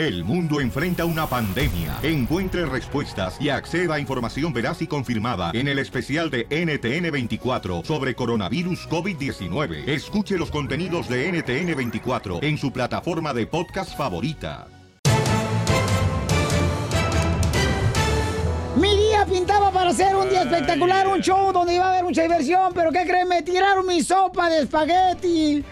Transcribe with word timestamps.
El 0.00 0.24
mundo 0.24 0.62
enfrenta 0.62 1.04
una 1.04 1.26
pandemia. 1.26 1.98
Encuentre 2.02 2.64
respuestas 2.64 3.36
y 3.38 3.50
acceda 3.50 3.96
a 3.96 4.00
información 4.00 4.50
veraz 4.50 4.80
y 4.80 4.86
confirmada 4.86 5.50
en 5.52 5.68
el 5.68 5.78
especial 5.78 6.30
de 6.30 6.48
NTN24 6.48 7.84
sobre 7.84 8.14
coronavirus 8.14 8.88
COVID-19. 8.88 9.86
Escuche 9.86 10.38
los 10.38 10.50
contenidos 10.50 11.06
de 11.06 11.30
NTN24 11.30 12.42
en 12.42 12.56
su 12.56 12.72
plataforma 12.72 13.34
de 13.34 13.46
podcast 13.46 13.94
favorita. 13.94 14.68
Mi 18.76 18.96
día 18.96 19.26
pintaba 19.26 19.70
para 19.70 19.92
ser 19.92 20.16
un 20.16 20.30
día 20.30 20.44
espectacular, 20.44 21.08
un 21.08 21.20
show 21.20 21.52
donde 21.52 21.74
iba 21.74 21.84
a 21.84 21.90
haber 21.90 22.04
mucha 22.04 22.22
diversión, 22.22 22.72
pero 22.72 22.90
¿qué 22.90 23.02
creen? 23.02 23.28
Me 23.28 23.42
tiraron 23.42 23.86
mi 23.86 24.02
sopa 24.02 24.48
de 24.48 24.60
espagueti. 24.60 25.62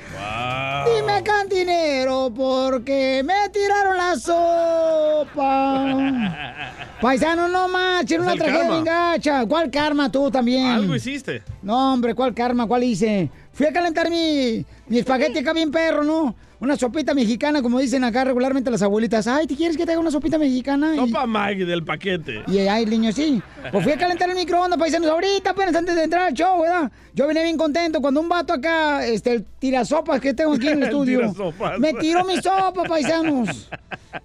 Dime 0.84 1.22
cantinero, 1.22 2.32
porque 2.34 3.22
me 3.24 3.48
tiraron 3.50 3.96
la 3.96 4.16
sopa. 4.16 5.94
Paisano, 7.00 7.48
no 7.48 7.68
manches, 7.68 8.18
Es 8.18 8.24
una 8.24 8.34
tragedia 8.34 8.70
bien 8.70 8.84
gacha. 8.84 9.46
¿Cuál 9.46 9.70
karma 9.70 10.10
tú 10.10 10.30
también? 10.30 10.66
Algo 10.66 10.96
hiciste. 10.96 11.42
No, 11.62 11.92
hombre, 11.94 12.14
¿cuál 12.14 12.34
karma? 12.34 12.66
¿Cuál 12.66 12.82
hice? 12.84 13.30
Fui 13.52 13.66
a 13.66 13.72
calentar 13.72 14.10
mi, 14.10 14.64
mi 14.88 14.98
espagueti 14.98 15.38
acá 15.38 15.52
bien 15.52 15.70
perro, 15.70 16.02
¿no? 16.02 16.34
Una 16.60 16.76
sopita 16.76 17.14
mexicana, 17.14 17.62
como 17.62 17.78
dicen 17.78 18.02
acá 18.02 18.24
regularmente 18.24 18.68
las 18.68 18.82
abuelitas. 18.82 19.28
Ay, 19.28 19.46
¿te 19.46 19.54
quieres 19.54 19.76
que 19.76 19.86
te 19.86 19.92
haga 19.92 20.00
una 20.00 20.10
sopita 20.10 20.38
mexicana? 20.38 20.92
Y- 20.96 20.98
Sopa 20.98 21.24
Maggie 21.24 21.64
del 21.64 21.84
paquete. 21.84 22.42
y 22.48 22.58
ahí 22.58 22.82
el 22.82 22.90
niño 22.90 23.12
sí. 23.12 23.40
Pues 23.70 23.84
fui 23.84 23.92
a 23.92 23.96
calentar 23.96 24.28
el 24.28 24.34
microondas, 24.34 24.76
paisanos, 24.76 25.08
ahorita 25.08 25.50
apenas 25.50 25.76
antes 25.76 25.94
de 25.94 26.02
entrar 26.02 26.22
al 26.26 26.34
show, 26.34 26.60
¿verdad? 26.62 26.90
Yo 27.14 27.28
venía 27.28 27.44
bien 27.44 27.56
contento 27.56 28.00
cuando 28.00 28.20
un 28.20 28.28
vato 28.28 28.52
acá, 28.52 29.06
este, 29.06 29.34
el 29.34 29.44
tirasopas 29.60 30.20
que 30.20 30.34
tengo 30.34 30.54
aquí 30.54 30.66
en 30.68 30.78
el 30.78 30.84
estudio, 30.88 31.32
me 31.78 31.92
tiró 31.94 32.24
mi 32.24 32.36
sopa, 32.42 32.82
paisanos. 32.82 33.68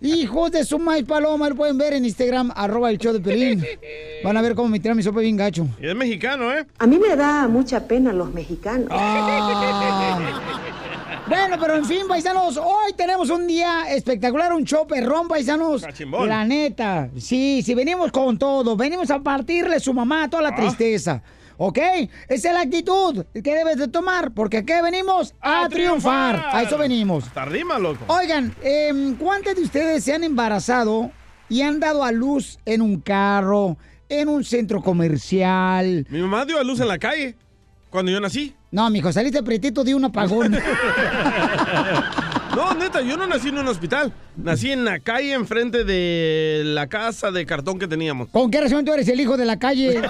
Hijos 0.01 0.51
de 0.51 0.63
su 0.65 0.79
maíz 0.79 1.05
paloma, 1.05 1.49
lo 1.49 1.55
pueden 1.55 1.77
ver 1.77 1.93
en 1.93 2.03
Instagram, 2.05 2.51
arroba 2.55 2.89
el 2.89 2.97
show 2.97 3.13
de 3.13 3.19
Pelín. 3.19 3.63
Van 4.23 4.35
a 4.37 4.41
ver 4.41 4.55
cómo 4.55 4.69
me 4.69 4.79
tiraron 4.79 4.97
mi 4.97 5.03
sopa 5.03 5.19
bien 5.19 5.37
gacho. 5.37 5.67
Y 5.79 5.87
es 5.87 5.95
mexicano, 5.95 6.51
¿eh? 6.51 6.65
A 6.79 6.87
mí 6.87 6.97
me 6.97 7.15
da 7.15 7.47
mucha 7.47 7.87
pena 7.87 8.11
los 8.11 8.33
mexicanos. 8.33 8.87
Ah. 8.89 10.29
Bueno, 11.35 11.57
pero 11.59 11.75
en 11.77 11.85
fin, 11.85 12.01
paisanos, 12.07 12.57
hoy 12.57 12.93
tenemos 12.95 13.29
un 13.31 13.47
día 13.47 13.91
espectacular, 13.91 14.53
un 14.53 14.65
show 14.65 14.85
perrón, 14.85 15.27
paisanos. 15.27 15.81
Cachimbón. 15.81 16.29
La 16.29 16.45
neta, 16.45 17.09
sí, 17.17 17.63
sí, 17.65 17.73
venimos 17.73 18.11
con 18.11 18.37
todo, 18.37 18.75
venimos 18.77 19.09
a 19.09 19.19
partirle 19.19 19.79
su 19.79 19.95
mamá 19.95 20.29
toda 20.29 20.43
la 20.43 20.49
Ah. 20.49 20.55
tristeza. 20.55 21.23
¿Ok? 21.57 21.77
Esa 22.27 22.49
es 22.49 22.53
la 22.53 22.61
actitud 22.61 23.25
que 23.33 23.55
debes 23.55 23.77
de 23.77 23.87
tomar, 23.87 24.31
porque 24.31 24.57
aquí 24.57 24.73
venimos 24.83 25.33
a, 25.41 25.67
triunfar. 25.69 26.49
A 26.51 26.61
eso 26.63 26.77
venimos. 26.77 27.25
Hasta 27.27 27.45
rima, 27.45 27.79
loco. 27.79 28.03
Oigan, 28.07 28.53
em, 28.61 29.15
¿cuántos 29.15 29.55
de 29.55 29.61
ustedes 29.63 30.03
se 30.03 30.13
han 30.13 30.23
embarazado 30.23 31.11
y 31.49 31.61
han 31.61 31.79
dado 31.79 32.03
a 32.03 32.11
luz 32.11 32.59
en 32.65 32.81
un 32.83 32.99
carro, 33.01 33.77
en 34.09 34.29
un 34.29 34.43
centro 34.43 34.81
comercial? 34.83 36.05
Mi 36.09 36.19
mamá 36.21 36.45
dio 36.45 36.59
a 36.59 36.63
luz 36.63 36.79
en 36.79 36.87
la 36.87 36.99
calle 36.99 37.35
cuando 37.89 38.11
yo 38.11 38.19
nací. 38.19 38.55
No, 38.73 38.89
mijo, 38.89 39.13
saliste 39.13 39.43
pretito 39.43 39.83
de 39.83 39.93
un 39.93 40.05
apagón. 40.05 40.57
No, 42.55 42.71
neta, 42.75 43.01
yo 43.01 43.17
no 43.17 43.25
nací 43.25 43.49
en 43.49 43.57
un 43.57 43.67
hospital. 43.67 44.13
Nací 44.37 44.71
en 44.71 44.85
la 44.85 44.99
calle 44.99 45.33
enfrente 45.33 45.83
de 45.83 46.61
la 46.63 46.85
casa 46.85 47.31
de 47.31 47.47
cartón 47.47 47.79
que 47.79 47.87
teníamos. 47.87 48.29
¿Con 48.29 48.51
qué 48.51 48.61
razón 48.61 48.85
tú 48.85 48.93
eres 48.93 49.07
el 49.07 49.19
hijo 49.19 49.37
de 49.37 49.45
la 49.45 49.57
calle? 49.57 49.99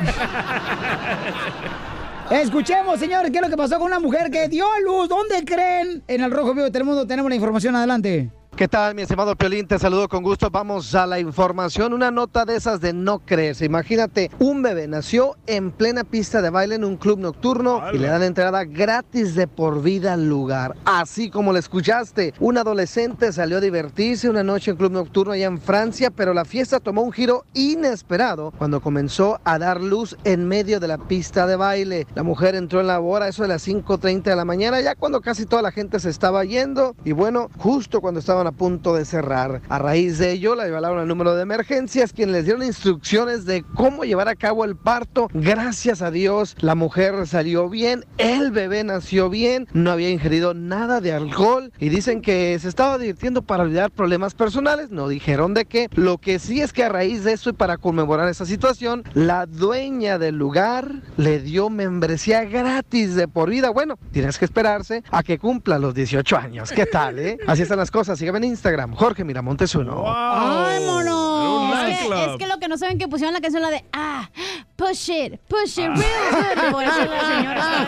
Escuchemos, 2.31 2.99
señores, 2.99 3.31
qué 3.31 3.37
es 3.37 3.43
lo 3.43 3.49
que 3.49 3.55
pasó 3.55 3.77
con 3.77 3.87
una 3.87 4.01
mujer 4.01 4.29
que 4.29 4.49
dio 4.49 4.65
a 4.69 4.81
luz. 4.81 5.07
¿Dónde 5.07 5.45
creen? 5.45 6.03
En 6.05 6.21
el 6.21 6.31
Rojo 6.31 6.53
Vivo 6.53 6.65
de 6.65 6.71
Telemundo 6.71 7.07
tenemos 7.07 7.29
la 7.29 7.35
información. 7.35 7.77
Adelante. 7.77 8.29
¿Qué 8.55 8.67
tal, 8.67 8.93
mi 8.93 9.01
estimado 9.01 9.35
Piolín? 9.35 9.67
Te 9.67 9.79
saludo 9.79 10.07
con 10.07 10.21
gusto. 10.21 10.51
Vamos 10.51 10.93
a 10.93 11.07
la 11.07 11.19
información. 11.19 11.91
Una 11.91 12.11
nota 12.11 12.45
de 12.45 12.55
esas 12.55 12.79
de 12.81 12.93
no 12.93 13.17
creerse. 13.17 13.65
Imagínate, 13.65 14.29
un 14.37 14.61
bebé 14.61 14.87
nació 14.87 15.37
en 15.47 15.71
plena 15.71 16.03
pista 16.03 16.39
de 16.39 16.51
baile 16.51 16.75
en 16.75 16.83
un 16.83 16.97
club 16.97 17.17
nocturno 17.17 17.81
y 17.91 17.97
le 17.97 18.09
dan 18.09 18.21
entrada 18.21 18.63
gratis 18.63 19.33
de 19.33 19.47
por 19.47 19.81
vida 19.81 20.13
al 20.13 20.29
lugar. 20.29 20.75
Así 20.85 21.31
como 21.31 21.51
lo 21.51 21.57
escuchaste, 21.57 22.35
un 22.39 22.59
adolescente 22.59 23.33
salió 23.33 23.57
a 23.57 23.59
divertirse 23.59 24.29
una 24.29 24.43
noche 24.43 24.69
en 24.69 24.77
club 24.77 24.91
nocturno 24.91 25.33
allá 25.33 25.47
en 25.47 25.59
Francia, 25.59 26.11
pero 26.11 26.35
la 26.35 26.45
fiesta 26.45 26.79
tomó 26.79 27.01
un 27.01 27.11
giro 27.11 27.45
inesperado 27.55 28.53
cuando 28.55 28.81
comenzó 28.81 29.39
a 29.45 29.57
dar 29.57 29.81
luz 29.81 30.15
en 30.25 30.47
medio 30.47 30.79
de 30.79 30.89
la 30.89 30.99
pista 30.99 31.47
de 31.47 31.55
baile. 31.55 32.05
La 32.13 32.21
mujer 32.21 32.53
entró 32.53 32.81
en 32.81 32.87
la 32.87 32.99
hora, 32.99 33.29
eso 33.29 33.41
de 33.41 33.47
las 33.47 33.67
5.30 33.67 34.21
de 34.21 34.35
la 34.35 34.45
mañana, 34.45 34.79
ya 34.79 34.93
cuando 34.93 35.21
casi 35.21 35.47
toda 35.47 35.63
la 35.63 35.71
gente 35.71 35.99
se 35.99 36.11
estaba 36.11 36.45
yendo. 36.45 36.95
Y 37.03 37.13
bueno, 37.13 37.49
justo 37.57 37.99
cuando 37.99 38.19
estaban 38.19 38.42
a 38.47 38.51
punto 38.51 38.95
de 38.95 39.05
cerrar. 39.05 39.61
A 39.69 39.79
raíz 39.79 40.17
de 40.17 40.31
ello, 40.31 40.55
la 40.55 40.65
llevaron 40.65 40.99
al 40.99 41.07
número 41.07 41.35
de 41.35 41.43
emergencias, 41.43 42.13
quienes 42.13 42.35
les 42.35 42.45
dieron 42.45 42.63
instrucciones 42.63 43.45
de 43.45 43.63
cómo 43.75 44.03
llevar 44.03 44.27
a 44.27 44.35
cabo 44.35 44.65
el 44.65 44.75
parto. 44.75 45.29
Gracias 45.33 46.01
a 46.01 46.11
Dios, 46.11 46.55
la 46.59 46.75
mujer 46.75 47.27
salió 47.27 47.69
bien, 47.69 48.05
el 48.17 48.51
bebé 48.51 48.83
nació 48.83 49.29
bien, 49.29 49.67
no 49.73 49.91
había 49.91 50.09
ingerido 50.09 50.53
nada 50.53 51.01
de 51.01 51.13
alcohol 51.13 51.71
y 51.79 51.89
dicen 51.89 52.21
que 52.21 52.57
se 52.59 52.69
estaba 52.69 52.97
divirtiendo 52.97 53.41
para 53.41 53.63
olvidar 53.63 53.91
problemas 53.91 54.33
personales. 54.33 54.91
No 54.91 55.07
dijeron 55.07 55.53
de 55.53 55.65
qué. 55.65 55.89
Lo 55.93 56.17
que 56.17 56.39
sí 56.39 56.61
es 56.61 56.73
que 56.73 56.83
a 56.83 56.89
raíz 56.89 57.23
de 57.23 57.33
eso 57.33 57.49
y 57.49 57.53
para 57.53 57.77
conmemorar 57.77 58.29
esa 58.29 58.45
situación, 58.45 59.03
la 59.13 59.45
dueña 59.45 60.17
del 60.17 60.37
lugar 60.37 60.91
le 61.17 61.39
dio 61.39 61.69
membresía 61.69 62.43
gratis 62.45 63.15
de 63.15 63.27
por 63.27 63.49
vida. 63.49 63.69
Bueno, 63.69 63.97
tienes 64.11 64.37
que 64.37 64.45
esperarse 64.45 65.03
a 65.11 65.23
que 65.23 65.37
cumpla 65.37 65.79
los 65.79 65.93
18 65.93 66.37
años. 66.37 66.71
¿Qué 66.71 66.85
tal, 66.85 67.19
eh? 67.19 67.37
Así 67.47 67.61
están 67.61 67.77
las 67.77 67.91
cosas. 67.91 68.19
Sígueme 68.19 68.32
en 68.37 68.45
Instagram, 68.45 68.95
Jorge 68.95 69.23
Miramontes 69.23 69.73
uno. 69.75 70.03
¡Ay, 70.07 70.83
mono! 70.85 71.73
Es 71.87 71.99
que, 71.99 72.05
es 72.05 72.37
que 72.37 72.47
lo 72.47 72.59
que 72.59 72.67
no 72.67 72.77
saben 72.77 72.97
que 72.97 73.07
pusieron 73.07 73.33
la 73.33 73.41
canción 73.41 73.61
la 73.61 73.69
de 73.69 73.83
ah, 73.93 74.29
push 74.75 75.09
it, 75.09 75.39
push 75.47 75.79
it 75.79 75.89
real 75.95 76.31
good. 76.31 76.71
Por 76.71 76.83
eso 76.83 77.05
la 77.05 77.21
señora 77.35 77.59
está 77.59 77.79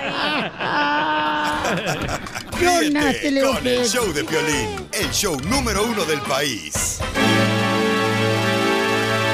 ahí. 2.60 2.90
Ríete 2.92 3.42
con 3.42 3.68
el 3.68 3.86
show 3.86 4.14
de 4.14 4.24
Piolín, 4.24 4.88
el 4.94 5.12
show 5.12 5.38
número 5.50 5.84
uno 5.86 6.06
del 6.06 6.22
país. 6.22 7.00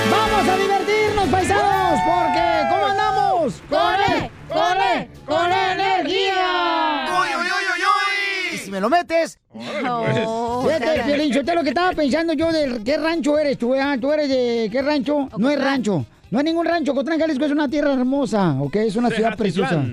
¡Vamos 0.09 0.47
a 0.47 0.57
divertirnos, 0.57 1.28
paisanos! 1.29 1.99
Porque, 2.05 2.63
¿cómo 2.69 2.85
andamos? 2.88 3.61
¡Corre, 3.69 4.31
corre, 4.49 5.09
con 5.25 5.51
energía! 5.51 6.81
Si 8.72 8.76
me 8.76 8.80
lo 8.80 8.90
metes... 8.90 9.38
Oh, 9.86 10.64
Fíjate, 10.66 11.30
yo 11.30 11.44
te 11.44 11.54
lo 11.54 11.62
que 11.62 11.70
estaba 11.70 11.92
pensando 11.92 12.32
yo 12.32 12.54
de 12.54 12.82
qué 12.86 12.96
rancho 12.96 13.38
eres 13.38 13.58
tú, 13.58 13.76
¿eh? 13.76 13.82
¿Tú 14.00 14.14
eres 14.14 14.30
de 14.30 14.70
qué 14.72 14.82
rancho? 14.82 15.28
No 15.38 15.50
es 15.50 15.62
rancho. 15.62 16.06
No 16.30 16.38
hay 16.38 16.46
ningún 16.46 16.66
rancho. 16.66 16.96
Cotlán, 16.96 17.20
Jalisco 17.20 17.44
es 17.44 17.52
una 17.52 17.68
tierra 17.68 17.92
hermosa, 17.92 18.56
¿ok? 18.62 18.78
Es 18.78 18.96
una 18.96 19.09
ciudad 19.09 19.36
preciosa. 19.36 19.84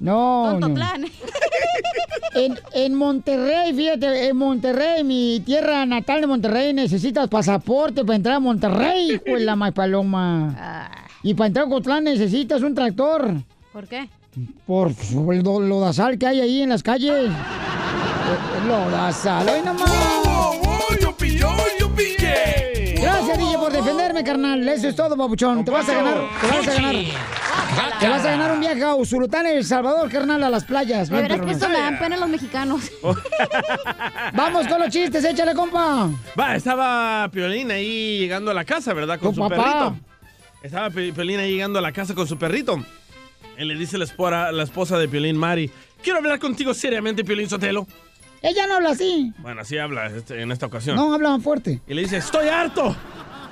No, 0.00 0.58
no. 0.58 0.74
En, 2.34 2.58
en 2.72 2.94
Monterrey, 2.94 3.74
fíjate, 3.74 4.28
en 4.28 4.36
Monterrey, 4.38 5.04
mi 5.04 5.42
tierra 5.44 5.84
natal 5.84 6.22
de 6.22 6.26
Monterrey, 6.26 6.72
necesitas 6.72 7.28
pasaporte 7.28 8.02
para 8.06 8.16
entrar 8.16 8.36
a 8.36 8.40
Monterrey, 8.40 9.12
hijo 9.12 9.24
de 9.36 9.40
la 9.40 9.54
más 9.54 9.72
paloma. 9.72 10.54
Ah, 10.58 10.90
Y 11.22 11.34
para 11.34 11.48
entrar 11.48 11.66
a 11.66 11.68
Cotlán 11.68 12.04
necesitas 12.04 12.62
un 12.62 12.74
tractor. 12.74 13.34
¿Por 13.70 13.86
qué? 13.86 14.08
Por 14.66 14.92
el 15.34 15.42
lodazal 15.42 16.16
que 16.16 16.26
hay 16.26 16.40
ahí 16.40 16.62
en 16.62 16.70
las 16.70 16.82
calles. 16.82 17.30
Lodazal, 18.66 19.48
hoy 19.48 19.62
nomás. 19.62 19.90
Gracias, 23.00 23.38
DJ, 23.38 23.58
por 23.58 23.72
defenderme, 23.72 24.22
carnal. 24.24 24.68
Eso 24.68 24.88
es 24.88 24.96
todo, 24.96 25.16
papuchón. 25.16 25.64
Te 25.64 25.70
vas 25.70 25.88
a 25.88 25.94
ganar, 25.94 26.14
te 26.40 26.46
vas 26.48 26.68
a 26.68 26.72
ganar. 26.74 26.94
Te 28.00 28.08
vas 28.08 28.24
a 28.24 28.30
ganar 28.30 28.52
un 28.52 28.60
viaje 28.60 28.82
a 28.82 28.94
Usulután, 28.94 29.46
El 29.46 29.64
Salvador, 29.64 30.10
carnal, 30.10 30.42
a 30.44 30.50
las 30.50 30.64
playas. 30.64 31.08
De 31.08 31.20
veras 31.22 31.40
que 31.40 31.50
esto 31.52 31.68
me 31.68 31.78
dan 31.78 31.98
pena 31.98 32.16
los 32.16 32.28
mexicanos. 32.28 32.90
Vamos 34.34 34.66
con 34.68 34.80
los 34.80 34.88
chistes, 34.90 35.24
échale, 35.24 35.54
compa. 35.54 36.08
Va, 36.38 36.56
estaba 36.56 37.28
Piolín 37.32 37.70
ahí 37.70 38.18
llegando 38.18 38.50
a 38.50 38.54
la 38.54 38.64
casa, 38.64 38.92
¿verdad? 38.92 39.18
Con 39.18 39.34
Con 39.34 39.34
su 39.34 39.40
papá. 39.48 39.56
perrito. 39.62 39.96
Estaba 40.62 40.90
Pi- 40.90 41.12
Piolín 41.12 41.40
ahí 41.40 41.52
llegando 41.52 41.78
a 41.78 41.82
la 41.82 41.92
casa 41.92 42.14
con 42.14 42.26
su 42.26 42.36
perrito. 42.38 42.78
Y 43.58 43.64
le 43.64 43.74
dice 43.74 43.98
la 43.98 44.04
esposa, 44.04 44.52
la 44.52 44.62
esposa 44.62 44.98
de 44.98 45.08
Piolín, 45.08 45.36
Mari, 45.36 45.70
quiero 46.02 46.18
hablar 46.18 46.38
contigo 46.38 46.72
seriamente, 46.74 47.24
Piolín 47.24 47.48
Sotelo. 47.48 47.86
Ella 48.42 48.66
no 48.66 48.74
habla 48.76 48.90
así. 48.90 49.32
Bueno, 49.38 49.60
así 49.60 49.78
habla 49.78 50.06
este- 50.06 50.42
en 50.42 50.50
esta 50.52 50.66
ocasión. 50.66 50.96
No, 50.96 51.14
hablan 51.14 51.40
fuerte. 51.42 51.80
Y 51.86 51.94
le 51.94 52.02
dice, 52.02 52.16
estoy 52.18 52.48
harto. 52.48 52.94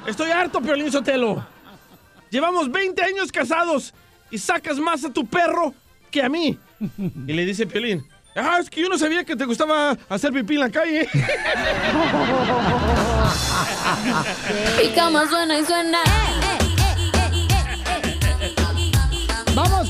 Estoy 0.07 0.31
harto, 0.31 0.61
Piolín 0.61 0.91
Sotelo. 0.91 1.45
Llevamos 2.31 2.71
20 2.71 3.03
años 3.03 3.31
casados 3.31 3.95
y 4.31 4.39
sacas 4.39 4.79
más 4.79 5.05
a 5.05 5.13
tu 5.13 5.27
perro 5.27 5.73
que 6.11 6.23
a 6.23 6.29
mí. 6.29 6.59
Y 7.27 7.33
le 7.33 7.45
dice 7.45 7.67
Piolín, 7.67 8.05
ah, 8.35 8.59
es 8.61 8.71
que 8.71 8.81
yo 8.81 8.89
no 8.89 8.99
sabía 8.99 9.25
que 9.25 9.37
te 9.37 9.45
gustaba 9.45 9.97
hacer 10.09 10.33
pipí 10.33 10.55
en 10.55 10.61
la 10.61 10.71
calle. 10.71 11.09
Y 14.83 14.89
cama 14.95 15.29
suena 15.29 15.59
y 15.59 15.65
suena. 15.65 15.99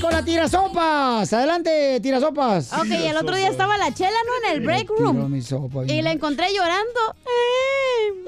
Con 0.00 0.12
la 0.12 0.24
tirasopas. 0.24 1.32
Adelante, 1.32 2.00
tirasopas. 2.00 2.72
Ok, 2.72 2.86
el 2.90 3.16
otro 3.16 3.36
día 3.36 3.48
estaba 3.48 3.76
la 3.76 3.92
chela, 3.92 4.16
¿no? 4.26 4.48
En 4.48 4.54
el 4.54 4.60
break 4.64 4.88
room. 4.88 5.30
mi 5.30 5.42
sopa, 5.42 5.84
Y 5.86 6.02
la 6.02 6.12
encontré 6.12 6.46
llorando. 6.54 7.00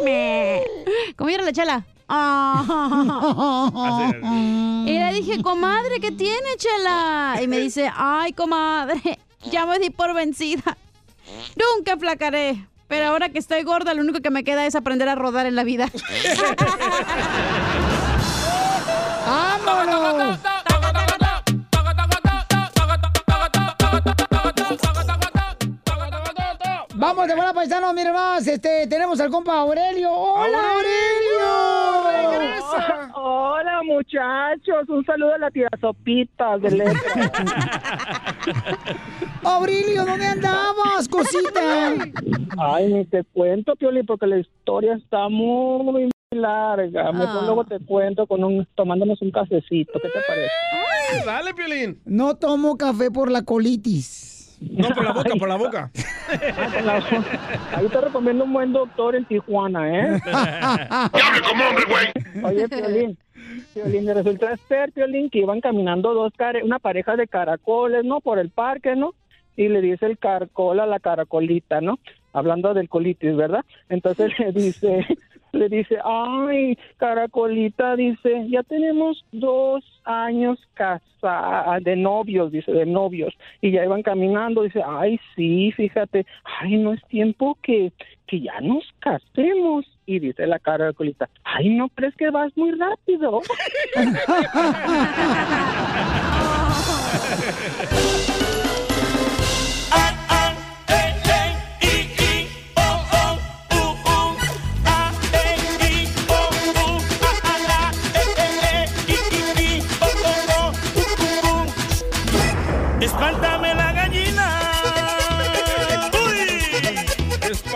Me. 0.04 0.62
¿Cómo 1.16 1.30
era 1.30 1.44
la 1.44 1.52
chela? 1.52 1.84
Ah. 2.08 4.10
Y 4.84 4.98
le 4.98 5.12
dije, 5.12 5.40
comadre, 5.42 6.00
¿qué 6.00 6.10
tiene, 6.10 6.56
chela? 6.56 7.38
Y 7.40 7.46
me 7.46 7.58
dice, 7.58 7.88
ay, 7.94 8.32
comadre, 8.32 9.00
ya 9.50 9.64
me 9.64 9.78
di 9.78 9.90
por 9.90 10.12
vencida. 10.12 10.76
Nunca 11.56 11.96
flacaré. 11.96 12.66
Pero 12.88 13.06
ahora 13.06 13.28
que 13.28 13.38
estoy 13.38 13.62
gorda, 13.62 13.94
lo 13.94 14.02
único 14.02 14.20
que 14.20 14.30
me 14.30 14.44
queda 14.44 14.66
es 14.66 14.74
aprender 14.74 15.08
a 15.08 15.14
rodar 15.14 15.46
en 15.46 15.54
la 15.54 15.64
vida. 15.64 15.88
¡Vámonos! 19.64 20.38
Vamos 27.22 27.36
de 27.36 27.36
buena 27.36 27.54
paisano, 27.54 27.92
miren 27.94 28.12
más. 28.14 28.44
Este, 28.48 28.88
tenemos 28.88 29.20
al 29.20 29.30
compa 29.30 29.56
Aurelio. 29.60 30.10
¡Hola, 30.12 30.58
Aurelio! 30.72 31.46
Hola 33.14 33.80
muchachos, 33.84 34.88
un 34.88 35.04
saludo 35.04 35.34
a 35.34 35.38
la 35.38 35.50
tía 35.52 35.69
Sopitas 35.80 36.60
de 36.62 36.70
Letra. 36.72 37.32
Aurelio, 39.44 40.04
¿dónde 40.04 40.26
andabas, 40.26 41.06
cosita? 41.08 41.60
Ay, 42.58 42.92
ni 42.92 43.04
te 43.04 43.22
cuento, 43.32 43.76
Pioli, 43.76 44.02
porque 44.02 44.26
la 44.26 44.38
historia 44.38 44.94
está 44.94 45.28
muy 45.28 46.10
larga. 46.32 47.12
Mejor 47.12 47.38
Ah. 47.42 47.46
luego 47.46 47.64
te 47.66 47.78
cuento 47.78 48.26
con 48.26 48.42
un, 48.42 48.66
tomándonos 48.74 49.22
un 49.22 49.30
cafecito. 49.30 49.92
¿Qué 50.00 50.08
te 50.08 50.19
parece? 50.26 50.50
Dale, 51.24 51.54
Piolín. 51.54 52.00
No 52.04 52.34
tomo 52.34 52.76
café 52.76 53.12
por 53.12 53.30
la 53.30 53.42
colitis. 53.44 54.31
No, 54.70 54.88
por 54.91 55.05
la 55.05 55.12
boca, 55.12 55.31
por 55.38 55.49
la 55.49 55.56
boca. 55.56 55.91
Ahí 57.76 57.87
te 57.88 58.00
recomiendo 58.00 58.44
un 58.44 58.53
buen 58.53 58.73
doctor 58.73 59.17
en 59.17 59.25
Tijuana, 59.25 59.88
¿eh? 59.88 60.20
como 61.49 61.64
hombre, 61.69 61.85
güey! 61.88 62.44
Oye, 62.44 62.69
Piolín. 62.69 63.19
Piolín, 63.75 64.14
resulta 64.14 64.56
ser, 64.69 64.93
Piolín, 64.93 65.31
que 65.31 65.41
iban 65.41 65.61
caminando 65.61 66.14
dos 66.14 66.32
care- 66.37 66.62
una 66.62 66.79
pareja 66.79 67.17
de 67.17 67.26
caracoles, 67.26 68.05
¿no? 68.05 68.20
Por 68.20 68.38
el 68.38 68.50
parque, 68.50 68.94
¿no? 68.97 69.14
Y 69.56 69.69
le 69.69 69.81
dice 69.81 70.06
el 70.06 70.19
caracol 70.19 70.81
a 70.81 70.87
la 70.87 71.00
caracolita, 71.00 71.81
¿no? 71.81 71.99
Hablando 72.32 72.73
del 72.73 72.88
colitis, 72.88 73.37
¿verdad? 73.37 73.65
Entonces 73.88 74.32
le 74.38 74.53
dice, 74.53 75.06
le 75.52 75.69
dice, 75.69 75.99
ay, 76.04 76.78
caracolita, 76.96 77.96
dice, 77.96 78.46
ya 78.49 78.62
tenemos 78.62 79.25
dos 79.32 79.84
años 80.04 80.58
casados, 80.75 81.84
de 81.84 81.96
novios, 81.96 82.50
dice, 82.50 82.72
de 82.72 82.87
novios. 82.87 83.34
Y 83.60 83.72
ya 83.72 83.84
iban 83.84 84.02
caminando, 84.02 84.62
dice, 84.62 84.82
ay, 84.84 85.20
sí, 85.37 85.72
fíjate, 85.72 86.26
ay, 86.60 86.78
no 86.78 86.93
es 86.93 87.02
tiempo 87.08 87.56
que, 87.62 87.93
que 88.26 88.40
ya 88.40 88.60
nos 88.60 88.84
casemos. 88.99 89.87
Y 90.06 90.19
dice 90.19 90.46
la 90.46 90.58
caracolita, 90.58 91.28
ay, 91.44 91.69
¿no 91.69 91.88
crees 91.90 92.16
que 92.16 92.31
vas 92.31 92.56
muy 92.56 92.72
rápido? 92.72 93.40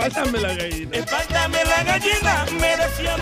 Uy. 0.07 0.13
Espántame 0.13 0.41
la 0.41 0.55
gallina. 0.55 0.97
Espántame 0.97 1.59
la 1.65 1.85
gallina. 1.85 2.47
Me 2.61 2.69
decía 2.77 3.17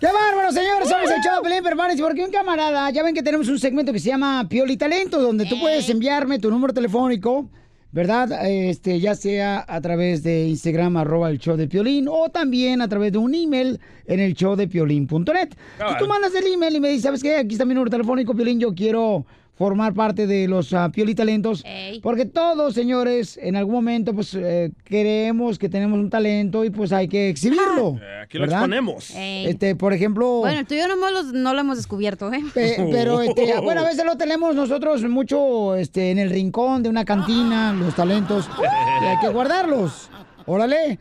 ¡Qué 0.00 0.06
bárbaro, 0.06 0.52
señores! 0.52 0.88
Somos 0.88 1.10
el 1.10 1.22
show 1.22 1.36
de 1.36 1.48
Pelín, 1.48 1.62
prepárense, 1.62 2.02
porque 2.02 2.24
un 2.24 2.30
camarada, 2.30 2.90
ya 2.90 3.02
ven 3.02 3.14
que 3.14 3.22
tenemos 3.22 3.48
un 3.48 3.58
segmento 3.58 3.92
que 3.92 4.00
se 4.00 4.08
llama 4.08 4.46
Pioli 4.50 4.76
Talento, 4.76 5.22
donde 5.22 5.46
tú 5.46 5.58
puedes 5.58 5.88
enviarme 5.88 6.40
tu 6.40 6.50
número 6.50 6.74
telefónico, 6.74 7.48
¿verdad? 7.90 8.46
Este, 8.46 9.00
ya 9.00 9.14
sea 9.14 9.64
a 9.66 9.80
través 9.80 10.22
de 10.22 10.48
Instagram, 10.48 10.98
arroba 10.98 11.30
el 11.30 11.38
show 11.38 11.56
de 11.56 11.68
Piolín, 11.68 12.08
o 12.10 12.28
también 12.28 12.82
a 12.82 12.88
través 12.88 13.12
de 13.12 13.18
un 13.18 13.34
email 13.34 13.80
en 14.06 14.20
el 14.20 14.34
show 14.34 14.56
de 14.56 14.68
Piolín.net. 14.68 15.54
Tú 15.98 16.06
mandas 16.06 16.34
el 16.34 16.52
email 16.52 16.76
y 16.76 16.80
me 16.80 16.88
dices, 16.88 17.04
¿sabes 17.04 17.22
qué? 17.22 17.36
Aquí 17.36 17.54
está 17.54 17.64
mi 17.64 17.72
número 17.72 17.90
telefónico, 17.90 18.34
Piolín, 18.34 18.60
yo 18.60 18.74
quiero 18.74 19.24
formar 19.54 19.92
parte 19.94 20.26
de 20.26 20.48
los 20.48 20.72
ah, 20.72 20.90
Pioli 20.92 21.14
Talentos. 21.14 21.62
Porque 22.02 22.24
todos, 22.24 22.74
señores, 22.74 23.38
en 23.40 23.54
algún 23.56 23.74
momento, 23.74 24.14
pues, 24.14 24.34
eh, 24.34 24.70
creemos 24.82 25.58
que 25.58 25.68
tenemos 25.68 25.98
un 25.98 26.10
talento 26.10 26.64
y 26.64 26.70
pues 26.70 26.90
hay 26.92 27.06
que 27.06 27.28
exhibirlo. 27.28 27.98
Eh, 28.02 28.22
aquí 28.24 28.38
lo 28.38 28.42
¿verdad? 28.42 28.60
exponemos. 28.60 29.10
Ey. 29.14 29.46
Este, 29.46 29.76
por 29.76 29.92
ejemplo... 29.92 30.38
Bueno, 30.40 30.60
el 30.60 30.66
tuyo 30.66 30.88
nomás 30.88 31.12
los- 31.12 31.32
no 31.32 31.54
lo 31.54 31.60
hemos 31.60 31.76
descubierto, 31.76 32.32
¿eh? 32.32 32.42
Pe- 32.54 32.88
pero 32.90 33.20
este, 33.20 33.60
bueno, 33.60 33.82
a 33.82 33.84
veces 33.84 34.04
lo 34.04 34.16
tenemos 34.16 34.54
nosotros 34.56 35.02
mucho 35.08 35.76
este, 35.76 36.10
en 36.10 36.18
el 36.18 36.30
rincón 36.30 36.82
de 36.82 36.88
una 36.88 37.04
cantina, 37.04 37.72
los 37.72 37.94
talentos, 37.94 38.48
y 39.02 39.04
hay 39.04 39.18
que 39.20 39.28
guardarlos. 39.28 40.10
Órale. 40.46 40.98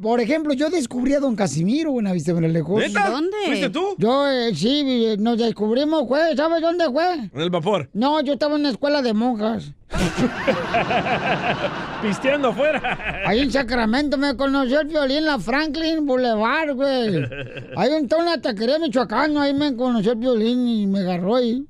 Por 0.00 0.20
ejemplo, 0.20 0.54
yo 0.54 0.70
descubrí 0.70 1.14
a 1.14 1.20
don 1.20 1.36
Casimiro, 1.36 1.98
en 1.98 2.52
lejos. 2.52 2.80
¿Neta? 2.80 3.10
¿Dónde? 3.10 3.36
¿Fuiste 3.44 3.70
tú? 3.70 3.94
Yo, 3.98 4.28
eh, 4.28 4.54
sí, 4.54 4.84
eh, 4.86 5.16
nos 5.18 5.38
descubrimos, 5.38 6.06
güey. 6.06 6.36
¿Sabes 6.36 6.62
dónde 6.62 6.88
fue? 6.90 7.14
En 7.14 7.40
el 7.40 7.50
vapor. 7.50 7.90
No, 7.92 8.20
yo 8.22 8.34
estaba 8.34 8.54
en 8.54 8.60
una 8.60 8.70
escuela 8.70 9.02
de 9.02 9.12
monjas. 9.12 9.72
Pisteando 12.02 12.48
afuera. 12.48 13.22
Ahí 13.26 13.40
en 13.40 13.50
Sacramento 13.50 14.16
me 14.16 14.36
conoció 14.36 14.80
el 14.80 14.88
violín, 14.88 15.26
la 15.26 15.38
Franklin 15.38 16.06
Boulevard, 16.06 16.74
güey. 16.74 17.24
Ahí 17.76 17.92
en 17.92 18.08
toda 18.08 18.22
una 18.22 18.40
taquería 18.40 18.78
michoacana, 18.78 19.42
ahí 19.42 19.54
me 19.54 19.76
conoció 19.76 20.12
el 20.12 20.18
violín 20.18 20.66
y 20.66 20.86
me 20.86 21.00
agarró 21.00 21.36
ahí. 21.36 21.66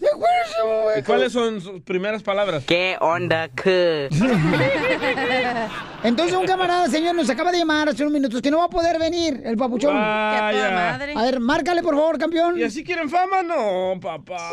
Me 0.00 0.08
acuerdo, 0.08 0.82
güey. 0.84 1.00
¿Y 1.00 1.02
cuáles 1.02 1.32
son 1.32 1.60
sus 1.60 1.80
primeras 1.82 2.22
palabras? 2.22 2.64
¿Qué 2.66 2.96
onda, 3.00 3.48
que? 3.48 4.08
Entonces 6.04 6.36
un 6.36 6.46
camarada, 6.46 6.86
señor, 6.88 7.14
nos 7.14 7.28
acaba 7.30 7.50
de 7.50 7.58
llamar 7.58 7.88
hace 7.88 8.02
unos 8.02 8.12
minutos 8.12 8.42
que 8.42 8.50
no 8.50 8.58
va 8.58 8.64
a 8.64 8.70
poder 8.70 8.98
venir 8.98 9.40
el 9.44 9.56
papuchón. 9.56 9.94
Vaya. 9.94 10.94
A 10.94 11.22
ver, 11.24 11.40
márcale, 11.40 11.82
por 11.82 11.94
favor, 11.94 12.18
campeón. 12.18 12.58
¿Y 12.58 12.62
así 12.62 12.84
quieren 12.84 13.08
fama? 13.08 13.42
No, 13.42 13.98
papá. 14.00 14.50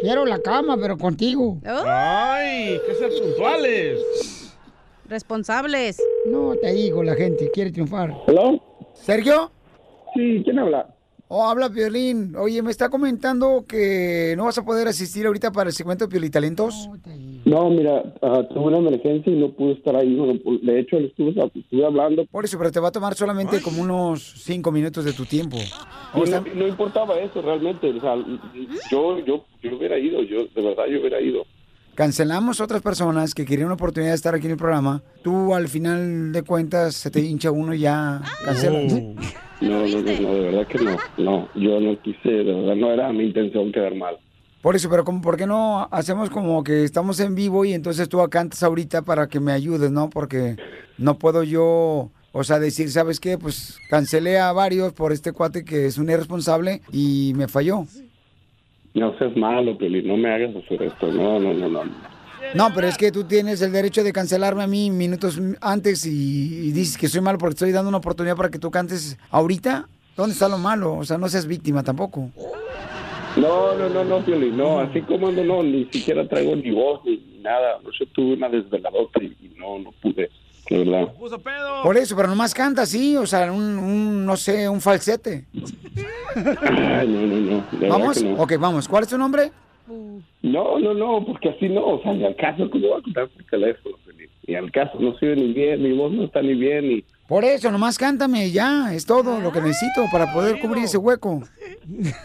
Quiero 0.00 0.24
la 0.24 0.40
cama, 0.40 0.76
pero 0.80 0.96
contigo. 0.96 1.58
Ay, 1.64 2.80
que 2.86 2.94
ser 2.94 3.10
puntuales. 3.20 3.98
Responsables. 5.08 6.00
No, 6.26 6.54
te 6.60 6.72
digo, 6.72 7.02
la 7.02 7.14
gente 7.14 7.50
quiere 7.50 7.72
triunfar. 7.72 8.14
¿Hello? 8.26 8.62
¿Sergio? 8.94 9.50
Sí, 10.14 10.42
¿quién 10.44 10.58
habla? 10.58 10.94
Oh, 11.30 11.44
habla 11.44 11.68
Piolín. 11.68 12.34
Oye, 12.36 12.62
me 12.62 12.70
está 12.70 12.88
comentando 12.88 13.66
que 13.68 14.34
no 14.38 14.46
vas 14.46 14.56
a 14.56 14.64
poder 14.64 14.88
asistir 14.88 15.26
ahorita 15.26 15.52
para 15.52 15.68
el 15.68 15.74
segmento 15.74 16.06
de 16.06 16.10
Piolitalentos. 16.10 16.88
No, 17.44 17.68
mira, 17.68 18.14
ah, 18.22 18.42
tuve 18.48 18.68
una 18.68 18.78
emergencia 18.78 19.30
y 19.30 19.38
no 19.38 19.52
pude 19.52 19.72
estar 19.72 19.94
ahí. 19.94 20.16
Bueno, 20.16 20.40
de 20.62 20.80
hecho, 20.80 20.98
le 20.98 21.08
estuve, 21.08 21.34
estuve 21.54 21.84
hablando. 21.84 22.24
Por 22.26 22.46
eso, 22.46 22.56
pero 22.56 22.72
te 22.72 22.80
va 22.80 22.88
a 22.88 22.92
tomar 22.92 23.14
solamente 23.14 23.60
como 23.60 23.82
unos 23.82 24.22
cinco 24.42 24.72
minutos 24.72 25.04
de 25.04 25.12
tu 25.12 25.26
tiempo. 25.26 25.58
No, 26.14 26.24
no 26.54 26.66
importaba 26.66 27.18
eso 27.18 27.42
realmente. 27.42 27.90
O 27.90 28.00
sea, 28.00 28.16
yo, 28.90 29.18
yo, 29.18 29.44
yo 29.62 29.76
hubiera 29.76 29.98
ido, 29.98 30.22
yo, 30.22 30.46
de 30.54 30.62
verdad, 30.62 30.86
yo 30.90 30.98
hubiera 30.98 31.20
ido. 31.20 31.44
Cancelamos 31.94 32.60
otras 32.62 32.80
personas 32.80 33.34
que 33.34 33.44
querían 33.44 33.66
una 33.66 33.74
oportunidad 33.74 34.12
de 34.12 34.16
estar 34.16 34.34
aquí 34.34 34.46
en 34.46 34.52
el 34.52 34.58
programa. 34.58 35.02
Tú, 35.22 35.54
al 35.54 35.68
final 35.68 36.32
de 36.32 36.42
cuentas, 36.42 36.94
se 36.94 37.10
te 37.10 37.20
hincha 37.20 37.50
uno 37.50 37.74
y 37.74 37.80
ya 37.80 38.22
cancelas. 38.44 38.94
No, 39.60 39.86
no, 39.86 40.02
no, 40.02 40.20
no, 40.20 40.34
de 40.34 40.40
verdad 40.40 40.66
que 40.66 40.78
no. 40.78 40.96
No, 41.16 41.48
yo 41.54 41.80
no 41.80 42.00
quise, 42.00 42.28
de 42.28 42.54
verdad, 42.54 42.76
no 42.76 42.92
era 42.92 43.12
mi 43.12 43.24
intención 43.24 43.72
quedar 43.72 43.94
mal. 43.94 44.16
Por 44.62 44.74
eso, 44.74 44.90
pero 44.90 45.04
como, 45.04 45.20
¿por 45.20 45.36
qué 45.36 45.46
no 45.46 45.88
hacemos 45.90 46.30
como 46.30 46.64
que 46.64 46.82
estamos 46.82 47.20
en 47.20 47.34
vivo 47.34 47.64
y 47.64 47.72
entonces 47.72 48.08
tú 48.08 48.18
cantas 48.28 48.62
ahorita 48.62 49.02
para 49.02 49.28
que 49.28 49.40
me 49.40 49.52
ayudes, 49.52 49.90
¿no? 49.90 50.10
Porque 50.10 50.56
no 50.96 51.18
puedo 51.18 51.44
yo, 51.44 52.10
o 52.32 52.44
sea, 52.44 52.58
decir, 52.58 52.90
¿sabes 52.90 53.20
qué? 53.20 53.38
Pues 53.38 53.78
cancelé 53.88 54.38
a 54.38 54.52
varios 54.52 54.92
por 54.92 55.12
este 55.12 55.32
cuate 55.32 55.64
que 55.64 55.86
es 55.86 55.96
un 55.96 56.10
irresponsable 56.10 56.82
y 56.92 57.32
me 57.36 57.46
falló. 57.46 57.84
No 58.94 59.16
seas 59.18 59.36
malo, 59.36 59.78
Piolín, 59.78 60.08
no 60.08 60.16
me 60.16 60.32
hagas 60.32 60.56
hacer 60.56 60.82
esto. 60.82 61.12
No, 61.12 61.38
no, 61.38 61.54
no, 61.54 61.68
no. 61.68 61.82
No, 62.54 62.72
pero 62.74 62.86
es 62.88 62.96
que 62.96 63.12
tú 63.12 63.24
tienes 63.24 63.60
el 63.62 63.72
derecho 63.72 64.02
de 64.02 64.12
cancelarme 64.12 64.62
a 64.62 64.66
mí 64.66 64.90
minutos 64.90 65.38
antes 65.60 66.06
y, 66.06 66.10
y 66.68 66.72
dices 66.72 66.96
que 66.96 67.08
soy 67.08 67.20
malo 67.20 67.38
porque 67.38 67.54
estoy 67.54 67.72
dando 67.72 67.88
una 67.88 67.98
oportunidad 67.98 68.36
para 68.36 68.48
que 68.50 68.58
tú 68.58 68.70
cantes 68.70 69.18
ahorita. 69.30 69.86
¿Dónde 70.16 70.32
está 70.32 70.48
lo 70.48 70.58
malo? 70.58 70.94
O 70.96 71.04
sea, 71.04 71.18
no 71.18 71.28
seas 71.28 71.46
víctima 71.46 71.82
tampoco. 71.82 72.30
No, 73.36 73.74
no, 73.76 73.88
no, 73.88 74.02
no, 74.04 74.24
Piolín, 74.24 74.56
no, 74.56 74.80
así 74.80 75.00
como 75.02 75.28
ando, 75.28 75.44
no, 75.44 75.62
ni 75.62 75.84
siquiera 75.92 76.26
traigo 76.26 76.56
ni 76.56 76.70
voz 76.72 77.00
ni 77.04 77.18
nada. 77.40 77.78
No 77.84 77.92
sé, 77.92 78.06
tuve 78.06 78.34
una 78.34 78.48
desveladota 78.48 79.22
y, 79.22 79.26
y 79.40 79.52
no, 79.56 79.78
no 79.78 79.92
pude, 80.02 80.28
de 80.70 80.78
verdad. 80.78 81.12
Por 81.84 81.96
eso, 81.96 82.16
pero 82.16 82.28
nomás 82.28 82.52
canta 82.52 82.82
así, 82.82 83.16
o 83.16 83.26
sea, 83.26 83.52
un, 83.52 83.78
un, 83.78 84.26
no 84.26 84.36
sé, 84.36 84.68
un 84.68 84.80
falsete. 84.80 85.46
Ay, 86.34 87.06
no, 87.06 87.26
no, 87.26 87.64
no, 87.80 87.88
¿Vamos? 87.88 88.22
no. 88.22 88.42
Ok, 88.42 88.54
vamos. 88.58 88.88
¿Cuál 88.88 89.04
es 89.04 89.10
tu 89.10 89.18
nombre? 89.18 89.52
No, 90.42 90.78
no, 90.78 90.94
no, 90.94 91.24
porque 91.26 91.50
así 91.50 91.68
no, 91.68 91.84
o 91.86 92.02
sea, 92.02 92.12
ni 92.12 92.24
al 92.24 92.36
caso, 92.36 92.68
¿cómo 92.70 92.88
voy 92.88 92.98
a 92.98 93.02
contar 93.02 93.28
por 93.28 93.44
teléfono, 93.44 93.96
Piolín? 94.04 94.28
ni 94.46 94.54
al 94.54 94.70
caso, 94.72 94.98
no 95.00 95.16
sirve 95.18 95.36
ni 95.36 95.52
bien, 95.52 95.82
mi 95.82 95.92
voz 95.92 96.12
no 96.12 96.24
está 96.24 96.40
ni 96.42 96.54
bien, 96.54 96.84
y 96.90 97.04
Por 97.28 97.44
eso, 97.44 97.70
nomás 97.70 97.98
cántame 97.98 98.50
ya, 98.50 98.94
es 98.94 99.04
todo 99.04 99.40
lo 99.40 99.52
que 99.52 99.60
necesito 99.60 100.06
para 100.10 100.32
poder 100.32 100.58
cubrir 100.60 100.84
ese 100.84 100.96
hueco. 100.96 101.42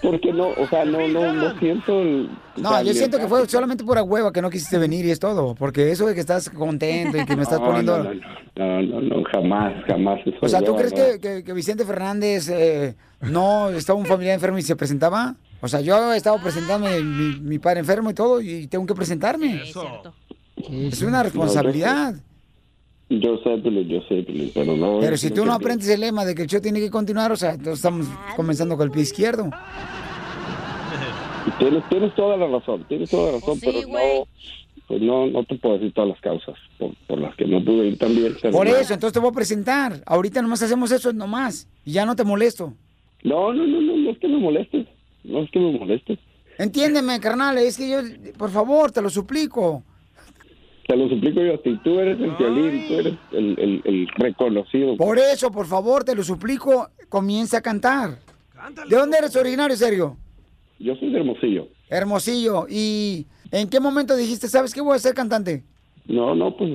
porque 0.01 0.31
no, 0.31 0.47
o 0.49 0.67
sea, 0.69 0.85
no, 0.85 1.05
no, 1.09 1.33
no 1.33 1.59
siento 1.59 2.01
el... 2.01 2.29
o 2.57 2.61
No, 2.61 2.69
sea, 2.69 2.81
yo 2.83 2.91
ni 2.93 2.97
siento 2.97 3.17
que 3.19 3.27
fue 3.27 3.45
solamente 3.49 3.83
pura 3.83 4.03
hueva 4.03 4.31
que 4.31 4.41
no 4.41 4.49
quisiste 4.49 4.77
venir 4.77 5.05
y 5.05 5.11
es 5.11 5.19
todo. 5.19 5.55
Porque 5.55 5.91
eso 5.91 6.05
de 6.05 6.13
que 6.13 6.21
estás 6.21 6.49
contento 6.49 7.17
y 7.17 7.25
que 7.25 7.35
me 7.35 7.43
estás 7.43 7.59
No, 7.59 7.65
poniendo... 7.65 7.97
No, 8.03 8.13
no, 8.13 8.81
no, 8.81 8.81
no, 8.81 9.01
no, 9.01 9.23
jamás, 9.33 9.73
jamás. 9.85 10.19
Eso 10.25 10.37
O 10.41 10.47
sea, 10.47 10.61
¿tú 10.61 10.75
crees 10.77 10.93
que- 10.93 11.43
que 11.43 11.53
Vicente 11.53 11.83
Fernández 11.83 12.47
eh, 12.49 12.95
no 13.21 13.69
estaba 13.71 13.99
un 13.99 14.05
familiar 14.05 14.35
enfermo 14.35 14.57
y 14.57 14.61
se 14.61 14.75
presentaba? 14.77 15.35
O 15.63 15.67
sea, 15.69 15.79
yo 15.79 16.11
he 16.11 16.17
estado 16.17 16.37
presentando 16.41 16.89
mi, 16.89 17.39
mi 17.39 17.57
padre 17.57 17.79
enfermo 17.79 18.09
y 18.09 18.13
todo 18.13 18.41
y 18.41 18.67
tengo 18.67 18.85
que 18.85 18.93
presentarme. 18.93 19.61
Es 19.63 21.01
una 21.01 21.23
responsabilidad. 21.23 22.15
Yo 23.07 23.37
sé, 23.37 23.61
yo 23.87 24.01
sé, 24.09 24.51
pero 24.53 24.75
no... 24.75 24.99
Pero 24.99 25.15
si 25.15 25.31
tú 25.31 25.45
no 25.45 25.53
aprendes 25.53 25.87
el 25.87 26.01
lema 26.01 26.25
de 26.25 26.35
que 26.35 26.41
el 26.41 26.49
show 26.49 26.59
tiene 26.59 26.81
que 26.81 26.91
continuar, 26.91 27.31
o 27.31 27.37
sea, 27.37 27.51
entonces 27.51 27.75
estamos 27.75 28.07
comenzando 28.35 28.75
con 28.75 28.87
el 28.87 28.91
pie 28.91 29.03
izquierdo. 29.03 29.49
Tienes, 31.59 31.87
tienes 31.87 32.13
toda 32.15 32.35
la 32.35 32.47
razón, 32.47 32.83
tienes 32.89 33.09
toda 33.09 33.31
la 33.31 33.37
razón, 33.37 33.57
pero 33.61 33.87
no... 33.87 34.27
Pues 34.85 35.01
no, 35.01 35.27
no 35.27 35.45
te 35.45 35.55
puedo 35.55 35.75
decir 35.75 35.93
todas 35.93 36.09
las 36.09 36.19
causas 36.19 36.55
por, 36.77 36.93
por 37.07 37.19
las 37.19 37.33
que 37.37 37.45
no 37.45 37.63
pude 37.63 37.87
ir 37.87 37.97
también. 37.97 38.35
Por 38.51 38.67
eso, 38.67 38.93
entonces 38.93 39.13
te 39.13 39.19
voy 39.19 39.29
a 39.29 39.33
presentar. 39.33 40.03
Ahorita 40.05 40.41
nomás 40.41 40.61
hacemos 40.61 40.91
eso 40.91 41.13
nomás. 41.13 41.69
Y 41.85 41.93
ya 41.93 42.05
no 42.05 42.17
te 42.17 42.25
molesto. 42.25 42.73
No, 43.23 43.53
no, 43.53 43.65
no, 43.65 43.79
no, 43.79 43.95
no 43.95 44.11
es 44.11 44.17
que 44.17 44.27
me 44.27 44.39
molestes. 44.39 44.87
No 45.23 45.41
es 45.41 45.51
que 45.51 45.59
me 45.59 45.77
molestes. 45.77 46.19
Entiéndeme, 46.57 47.19
carnal, 47.19 47.57
es 47.57 47.77
que 47.77 47.89
yo, 47.89 47.97
por 48.37 48.51
favor, 48.51 48.91
te 48.91 49.01
lo 49.01 49.09
suplico. 49.09 49.83
Te 50.87 50.95
lo 50.97 51.07
suplico 51.09 51.41
yo 51.41 51.55
a 51.55 51.57
ti. 51.57 51.79
Tú 51.83 51.99
eres 51.99 52.19
el 52.19 52.31
violín, 52.35 52.87
tú 52.87 52.93
eres 52.95 53.13
el, 53.31 53.59
el, 53.59 53.81
el 53.85 54.07
reconocido. 54.17 54.97
Por 54.97 55.17
eso, 55.17 55.49
por 55.51 55.65
favor, 55.65 56.03
te 56.03 56.13
lo 56.13 56.23
suplico, 56.23 56.89
comienza 57.09 57.57
a 57.57 57.61
cantar. 57.61 58.19
¿De 58.89 58.95
dónde 58.95 59.17
eres 59.17 59.35
originario, 59.35 59.75
Sergio? 59.75 60.17
Yo 60.79 60.95
soy 60.95 61.11
de 61.11 61.19
Hermosillo. 61.19 61.67
Hermosillo. 61.89 62.65
¿Y 62.69 63.25
en 63.51 63.69
qué 63.69 63.79
momento 63.79 64.15
dijiste, 64.15 64.47
sabes 64.47 64.73
qué 64.73 64.81
voy 64.81 64.95
a 64.95 64.99
ser 64.99 65.13
cantante? 65.13 65.63
No, 66.05 66.35
no, 66.35 66.55
pues 66.55 66.69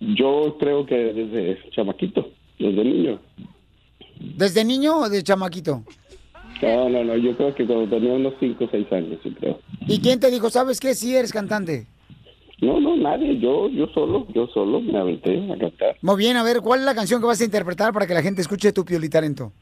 yo 0.00 0.56
creo 0.58 0.86
que 0.86 0.94
desde 0.96 1.58
chamaquito, 1.70 2.30
desde 2.58 2.84
niño. 2.84 3.20
¿Desde 4.18 4.64
niño 4.64 4.96
o 4.96 5.08
de 5.08 5.22
chamaquito? 5.22 5.84
No, 6.62 6.88
no, 6.88 7.04
no, 7.04 7.16
yo 7.16 7.36
creo 7.36 7.54
que 7.54 7.66
cuando 7.66 7.88
tenía 7.88 8.12
unos 8.12 8.34
5 8.38 8.64
o 8.64 8.68
6 8.70 8.92
años, 8.92 9.18
yo 9.24 9.32
creo. 9.34 9.58
¿Y 9.86 10.00
quién 10.00 10.20
te 10.20 10.30
dijo, 10.30 10.50
sabes 10.50 10.78
qué, 10.78 10.94
si 10.94 11.16
eres 11.16 11.32
cantante? 11.32 11.86
No, 12.60 12.78
no, 12.78 12.94
nadie, 12.96 13.38
yo, 13.38 13.70
yo 13.70 13.86
solo, 13.88 14.26
yo 14.34 14.46
solo 14.48 14.80
me 14.80 14.98
aventé 14.98 15.50
a 15.50 15.56
cantar. 15.56 15.96
Muy 16.02 16.16
bien, 16.18 16.36
a 16.36 16.42
ver, 16.42 16.60
¿cuál 16.60 16.80
es 16.80 16.86
la 16.86 16.94
canción 16.94 17.20
que 17.20 17.26
vas 17.26 17.40
a 17.40 17.44
interpretar 17.44 17.92
para 17.92 18.06
que 18.06 18.12
la 18.12 18.22
gente 18.22 18.42
escuche 18.42 18.72
tu 18.72 18.84
piolitalento? 18.84 19.52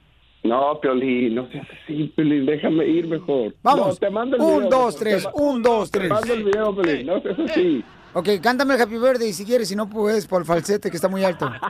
No, 0.42 0.80
Piolín, 0.80 1.34
no 1.34 1.48
seas 1.50 1.66
así, 1.84 2.12
Piolín, 2.16 2.46
déjame 2.46 2.86
ir 2.86 3.06
mejor. 3.06 3.54
Vamos. 3.62 3.88
No, 3.88 3.94
te 3.96 4.10
mando 4.10 4.36
el 4.36 4.42
un, 4.42 4.56
video, 4.64 4.70
dos, 4.70 4.96
te 4.96 5.04
tres. 5.04 5.28
Un, 5.34 5.62
dos, 5.62 5.90
Te 5.90 5.98
tres. 5.98 6.10
mando 6.10 6.34
el 6.34 6.44
video, 6.44 6.74
Piolín, 6.74 7.06
no 7.06 7.20
seas 7.20 7.38
así. 7.38 7.84
Ok, 8.14 8.28
cántame 8.42 8.74
el 8.74 8.80
Happy 8.80 8.96
Birthday 8.98 9.32
si 9.32 9.44
quieres, 9.44 9.68
si 9.68 9.76
no 9.76 9.88
puedes 9.88 10.26
por 10.26 10.40
el 10.42 10.46
falsete 10.46 10.90
que 10.90 10.96
está 10.96 11.08
muy 11.08 11.24
alto. 11.24 11.50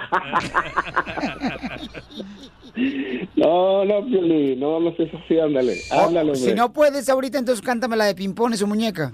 No, 3.34 3.84
no, 3.84 4.04
Piolín, 4.06 4.60
no, 4.60 4.78
no 4.78 4.94
seas 4.94 5.10
así, 5.24 5.38
ándale, 5.38 5.80
ándale, 5.90 6.30
Oh, 6.32 6.34
si 6.34 6.42
hombre. 6.42 6.54
no 6.56 6.72
puedes 6.72 7.08
ahorita, 7.08 7.38
entonces 7.38 7.64
cántame 7.64 7.96
la 7.96 8.04
de 8.04 8.14
Pimpón 8.14 8.52
y 8.52 8.56
su 8.56 8.66
muñeca. 8.68 9.10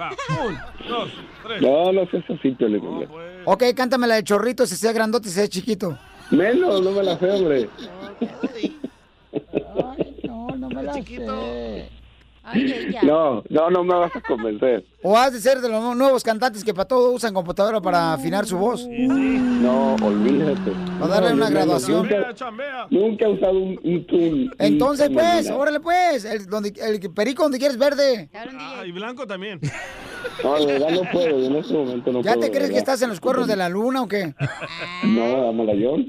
No, 1.60 1.92
no 1.92 2.06
seas 2.10 2.24
así, 2.28 2.50
Piolín, 2.50 2.84
hombre. 2.86 3.08
Ok, 3.46 3.62
cántame 3.74 4.06
la 4.06 4.16
de 4.16 4.24
Chorrito, 4.24 4.66
si 4.66 4.76
sea 4.76 4.92
grandote, 4.92 5.28
si 5.28 5.34
sea 5.36 5.48
chiquito. 5.48 5.96
Menos, 6.30 6.82
no 6.82 6.90
me 6.90 7.02
la 7.02 7.18
sé, 7.18 7.30
hombre. 7.30 7.68
No, 10.24 10.48
no 10.56 10.68
me 10.68 10.82
la 10.82 10.94
sé. 10.94 11.88
No, 13.02 13.42
no, 13.48 13.70
no 13.70 13.84
me 13.84 13.94
vas 13.94 14.14
a 14.14 14.20
convencer. 14.20 14.84
O 15.02 15.16
has 15.16 15.32
de 15.32 15.40
ser 15.40 15.60
de 15.60 15.68
los 15.68 15.96
nuevos 15.96 16.22
cantantes 16.22 16.62
que 16.62 16.74
para 16.74 16.86
todo 16.86 17.12
usan 17.12 17.32
computadora 17.34 17.80
para 17.80 18.12
afinar 18.12 18.44
su 18.46 18.56
voz. 18.58 18.86
No, 18.88 19.94
olvídate. 20.02 20.72
O 21.00 21.08
darle 21.08 21.30
No, 21.30 21.36
una 21.36 21.48
yo 21.48 21.54
graduación. 21.54 22.02
Nunca, 22.08 22.86
nunca 22.90 23.24
he 23.26 23.28
usado 23.32 23.58
un, 23.58 23.80
un, 23.82 24.06
un- 24.10 24.54
Entonces, 24.58 25.08
un- 25.08 25.14
pues, 25.14 25.50
órale, 25.50 25.80
pues. 25.80 26.24
El, 26.24 26.46
donde, 26.46 26.72
el 26.82 27.00
perico 27.12 27.42
donde 27.44 27.58
quieres 27.58 27.78
verde. 27.78 28.28
Ah, 28.34 28.84
y 28.86 28.92
blanco 28.92 29.26
también. 29.26 29.60
No, 30.42 30.58
de 30.58 30.66
verdad 30.66 30.90
no 30.90 31.02
puedo, 31.12 31.38
en 31.44 31.56
este 31.56 31.74
momento 31.74 32.12
no 32.12 32.22
¿Ya 32.22 32.32
puedo. 32.34 32.40
te 32.40 32.46
de 32.50 32.56
crees 32.56 32.70
que 32.70 32.78
estás 32.78 33.00
en 33.02 33.08
los 33.10 33.20
cuernos 33.20 33.46
de 33.46 33.56
la 33.56 33.68
luna 33.68 34.02
o 34.02 34.08
qué? 34.08 34.34
No, 35.04 35.48
Amalayón. 35.48 36.06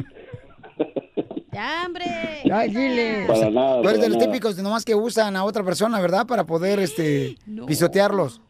Ya, 1.52 1.84
hombre. 1.86 2.06
Ay, 2.52 2.70
dile. 2.70 3.26
Para 3.28 3.50
nada, 3.50 3.82
Tú 3.82 3.88
eres 3.88 3.94
para 4.00 4.04
de 4.04 4.10
los 4.10 4.18
nada. 4.18 4.26
típicos 4.32 4.56
de 4.58 4.64
nomás 4.64 4.84
que 4.84 4.94
usan 4.96 5.36
a 5.38 5.44
otra 5.46 5.64
persona, 5.64 6.02
¿verdad? 6.02 6.26
Para 6.28 6.46
poder, 6.46 6.80
este, 6.80 7.38
pisotearlos. 7.66 8.42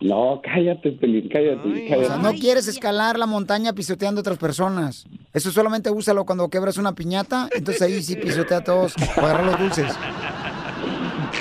No, 0.00 0.40
cállate, 0.42 0.92
Pelín, 0.92 1.28
cállate, 1.28 1.62
cállate. 1.88 2.04
O 2.04 2.08
sea, 2.08 2.16
no 2.18 2.32
quieres 2.34 2.68
escalar 2.68 3.18
la 3.18 3.26
montaña 3.26 3.72
pisoteando 3.72 4.18
a 4.18 4.22
otras 4.22 4.38
personas. 4.38 5.06
Eso 5.32 5.50
solamente 5.50 5.88
úsalo 5.90 6.26
cuando 6.26 6.48
quebras 6.50 6.76
una 6.76 6.94
piñata, 6.94 7.48
entonces 7.56 7.80
ahí 7.82 8.02
sí 8.02 8.16
pisotea 8.16 8.58
a 8.58 8.64
todos 8.64 8.92
para 9.14 9.28
agarrar 9.28 9.46
los 9.46 9.58
dulces. 9.58 9.92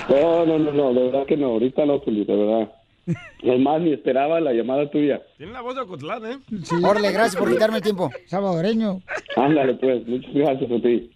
No, 0.10 0.46
no, 0.46 0.60
no, 0.60 0.72
no, 0.72 0.94
de 0.94 1.04
verdad 1.08 1.26
que 1.26 1.36
no, 1.36 1.48
ahorita 1.48 1.86
no, 1.86 2.00
Pelín, 2.02 2.26
de 2.28 2.36
verdad. 2.36 2.72
Es 3.44 3.60
más, 3.60 3.80
ni 3.82 3.94
esperaba 3.94 4.40
la 4.40 4.54
llamada 4.54 4.90
tuya. 4.90 5.22
Tiene 5.38 5.52
la 5.54 5.62
voz 5.62 5.76
de 5.76 5.82
Ocotlán, 5.82 6.26
¿eh? 6.26 6.40
Órale, 6.84 7.12
gracias 7.12 7.36
por 7.36 7.52
quitarme 7.52 7.78
el 7.78 7.84
tiempo. 7.84 8.10
Salvadoreño. 8.26 9.02
Ándale, 9.36 9.76
pues, 9.76 10.08
muchas 10.08 10.34
gracias 10.34 10.72
a 10.72 10.82
ti. 10.82 11.12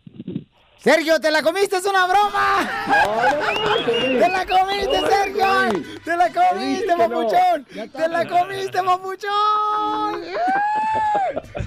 Sergio, 0.77 1.19
¿te 1.19 1.29
la 1.29 1.41
comiste? 1.41 1.75
¡Es 1.75 1.85
una 1.85 2.07
broma! 2.07 2.69
¡Te 3.85 4.29
la 4.29 4.45
comiste, 4.45 4.97
Sergio! 5.09 5.45
¡Te 6.05 6.15
la 6.15 6.31
comiste, 6.31 6.93
papuchón! 6.97 7.65
¡Te 7.91 8.07
la 8.07 8.25
comiste, 8.25 8.81
papuchón! 8.81 10.21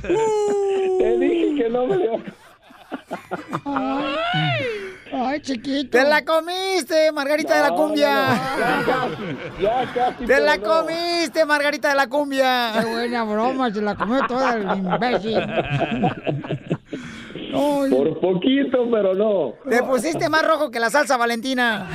Te 0.99 1.19
dije 1.19 1.62
que 1.62 1.69
no 1.69 1.87
me 1.87 1.99
dio. 1.99 2.12
Ay, 5.12 5.40
chiquito. 5.40 5.90
¡Te 5.99 6.04
la 6.04 6.25
comiste, 6.25 7.12
Margarita 7.12 7.57
de 7.57 7.62
la 7.62 7.71
Cumbia! 7.76 8.40
Ya 9.61 9.92
casi. 9.95 10.25
¡Te 10.25 10.40
la 10.40 10.59
comiste, 10.59 11.45
Margarita 11.45 11.90
de 11.90 11.95
la 11.95 12.07
Cumbia! 12.09 12.73
¡Qué 12.81 12.87
buena 12.87 13.25
broma! 13.25 13.71
Se 13.73 13.83
la 13.83 13.95
comió 13.95 14.26
toda 14.26 14.54
el 14.54 14.62
imbécil. 14.78 15.38
Por 17.53 18.21
poquito, 18.21 18.89
pero 18.91 19.15
no. 19.15 19.55
Te 19.69 19.83
pusiste 19.83 20.29
más 20.29 20.47
rojo 20.47 20.71
que 20.71 20.81
la 20.81 20.91
salsa 20.91 21.17
Valentina. 21.17 21.87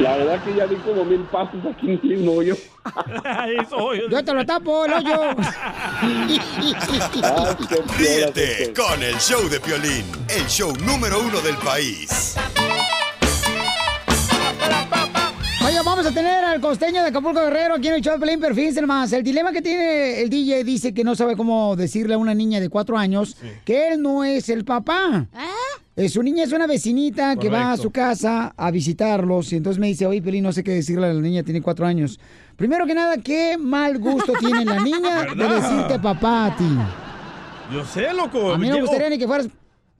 La 0.00 0.16
verdad 0.16 0.42
que 0.44 0.54
ya 0.54 0.66
di 0.66 0.76
como 0.76 1.04
mil 1.04 1.20
pasos 1.22 1.60
aquí 1.70 1.98
mismo 2.02 2.42
yo. 2.42 2.54
Yo 4.10 4.24
te 4.24 4.32
lo 4.32 4.44
tapo, 4.46 4.84
el 4.84 4.92
hoyo. 4.92 5.20
Ah, 7.22 7.56
Ríete 7.98 8.72
con 8.74 9.02
el 9.02 9.16
show 9.16 9.48
de 9.48 9.58
Piolín, 9.60 10.04
el 10.28 10.46
show 10.46 10.72
número 10.84 11.20
uno 11.20 11.40
del 11.40 11.56
país. 11.56 12.36
Oye, 15.66 15.78
vamos 15.84 16.06
a 16.06 16.12
tener 16.12 16.44
al 16.44 16.60
costeño 16.60 17.02
de 17.02 17.08
Acapulco 17.08 17.40
Guerrero 17.40 17.74
aquí 17.74 17.88
en 17.88 17.94
el 17.94 18.00
show 18.00 18.14
de 18.14 18.20
Pelín, 18.20 18.38
pero 18.38 18.54
fíjense 18.54 18.80
más, 18.82 19.12
el 19.12 19.24
dilema 19.24 19.50
que 19.50 19.60
tiene 19.60 20.20
el 20.20 20.30
DJ 20.30 20.62
dice 20.62 20.94
que 20.94 21.02
no 21.02 21.16
sabe 21.16 21.36
cómo 21.36 21.74
decirle 21.74 22.14
a 22.14 22.18
una 22.18 22.34
niña 22.34 22.60
de 22.60 22.68
cuatro 22.68 22.96
años 22.96 23.36
que 23.64 23.88
él 23.88 24.00
no 24.00 24.22
es 24.22 24.48
el 24.48 24.64
papá. 24.64 25.26
Eh, 25.96 26.08
su 26.08 26.22
niña 26.22 26.44
es 26.44 26.52
una 26.52 26.68
vecinita 26.68 27.34
que 27.34 27.48
va 27.48 27.72
a 27.72 27.76
su 27.76 27.90
casa 27.90 28.54
a 28.56 28.70
visitarlos 28.70 29.52
y 29.52 29.56
entonces 29.56 29.80
me 29.80 29.88
dice, 29.88 30.06
oye, 30.06 30.22
Pelín, 30.22 30.44
no 30.44 30.52
sé 30.52 30.62
qué 30.62 30.70
decirle 30.70 31.06
a 31.06 31.12
la 31.12 31.20
niña, 31.20 31.42
tiene 31.42 31.60
cuatro 31.60 31.84
años. 31.84 32.20
Primero 32.54 32.86
que 32.86 32.94
nada, 32.94 33.16
qué 33.16 33.58
mal 33.58 33.98
gusto 33.98 34.34
tiene 34.38 34.64
la 34.64 34.78
niña 34.78 35.24
de 35.34 35.48
decirte 35.48 35.98
papá 35.98 36.46
a 36.46 36.56
ti. 36.56 36.68
Yo 37.72 37.84
sé, 37.84 38.12
loco. 38.12 38.52
A 38.52 38.58
mí 38.58 38.68
no 38.68 38.76
me 38.76 38.82
gustaría 38.82 39.10
ni 39.10 39.18
que 39.18 39.26
fueras 39.26 39.48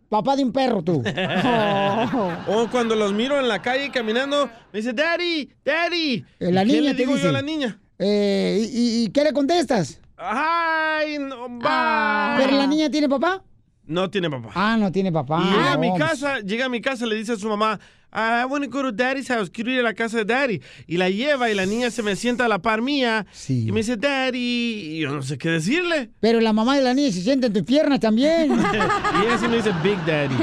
papá 0.08 0.36
de 0.36 0.44
un 0.44 0.52
perro, 0.52 0.82
tú. 0.82 1.02
O 2.48 2.68
cuando 2.70 2.94
los 2.94 3.12
miro 3.12 3.38
en 3.40 3.48
la 3.48 3.60
calle 3.62 3.90
caminando, 3.90 4.48
me 4.72 4.78
dice, 4.80 4.92
Daddy, 4.92 5.50
Daddy. 5.64 6.24
Eh, 6.40 6.52
La 6.52 6.64
¿Y 6.64 6.66
qué 6.66 6.72
niña 6.74 6.90
le 6.90 6.90
te 6.92 7.02
digo 7.02 7.12
dice. 7.14 7.24
yo 7.24 7.28
a 7.30 7.32
la 7.32 7.42
niña? 7.42 7.78
Eh, 7.98 8.58
¿y, 8.72 8.78
y- 8.78 9.04
y 9.04 9.08
qué 9.10 9.24
le 9.24 9.32
contestas? 9.32 10.00
Ay, 10.16 11.18
no, 11.18 11.58
va. 11.60 12.36
¿Pero 12.38 12.56
la 12.56 12.66
niña 12.66 12.90
tiene 12.90 13.08
papá? 13.08 13.42
No 13.86 14.10
tiene 14.10 14.28
papá. 14.28 14.50
Ah, 14.54 14.76
no 14.78 14.90
tiene 14.90 15.12
papá. 15.12 15.42
Y 15.44 15.50
llega 15.50 15.72
a 15.72 15.78
mi 15.78 15.90
pues. 15.90 16.02
casa, 16.02 16.40
llega 16.40 16.66
a 16.66 16.68
mi 16.68 16.80
casa, 16.80 17.06
le 17.06 17.14
dice 17.14 17.32
a 17.32 17.36
su 17.36 17.48
mamá, 17.48 17.78
"Ah, 18.10 18.42
I 18.42 18.50
want 18.50 18.64
to 18.64 18.70
go 18.70 18.82
to 18.82 18.90
daddy's 18.92 19.28
house, 19.28 19.48
quiero 19.50 19.70
ir 19.70 19.80
a 19.80 19.82
la 19.82 19.94
casa 19.94 20.18
de 20.18 20.24
daddy. 20.24 20.60
Y 20.86 20.96
la 20.96 21.08
lleva 21.08 21.50
y 21.50 21.54
la 21.54 21.66
niña 21.66 21.90
se 21.90 22.02
me 22.02 22.16
sienta 22.16 22.46
a 22.46 22.48
la 22.48 22.58
par 22.58 22.82
mía 22.82 23.26
y 23.48 23.70
me 23.72 23.80
dice, 23.80 23.96
daddy, 23.96 24.38
y 24.38 24.98
yo 25.00 25.12
no 25.12 25.22
sé 25.22 25.38
qué 25.38 25.50
decirle. 25.50 26.10
Pero 26.20 26.40
la 26.40 26.52
mamá 26.52 26.76
de 26.76 26.82
la 26.82 26.94
niña 26.94 27.12
se 27.12 27.22
sienta 27.22 27.46
en 27.46 27.52
tus 27.52 27.62
piernas 27.62 28.00
también. 28.00 28.50
y 29.22 29.24
ella 29.26 29.38
sí 29.38 29.48
me 29.48 29.56
dice, 29.56 29.72
big 29.82 29.98
daddy. 30.04 30.34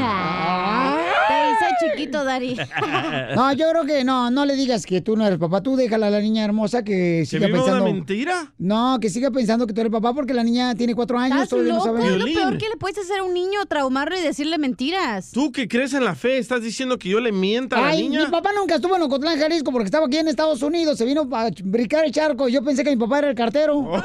Soy 1.59 1.89
chiquito, 1.89 2.23
Dari. 2.23 2.57
No, 3.35 3.51
yo 3.53 3.69
creo 3.69 3.85
que 3.85 4.03
no, 4.03 4.29
no 4.31 4.45
le 4.45 4.55
digas 4.55 4.85
que 4.85 5.01
tú 5.01 5.15
no 5.15 5.25
eres 5.25 5.39
papá. 5.39 5.61
Tú 5.61 5.75
déjala 5.75 6.07
a 6.07 6.09
la 6.09 6.19
niña 6.19 6.43
hermosa 6.43 6.83
que 6.83 7.25
siga 7.25 7.47
viva 7.47 7.59
una 7.59 7.65
pensando. 7.73 7.85
mentira? 7.93 8.53
No, 8.57 8.97
que 8.99 9.09
siga 9.09 9.31
pensando 9.31 9.65
que 9.67 9.73
tú 9.73 9.81
eres 9.81 9.91
papá 9.91 10.13
porque 10.13 10.33
la 10.33 10.43
niña 10.43 10.75
tiene 10.75 10.95
cuatro 10.95 11.17
años. 11.17 11.43
Estás 11.43 11.59
no 11.59 11.65
loco, 11.65 11.83
sabe. 11.85 12.05
es 12.07 12.17
lo 12.17 12.25
peor 12.25 12.57
que 12.57 12.69
le 12.69 12.77
puedes 12.77 12.97
hacer 12.97 13.19
a 13.19 13.23
un 13.23 13.33
niño, 13.33 13.65
traumarlo 13.67 14.17
y 14.17 14.21
decirle 14.21 14.57
mentiras. 14.57 15.31
Tú 15.31 15.51
que 15.51 15.67
crees 15.67 15.93
en 15.93 16.03
la 16.05 16.15
fe, 16.15 16.37
estás 16.37 16.61
diciendo 16.61 16.97
que 16.97 17.09
yo 17.09 17.19
le 17.19 17.31
mienta 17.31 17.77
a 17.77 17.81
la 17.81 17.87
Ay, 17.89 18.03
niña. 18.03 18.25
mi 18.25 18.31
papá 18.31 18.51
nunca 18.57 18.75
estuvo 18.75 18.95
en 18.95 19.01
Ocotlán, 19.03 19.39
Jalisco, 19.39 19.71
porque 19.71 19.85
estaba 19.85 20.05
aquí 20.07 20.17
en 20.17 20.27
Estados 20.27 20.61
Unidos. 20.61 20.97
Se 20.97 21.05
vino 21.05 21.27
a 21.31 21.49
brincar 21.63 22.05
el 22.05 22.11
charco. 22.11 22.47
Yo 22.47 22.63
pensé 22.63 22.83
que 22.83 22.89
mi 22.91 22.97
papá 22.97 23.19
era 23.19 23.29
el 23.29 23.35
cartero. 23.35 23.77
Oh. 23.77 24.01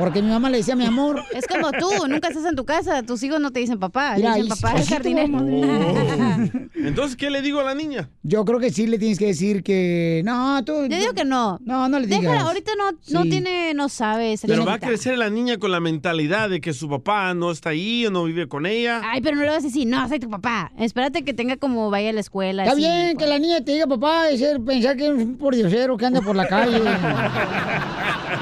Porque 0.00 0.22
mi 0.22 0.30
mamá 0.30 0.48
le 0.48 0.56
decía 0.56 0.74
mi 0.74 0.86
amor. 0.86 1.22
Es 1.34 1.46
como 1.46 1.70
tú, 1.72 2.06
nunca 2.08 2.28
estás 2.28 2.44
en 2.46 2.56
tu 2.56 2.64
casa, 2.64 3.02
tus 3.02 3.22
hijos 3.22 3.38
no 3.40 3.50
te 3.52 3.60
dicen 3.60 3.78
papá, 3.78 4.14
Mira, 4.16 4.34
dicen 4.34 4.48
papá 4.48 4.74
es 4.78 4.88
jardinero. 4.88 5.38
Entonces, 6.74 7.16
¿qué 7.16 7.30
le 7.30 7.42
digo 7.42 7.60
a 7.60 7.64
la 7.64 7.74
niña? 7.74 8.08
Yo 8.22 8.44
creo 8.44 8.58
que 8.58 8.70
sí 8.70 8.86
le 8.86 8.98
tienes 8.98 9.18
que 9.18 9.26
decir 9.26 9.62
que. 9.62 10.22
No, 10.24 10.64
tú. 10.64 10.86
Yo 10.88 10.98
digo 10.98 11.12
que 11.12 11.24
no. 11.24 11.58
No, 11.64 11.88
no 11.88 12.00
le 12.00 12.06
digas. 12.06 12.22
Déjala, 12.22 12.40
ahorita 12.42 12.72
no, 12.78 12.92
no 13.10 13.22
Sí. 13.24 13.30
tiene, 13.30 13.74
no 13.74 13.88
sabe. 13.88 14.36
Pero 14.46 14.64
va 14.64 14.74
a 14.74 14.78
crecer 14.78 15.18
la 15.18 15.28
niña 15.28 15.58
con 15.58 15.70
la 15.70 15.80
mentalidad 15.80 16.48
de 16.48 16.60
que 16.60 16.72
su 16.72 16.88
papá 16.88 17.34
no 17.34 17.50
está 17.50 17.70
ahí 17.70 18.06
o 18.06 18.10
no 18.10 18.24
vive 18.24 18.48
con 18.48 18.64
ella. 18.64 19.02
Ay, 19.04 19.20
pero 19.20 19.36
no 19.36 19.42
le 19.42 19.48
vas 19.50 19.64
a 19.64 19.66
decir, 19.66 19.86
no, 19.86 20.08
soy 20.08 20.18
tu 20.18 20.30
papá. 20.30 20.72
Espérate 20.78 21.22
que 21.22 21.34
tenga 21.34 21.56
como 21.56 21.90
vaya 21.90 22.10
a 22.10 22.12
la 22.14 22.20
escuela. 22.20 22.62
Está 22.62 22.72
así, 22.72 22.80
bien 22.80 23.16
que 23.18 23.26
la 23.26 23.38
niña 23.38 23.62
te 23.62 23.72
diga 23.72 23.86
papá 23.86 24.30
y 24.30 24.38
ser, 24.38 24.60
pensar 24.62 24.96
que 24.96 25.04
es 25.06 25.12
un 25.12 25.36
pordiosero 25.36 25.96
que 25.96 26.06
anda 26.06 26.22
por 26.22 26.34
la 26.36 26.48
calle. 26.48 26.80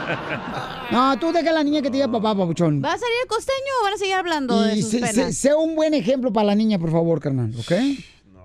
No, 0.90 1.18
tú 1.18 1.32
deja 1.32 1.50
a 1.50 1.52
la 1.52 1.62
niña 1.64 1.82
que 1.82 1.88
te 1.90 1.96
diga 1.96 2.08
papá, 2.10 2.34
papuchón. 2.34 2.82
¿Va 2.82 2.94
a 2.94 2.98
salir 2.98 3.14
el 3.22 3.28
costeño 3.28 3.72
o 3.80 3.84
van 3.84 3.92
a 3.92 3.96
seguir 3.98 4.14
hablando 4.14 4.60
de 4.62 4.76
Y 4.76 4.82
sus 4.82 4.90
sé, 4.92 5.00
penas? 5.00 5.46
un 5.58 5.74
buen 5.76 5.92
ejemplo 5.94 6.32
para 6.32 6.46
la 6.46 6.54
niña, 6.54 6.78
por 6.78 6.90
favor, 6.90 7.20
carnal, 7.20 7.52
¿ok? 7.58 7.72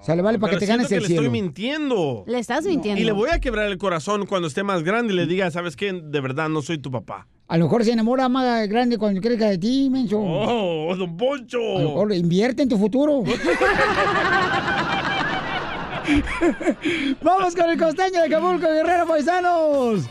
Sale, 0.02 0.22
vale, 0.22 0.38
para 0.38 0.52
que 0.54 0.60
te 0.60 0.66
ganes 0.66 0.88
que 0.90 0.96
el 0.96 1.02
le 1.04 1.08
cielo. 1.08 1.22
estoy 1.22 1.32
mintiendo. 1.42 2.26
Le 2.28 2.38
estás 2.40 2.66
mintiendo. 2.66 3.00
Y 3.00 3.06
le 3.06 3.14
voy 3.14 3.30
a 3.30 3.40
quebrar 3.40 3.68
el 3.68 3.78
corazón 3.78 4.26
cuando 4.26 4.50
esté 4.50 4.62
más 4.64 4.84
grande 4.84 5.14
y 5.14 5.16
le 5.16 5.26
diga, 5.26 5.50
¿sabes 5.50 5.78
qué? 5.78 5.94
De 5.94 6.20
verdad 6.20 6.50
no 6.50 6.62
soy 6.62 6.78
tu 6.80 6.92
papá. 6.92 7.26
A 7.48 7.58
lo 7.58 7.66
mejor 7.66 7.86
se 7.86 7.92
enamora 7.94 8.28
más 8.28 8.68
grande 8.68 8.98
cuando 8.98 9.22
crezca 9.22 9.50
de 9.50 9.58
ti, 9.58 9.90
menso. 9.90 10.20
¡Oh, 10.20 10.94
don 10.98 11.16
Poncho! 11.16 11.58
A 11.78 11.82
lo 11.82 11.90
mejor 11.90 12.14
invierte 12.14 12.64
en 12.64 12.70
tu 12.70 12.78
futuro. 12.78 13.24
Vamos 17.22 17.56
con 17.56 17.70
el 17.70 17.80
costeño 17.80 18.22
de 18.22 18.26
Acapulco, 18.28 18.68
Guerrero 18.68 19.08
Paisanos. 19.08 20.06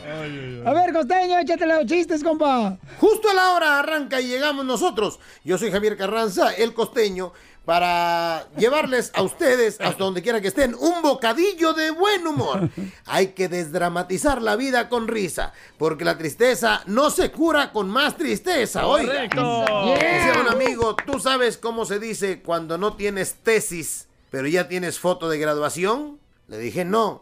A 0.65 0.73
ver, 0.73 0.93
costeño, 0.93 1.39
échate 1.39 1.65
los 1.65 1.85
chistes, 1.85 2.23
compa. 2.23 2.77
Justo 2.99 3.29
a 3.29 3.33
la 3.33 3.51
hora 3.51 3.79
arranca 3.79 4.19
y 4.21 4.27
llegamos 4.27 4.65
nosotros. 4.65 5.19
Yo 5.43 5.57
soy 5.57 5.71
Javier 5.71 5.97
Carranza, 5.97 6.53
el 6.53 6.73
costeño, 6.73 7.33
para 7.65 8.47
llevarles 8.57 9.11
a 9.13 9.21
ustedes, 9.21 9.79
hasta 9.79 10.03
donde 10.03 10.21
quiera 10.21 10.41
que 10.41 10.49
estén, 10.49 10.75
un 10.75 11.01
bocadillo 11.01 11.73
de 11.73 11.91
buen 11.91 12.27
humor. 12.27 12.69
Hay 13.05 13.27
que 13.27 13.47
desdramatizar 13.47 14.41
la 14.41 14.55
vida 14.55 14.89
con 14.89 15.07
risa, 15.07 15.53
porque 15.77 16.03
la 16.03 16.17
tristeza 16.17 16.81
no 16.87 17.09
se 17.09 17.31
cura 17.31 17.71
con 17.71 17.89
más 17.89 18.17
tristeza. 18.17 18.85
Oiga, 18.87 19.13
Correcto. 19.13 19.65
decía 19.95 20.41
un 20.41 20.49
amigo, 20.49 20.95
¿tú 21.05 21.19
sabes 21.19 21.57
cómo 21.57 21.85
se 21.85 21.99
dice 21.99 22.41
cuando 22.41 22.77
no 22.77 22.95
tienes 22.95 23.35
tesis, 23.43 24.07
pero 24.33 24.47
ya 24.47 24.67
tienes 24.67 24.97
foto 24.97 25.29
de 25.29 25.37
graduación? 25.37 26.19
Le 26.47 26.57
dije, 26.57 26.85
no. 26.85 27.21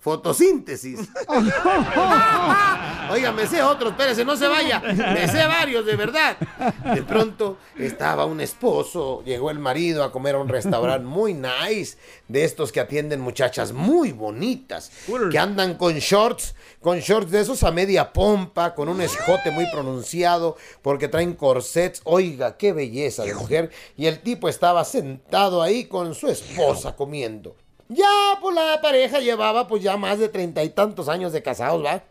Fotosíntesis. 0.00 0.98
Oiga, 3.10 3.32
me 3.32 3.46
sé 3.46 3.62
otro, 3.62 3.90
espérese, 3.90 4.24
no 4.24 4.34
se 4.34 4.48
vaya. 4.48 4.80
Me 4.80 5.28
sé 5.28 5.46
varios, 5.46 5.84
de 5.84 5.94
verdad. 5.94 6.38
De 6.94 7.02
pronto 7.02 7.58
estaba 7.78 8.24
un 8.24 8.40
esposo, 8.40 9.22
llegó 9.24 9.50
el 9.50 9.58
marido 9.58 10.02
a 10.02 10.10
comer 10.10 10.36
a 10.36 10.38
un 10.38 10.48
restaurante 10.48 11.04
muy 11.04 11.34
nice, 11.34 11.98
de 12.28 12.44
estos 12.44 12.72
que 12.72 12.80
atienden 12.80 13.20
muchachas 13.20 13.72
muy 13.72 14.12
bonitas, 14.12 14.90
que 15.30 15.38
andan 15.38 15.74
con 15.74 15.94
shorts, 15.94 16.54
con 16.80 17.00
shorts 17.00 17.30
de 17.30 17.40
esos 17.40 17.62
a 17.62 17.70
media 17.70 18.12
pompa, 18.12 18.74
con 18.74 18.88
un 18.88 19.02
escote 19.02 19.50
muy 19.50 19.66
pronunciado, 19.70 20.56
porque 20.80 21.08
traen 21.08 21.34
corsets. 21.34 22.00
Oiga, 22.04 22.56
qué 22.56 22.72
belleza 22.72 23.24
de 23.24 23.34
mujer. 23.34 23.70
Y 23.98 24.06
el 24.06 24.20
tipo 24.20 24.48
estaba 24.48 24.84
sentado 24.84 25.60
ahí 25.60 25.84
con 25.84 26.14
su 26.14 26.28
esposa 26.28 26.96
comiendo. 26.96 27.54
Ya, 27.90 28.38
pues 28.40 28.54
la 28.54 28.80
pareja 28.80 29.18
llevaba 29.18 29.66
pues 29.66 29.82
ya 29.82 29.96
más 29.96 30.20
de 30.20 30.28
treinta 30.28 30.62
y 30.62 30.68
tantos 30.68 31.08
años 31.08 31.32
de 31.32 31.42
casados, 31.42 31.84
¿va? 31.84 32.04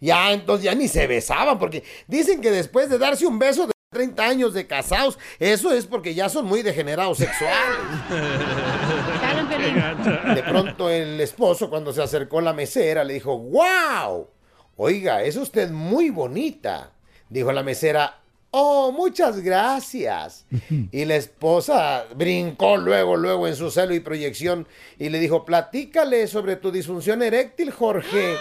Ya, 0.00 0.32
entonces 0.32 0.64
ya 0.64 0.74
ni 0.74 0.88
se 0.88 1.06
besaban, 1.06 1.58
porque 1.58 1.84
dicen 2.06 2.40
que 2.40 2.50
después 2.50 2.88
de 2.88 2.96
darse 2.96 3.26
un 3.26 3.38
beso 3.38 3.66
de 3.66 3.72
30 3.90 4.24
años 4.24 4.54
de 4.54 4.66
casados, 4.66 5.18
eso 5.38 5.72
es 5.72 5.84
porque 5.84 6.14
ya 6.14 6.30
son 6.30 6.46
muy 6.46 6.62
degenerados 6.62 7.18
sexuales. 7.18 7.78
De 10.34 10.42
pronto 10.42 10.88
el 10.88 11.20
esposo 11.20 11.68
cuando 11.68 11.92
se 11.92 12.02
acercó 12.02 12.38
a 12.38 12.42
la 12.42 12.52
mesera 12.52 13.04
le 13.04 13.14
dijo, 13.14 13.36
wow, 13.36 14.28
oiga, 14.76 15.22
es 15.22 15.36
usted 15.36 15.70
muy 15.70 16.10
bonita. 16.10 16.92
Dijo 17.28 17.52
la 17.52 17.62
mesera, 17.62 18.20
oh, 18.50 18.92
muchas 18.92 19.40
gracias. 19.40 20.46
Y 20.90 21.04
la 21.04 21.16
esposa 21.16 22.04
brincó 22.14 22.76
luego, 22.76 23.16
luego 23.16 23.46
en 23.46 23.56
su 23.56 23.70
celo 23.70 23.94
y 23.94 24.00
proyección 24.00 24.66
y 24.98 25.08
le 25.10 25.18
dijo, 25.18 25.44
platícale 25.44 26.26
sobre 26.26 26.56
tu 26.56 26.70
disfunción 26.70 27.22
eréctil, 27.22 27.70
Jorge. 27.70 28.36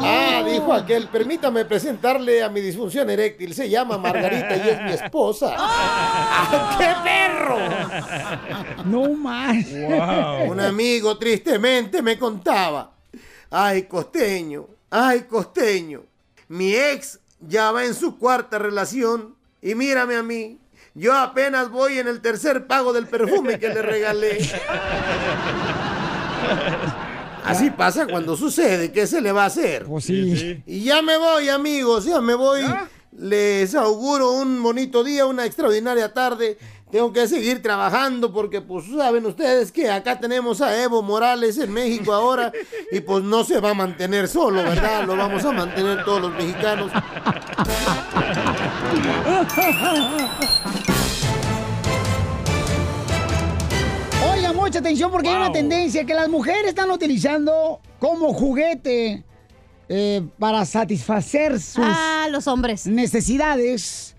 Ah, 0.00 0.44
dijo 0.46 0.72
aquel, 0.72 1.08
permítame 1.08 1.64
presentarle 1.64 2.42
a 2.42 2.48
mi 2.48 2.60
disfunción 2.60 3.10
eréctil. 3.10 3.54
Se 3.54 3.68
llama 3.68 3.98
Margarita 3.98 4.56
y 4.56 4.68
es 4.68 4.82
mi 4.82 4.92
esposa. 4.92 5.54
¡Ah, 5.58 6.76
¡Qué 6.78 6.92
perro! 7.04 7.58
No 8.84 9.12
más. 9.14 9.66
Un 10.48 10.60
amigo 10.60 11.18
tristemente 11.18 12.02
me 12.02 12.18
contaba. 12.18 12.92
Ay, 13.50 13.84
costeño, 13.84 14.66
ay, 14.90 15.22
costeño. 15.22 16.02
Mi 16.48 16.74
ex 16.74 17.20
ya 17.48 17.70
va 17.72 17.84
en 17.84 17.94
su 17.94 18.18
cuarta 18.18 18.58
relación 18.58 19.34
y 19.62 19.74
mírame 19.74 20.16
a 20.16 20.22
mí. 20.22 20.58
Yo 20.94 21.16
apenas 21.16 21.70
voy 21.70 21.98
en 21.98 22.06
el 22.06 22.20
tercer 22.20 22.66
pago 22.66 22.92
del 22.92 23.06
perfume 23.06 23.58
que 23.58 23.68
le 23.68 23.82
regalé. 23.82 24.38
Así 27.44 27.70
pasa 27.70 28.06
cuando 28.06 28.36
sucede, 28.36 28.90
¿qué 28.90 29.06
se 29.06 29.20
le 29.20 29.32
va 29.32 29.42
a 29.42 29.46
hacer? 29.46 29.84
Pues 29.84 30.04
sí. 30.04 30.62
Y 30.66 30.84
ya 30.84 31.02
me 31.02 31.18
voy, 31.18 31.48
amigos, 31.50 32.04
ya 32.06 32.20
me 32.20 32.34
voy. 32.34 32.62
Les 33.16 33.74
auguro 33.74 34.32
un 34.32 34.62
bonito 34.62 35.04
día, 35.04 35.26
una 35.26 35.44
extraordinaria 35.44 36.12
tarde. 36.14 36.58
Tengo 36.90 37.12
que 37.12 37.26
seguir 37.26 37.60
trabajando 37.60 38.32
porque, 38.32 38.60
pues, 38.60 38.84
saben 38.86 39.26
ustedes 39.26 39.72
que 39.72 39.90
acá 39.90 40.20
tenemos 40.20 40.60
a 40.60 40.80
Evo 40.80 41.02
Morales 41.02 41.58
en 41.58 41.72
México 41.72 42.12
ahora 42.12 42.52
y 42.92 43.00
pues 43.00 43.24
no 43.24 43.42
se 43.42 43.58
va 43.58 43.70
a 43.70 43.74
mantener 43.74 44.28
solo, 44.28 44.62
¿verdad? 44.62 45.04
Lo 45.04 45.16
vamos 45.16 45.44
a 45.44 45.50
mantener 45.50 46.04
todos 46.04 46.20
los 46.22 46.32
mexicanos. 46.34 46.92
Oiga, 54.32 54.52
mucha 54.52 54.78
atención 54.78 55.10
porque 55.10 55.28
hay 55.28 55.36
una 55.36 55.52
tendencia 55.52 56.04
que 56.04 56.14
las 56.14 56.28
mujeres 56.28 56.66
están 56.66 56.90
utilizando 56.90 57.80
como 57.98 58.32
juguete 58.32 59.22
eh, 59.88 60.22
para 60.38 60.64
satisfacer 60.64 61.60
sus 61.60 61.84
Ah, 61.86 62.26
los 62.30 62.46
hombres. 62.46 62.86
necesidades 62.86 64.13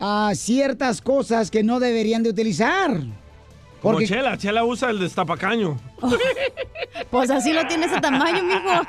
a 0.00 0.32
ciertas 0.34 1.00
cosas 1.00 1.50
que 1.50 1.62
no 1.62 1.80
deberían 1.80 2.22
de 2.22 2.30
utilizar. 2.30 2.90
Como 3.80 3.94
Porque 3.94 4.06
Chela, 4.06 4.36
Chela 4.38 4.64
usa 4.64 4.90
el 4.90 4.98
destapacaño. 4.98 5.78
Pues 7.10 7.30
así 7.30 7.52
lo 7.52 7.66
tiene 7.66 7.86
ese 7.86 8.00
tamaño, 8.00 8.42
mijo. 8.42 8.82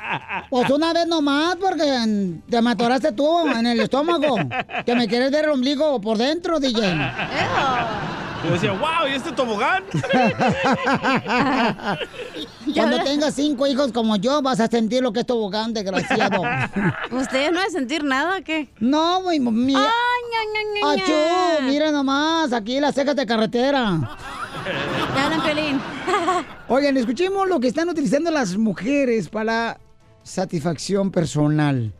Pues 0.50 0.70
una 0.70 0.92
vez 0.92 1.06
nomás, 1.06 1.56
porque 1.56 2.40
te 2.48 2.62
me 2.62 2.70
atoraste 2.70 3.12
tú 3.12 3.46
en 3.48 3.66
el 3.66 3.80
estómago. 3.80 4.36
Que 4.84 4.94
me 4.94 5.06
quieres 5.06 5.30
ver 5.30 5.44
el 5.44 5.50
ombligo 5.52 6.00
por 6.00 6.16
dentro, 6.16 6.58
DJ. 6.58 6.80
Yo 8.44 8.52
decía, 8.52 8.72
wow, 8.72 9.08
¿y 9.08 9.12
este 9.14 9.32
tobogán? 9.32 9.82
Cuando 12.74 13.02
tengas 13.02 13.34
cinco 13.34 13.66
hijos 13.66 13.90
como 13.92 14.16
yo, 14.16 14.40
vas 14.42 14.60
a 14.60 14.68
sentir 14.68 15.02
lo 15.02 15.12
que 15.12 15.20
es 15.20 15.26
tobogán, 15.26 15.72
desgraciado. 15.74 16.42
¿Ustedes 17.10 17.50
no 17.50 17.58
van 17.58 17.66
a 17.66 17.70
sentir 17.70 18.04
nada 18.04 18.38
o 18.38 18.44
qué? 18.44 18.68
No, 18.78 19.22
mi... 19.22 19.40
mi 19.40 19.74
Ay, 19.74 19.82
ña, 19.82 20.40
ña, 20.52 20.60
ña, 20.74 20.92
Achú, 21.02 21.12
ña. 21.62 21.66
mira 21.66 21.90
nomás, 21.90 22.52
aquí 22.52 22.78
las 22.78 22.94
cejas 22.94 23.16
de 23.16 23.26
carretera. 23.26 23.98
Te 25.14 25.20
hablan, 25.20 25.42
Piolín. 25.42 25.80
Oigan, 26.68 26.96
escuchemos 26.96 27.48
lo 27.48 27.58
que 27.58 27.66
están 27.68 27.88
utilizando 27.88 28.30
las 28.30 28.56
mujeres 28.56 29.28
para 29.28 29.80
satisfacción 30.22 31.10
personal. 31.10 31.92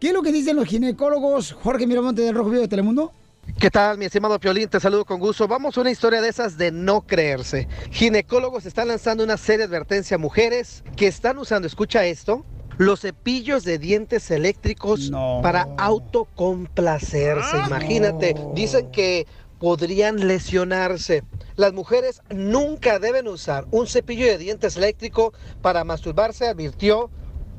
¿Qué 0.00 0.08
es 0.08 0.12
lo 0.12 0.20
que 0.22 0.32
dicen 0.32 0.56
los 0.56 0.66
ginecólogos? 0.66 1.52
Jorge 1.52 1.86
Miramonte 1.86 2.20
del 2.22 2.34
Rojo 2.34 2.50
Vivo 2.50 2.62
de 2.62 2.68
Telemundo. 2.68 3.12
¿Qué 3.58 3.70
tal, 3.70 3.98
mi 3.98 4.04
estimado 4.04 4.38
Piolín? 4.38 4.68
Te 4.68 4.80
saludo 4.80 5.04
con 5.04 5.18
gusto. 5.20 5.48
Vamos 5.48 5.76
a 5.76 5.80
una 5.80 5.90
historia 5.90 6.20
de 6.20 6.28
esas 6.28 6.56
de 6.58 6.70
no 6.70 7.02
creerse. 7.02 7.68
Ginecólogos 7.90 8.66
están 8.66 8.88
lanzando 8.88 9.24
una 9.24 9.36
serie 9.36 9.58
de 9.58 9.64
advertencia 9.64 10.14
a 10.14 10.18
mujeres 10.18 10.82
que 10.96 11.06
están 11.06 11.38
usando, 11.38 11.66
escucha 11.66 12.04
esto, 12.04 12.44
los 12.78 13.00
cepillos 13.00 13.64
de 13.64 13.78
dientes 13.78 14.30
eléctricos 14.30 15.10
para 15.42 15.68
autocomplacerse. 15.76 17.58
Imagínate, 17.66 18.34
dicen 18.54 18.90
que 18.90 19.26
podrían 19.58 20.26
lesionarse. 20.26 21.22
las 21.54 21.72
mujeres 21.72 22.20
nunca 22.30 22.98
deben 22.98 23.28
usar 23.28 23.66
un 23.70 23.86
cepillo 23.86 24.26
de 24.26 24.38
dientes 24.38 24.76
eléctrico 24.76 25.32
para 25.60 25.84
masturbarse, 25.84 26.48
advirtió 26.48 27.10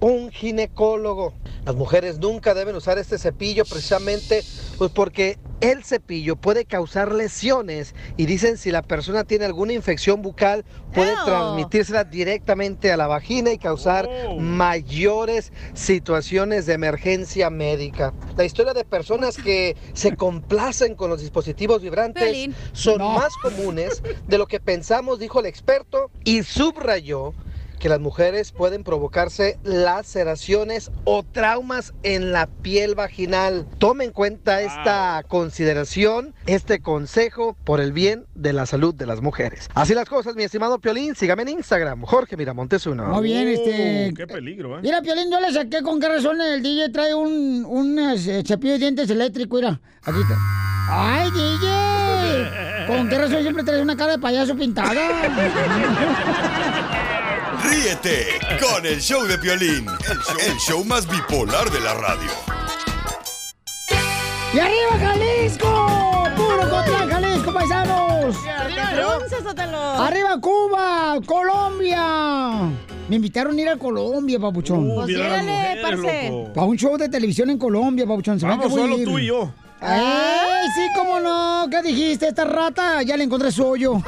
un 0.03 0.31
ginecólogo. 0.31 1.33
Las 1.65 1.75
mujeres 1.75 2.19
nunca 2.19 2.53
deben 2.53 2.75
usar 2.75 2.97
este 2.97 3.17
cepillo 3.17 3.63
precisamente 3.63 4.43
pues 4.77 4.91
porque 4.91 5.37
el 5.61 5.85
cepillo 5.85 6.35
puede 6.35 6.65
causar 6.65 7.13
lesiones 7.13 7.95
y 8.17 8.25
dicen 8.25 8.57
si 8.57 8.69
la 8.69 8.81
persona 8.81 9.23
tiene 9.23 9.45
alguna 9.45 9.71
infección 9.71 10.21
bucal 10.21 10.65
puede 10.93 11.13
transmitírsela 11.23 12.03
directamente 12.03 12.91
a 12.91 12.97
la 12.97 13.07
vagina 13.07 13.53
y 13.53 13.57
causar 13.57 14.09
mayores 14.37 15.53
situaciones 15.73 16.65
de 16.65 16.73
emergencia 16.73 17.49
médica. 17.49 18.13
La 18.35 18.43
historia 18.43 18.73
de 18.73 18.83
personas 18.83 19.37
que 19.37 19.77
se 19.93 20.17
complacen 20.17 20.95
con 20.95 21.09
los 21.09 21.21
dispositivos 21.21 21.81
vibrantes 21.81 22.49
son 22.73 22.97
No. 22.97 23.11
más 23.11 23.31
comunes 23.41 24.03
de 24.27 24.37
lo 24.37 24.47
que 24.47 24.59
pensamos, 24.59 25.17
dijo 25.17 25.39
el 25.39 25.45
experto, 25.45 26.11
y 26.25 26.43
subrayó 26.43 27.33
que 27.83 27.89
las 27.89 27.99
mujeres 27.99 28.53
pueden 28.53 28.85
provocarse 28.85 29.59
laceraciones 29.65 30.89
o 31.03 31.21
traumas 31.21 31.93
en 32.03 32.31
la 32.31 32.47
piel 32.47 32.95
vaginal. 32.95 33.67
Tome 33.77 34.05
en 34.05 34.11
cuenta 34.11 34.61
esta 34.61 35.21
consideración, 35.27 36.33
este 36.45 36.79
consejo 36.79 37.57
por 37.65 37.81
el 37.81 37.91
bien 37.91 38.25
de 38.35 38.53
la 38.53 38.65
salud 38.67 38.95
de 38.95 39.05
las 39.05 39.21
mujeres. 39.21 39.69
Así 39.73 39.93
las 39.93 40.07
cosas, 40.07 40.37
mi 40.37 40.43
estimado 40.43 40.79
Piolín, 40.79 41.13
sígame 41.13 41.41
en 41.41 41.49
Instagram, 41.49 42.03
Jorge 42.03 42.37
Miramontes 42.37 42.85
uno. 42.85 43.05
Muy 43.07 43.23
bien, 43.23 43.49
este... 43.49 44.11
Oh, 44.11 44.15
qué 44.15 44.27
peligro, 44.27 44.77
¿eh? 44.77 44.81
Mira, 44.81 45.01
Piolín, 45.01 45.29
yo 45.29 45.41
le 45.41 45.51
saqué 45.51 45.81
con 45.81 45.99
qué 45.99 46.07
razón 46.07 46.39
el 46.39 46.63
DJ 46.63 46.87
trae 46.87 47.13
un, 47.13 47.65
un 47.67 47.99
eh, 47.99 48.43
cepillo 48.47 48.71
de 48.71 48.79
dientes 48.79 49.09
eléctrico, 49.09 49.57
mira. 49.57 49.81
Aquí 50.03 50.21
está. 50.21 50.37
¡Ay, 50.87 51.29
DJ! 51.31 52.87
¿Con 52.87 53.09
qué 53.09 53.17
razón 53.17 53.41
siempre 53.41 53.65
traes 53.65 53.81
una 53.81 53.97
cara 53.97 54.13
de 54.13 54.19
payaso 54.19 54.55
pintada? 54.55 55.01
Ríete 57.63 58.39
con 58.59 58.85
el 58.85 59.01
show 59.01 59.23
de 59.23 59.37
Piolín, 59.37 59.87
el 60.09 60.17
show, 60.19 60.37
el 60.39 60.57
show 60.57 60.85
más 60.85 61.07
bipolar 61.07 61.69
de 61.71 61.79
la 61.79 61.93
radio. 61.93 62.31
¡Y 64.53 64.59
arriba, 64.59 64.99
Jalisco! 64.99 66.29
¡Puro 66.35 66.69
contra 66.69 67.07
Jalisco, 67.07 67.53
paisanos! 67.53 68.35
Bronce, 68.95 69.41
Sotelo. 69.41 69.77
¡Arriba, 69.77 70.39
Cuba! 70.39 71.19
¡Colombia! 71.25 72.69
Me 73.13 73.17
invitaron 73.17 73.55
a 73.55 73.61
ir 73.61 73.69
a 73.69 73.77
Colombia, 73.77 74.39
papuchón. 74.39 74.89
Uh, 74.89 74.95
Pues 74.95 75.15
parce. 75.83 76.33
Para 76.55 76.65
un 76.65 76.75
show 76.75 76.97
de 76.97 77.07
televisión 77.09 77.47
en 77.51 77.59
Colombia, 77.59 78.07
papuchón. 78.07 78.39
Se 78.39 78.47
Vamos 78.47 78.73
solo 78.73 78.97
ir. 78.97 79.05
tú 79.05 79.19
y 79.19 79.27
yo. 79.27 79.53
¡Ay, 79.79 80.67
sí, 80.73 80.81
cómo 80.95 81.19
no! 81.19 81.67
¿Qué 81.69 81.83
dijiste? 81.83 82.29
Esta 82.29 82.43
rata 82.45 83.03
ya 83.03 83.15
le 83.15 83.25
encontré 83.25 83.51
su 83.51 83.67
hoyo. 83.67 83.93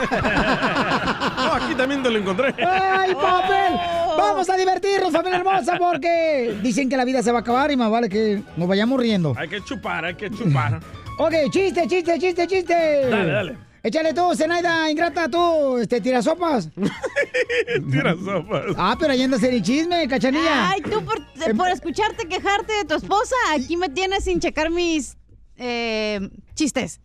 No, 1.37 1.53
aquí 1.53 1.75
también 1.75 2.01
te 2.01 2.09
lo 2.09 2.17
encontré. 2.17 2.47
¡Ay, 2.67 3.13
papel! 3.13 3.73
Vamos 4.17 4.49
a 4.49 4.57
divertirnos, 4.57 5.11
familia 5.11 5.37
hermosa, 5.37 5.77
porque 5.77 6.57
dicen 6.63 6.89
que 6.89 6.97
la 6.97 7.05
vida 7.05 7.21
se 7.21 7.31
va 7.31 7.39
a 7.39 7.41
acabar 7.41 7.69
y 7.69 7.75
más 7.75 7.91
vale 7.91 8.09
que 8.09 8.41
nos 8.57 8.67
vayamos 8.67 8.99
riendo. 8.99 9.35
Hay 9.37 9.47
que 9.47 9.61
chupar, 9.63 10.03
hay 10.05 10.15
que 10.15 10.31
chupar. 10.31 10.79
Ok, 11.19 11.33
chiste, 11.51 11.87
chiste, 11.87 12.17
chiste, 12.19 12.47
chiste. 12.47 12.73
Dale, 13.09 13.31
dale. 13.31 13.57
Échale 13.85 14.15
tú, 14.15 14.33
Zenaida, 14.35 14.89
ingrata, 14.89 15.29
tú, 15.29 15.77
este, 15.77 16.01
tirasopas. 16.01 16.69
Tira 17.91 18.15
sopas. 18.15 18.63
Ah, 18.77 18.95
pero 18.99 19.13
ahí 19.13 19.21
andas 19.21 19.43
en 19.43 19.53
el 19.53 19.61
chisme, 19.61 20.07
cachanilla. 20.07 20.71
Ay, 20.71 20.81
tú 20.81 21.05
por, 21.05 21.21
por 21.55 21.69
escucharte 21.69 22.27
quejarte 22.27 22.73
de 22.73 22.85
tu 22.85 22.95
esposa, 22.95 23.35
aquí 23.53 23.77
me 23.77 23.89
tienes 23.89 24.23
sin 24.23 24.39
checar 24.39 24.71
mis 24.71 25.17
eh, 25.57 26.19
chistes. 26.55 26.99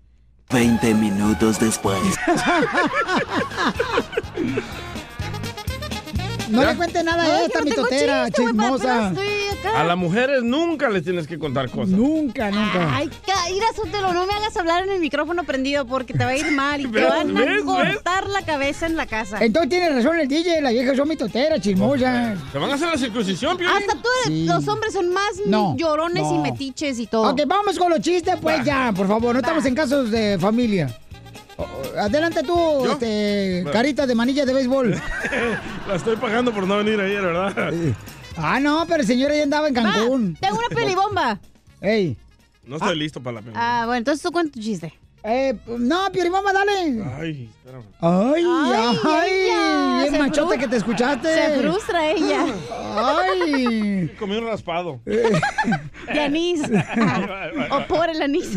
20 0.49 0.95
minutos 0.95 1.61
después. 1.61 2.01
No 6.49 6.63
¿Ya? 6.63 6.71
le 6.71 6.77
cuente 6.79 7.05
nada 7.05 7.23
Ay, 7.23 7.31
a 7.31 7.45
esta 7.45 7.59
no 7.59 7.65
mitotera, 7.67 8.31
chismosa. 8.31 9.09
estoy 9.11 9.40
acá. 9.61 9.81
A 9.81 9.85
las 9.85 9.97
mujeres 9.97 10.43
nunca 10.43 10.89
les 10.89 11.05
tienes 11.05 11.27
que 11.27 11.39
contar 11.39 11.71
cosas. 11.71 11.91
Nunca, 11.91 12.51
nunca. 12.51 12.97
Ay, 12.97 13.09
Caíra 13.27 13.67
Sotelo, 13.77 14.13
no 14.13 14.27
me 14.27 14.33
hagas 14.35 14.57
hablar 14.57 14.85
en 14.85 14.91
el 14.91 15.01
micrófono 15.01 15.45
prendido 15.45 15.87
porque 15.87 16.13
te 16.15 16.25
va 16.25 16.31
a 16.31 16.37
ir 16.37 16.51
mal 16.53 16.81
y 16.81 16.87
te 16.89 17.05
van 17.09 17.37
a 17.37 17.41
¿Ves? 17.45 17.63
cortar 17.63 18.27
la 18.29 18.43
cabeza 18.43 18.87
en 18.87 18.97
la 18.97 19.07
casa. 19.07 19.39
Entonces 19.41 19.71
tiene 19.71 19.91
razón 19.91 20.19
el 20.19 20.29
DJ, 20.29 20.61
las 20.61 20.73
viejas 20.73 20.97
son 20.97 21.09
mitotera, 21.09 21.61
chismosa. 21.61 22.35
¿Te 22.53 22.59
van 22.59 22.71
a 22.71 22.75
hacer 22.75 22.89
la 22.89 22.97
circuncisión, 22.99 23.57
Piolín? 23.57 23.77
Hasta 23.77 23.95
tú, 23.95 24.09
Sí. 24.27 24.47
los 24.47 24.67
hombres 24.69 24.93
son 24.93 25.13
más 25.13 25.31
No, 25.47 25.77
llorones 25.77 26.25
y 26.33 26.39
metiches 26.39 26.99
y 26.99 27.07
todo. 27.07 27.31
Ok, 27.31 27.43
vamos 27.47 27.79
con 27.79 27.91
los 27.91 28.01
chistes, 28.01 28.37
pues 28.41 28.65
ya, 28.65 28.93
por 28.97 29.07
favor, 29.09 29.35
no 29.35 29.41
estamos 29.41 29.65
en 29.67 29.75
casos 29.75 30.11
de 30.11 30.39
familia. 30.41 30.95
Adelante 31.99 32.43
tú, 32.43 32.87
este, 32.87 33.65
carita 33.73 34.07
de 34.07 34.15
manilla 34.15 34.47
de 34.47 34.55
béisbol. 34.55 34.91
La 35.89 35.95
estoy 35.97 36.17
pagando 36.17 36.53
por 36.53 36.67
no 36.67 36.79
venir 36.79 36.99
ayer, 37.01 37.21
¿verdad? 37.21 37.73
Ah, 38.37 38.61
no, 38.61 38.85
pero 38.87 39.01
el 39.03 39.07
señor 39.07 39.31
ahí 39.31 39.41
andaba 39.41 39.69
en 39.69 39.75
Va, 39.77 39.83
Cancún. 39.83 40.37
tengo 40.41 40.57
una 40.59 40.69
pelibomba. 40.69 41.41
Ey. 41.81 42.17
No 42.65 42.77
estoy 42.77 42.97
listo 42.99 43.23
para 43.23 43.35
la 43.37 43.41
película. 43.41 43.83
Ah, 43.83 43.87
bueno, 43.87 43.99
entonces 43.99 44.23
tú 44.23 44.31
cuenta 44.31 44.53
tu 44.53 44.61
chiste. 44.61 44.93
Eh, 45.23 45.55
no, 45.67 46.11
Pioribamba, 46.13 46.51
dale. 46.51 47.03
Ay, 47.19 47.51
espérame. 47.59 47.85
Ay, 48.01 48.43
ay, 48.47 48.99
Ay, 49.05 49.31
ella, 49.33 49.99
bien 49.99 50.13
se 50.13 50.19
machote 50.19 50.59
que 50.59 50.67
te 50.67 50.77
escuchaste. 50.77 51.35
Se 51.35 51.61
frustra 51.61 52.11
ella. 52.11 52.47
Ay. 52.97 54.11
Comí 54.19 54.37
un 54.37 54.47
raspado. 54.47 55.01
De 55.05 56.21
anís. 56.21 56.63
o 57.71 57.87
por 57.87 58.09
el 58.09 58.23
anís. 58.23 58.57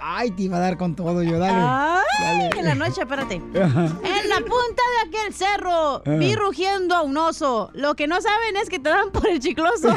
Ay, 0.00 0.30
te 0.30 0.42
iba 0.42 0.56
a 0.56 0.60
dar 0.60 0.76
con 0.76 0.94
todo 0.94 1.22
yo, 1.22 1.38
dale. 1.38 1.58
Ay, 1.58 2.04
Dale. 2.20 2.50
en 2.60 2.64
la 2.64 2.74
noche, 2.74 3.02
espérate. 3.02 3.34
En 3.54 4.28
la 4.30 4.38
punta 4.38 4.82
de 4.92 5.08
aquel 5.08 5.34
cerro 5.34 6.02
vi 6.04 6.34
rugiendo 6.34 6.94
a 6.94 7.02
un 7.02 7.16
oso. 7.16 7.70
Lo 7.74 7.94
que 7.94 8.06
no 8.06 8.20
saben 8.20 8.56
es 8.56 8.68
que 8.68 8.78
te 8.78 8.88
dan 8.90 9.10
por 9.10 9.26
el 9.28 9.38
chicloso. 9.40 9.94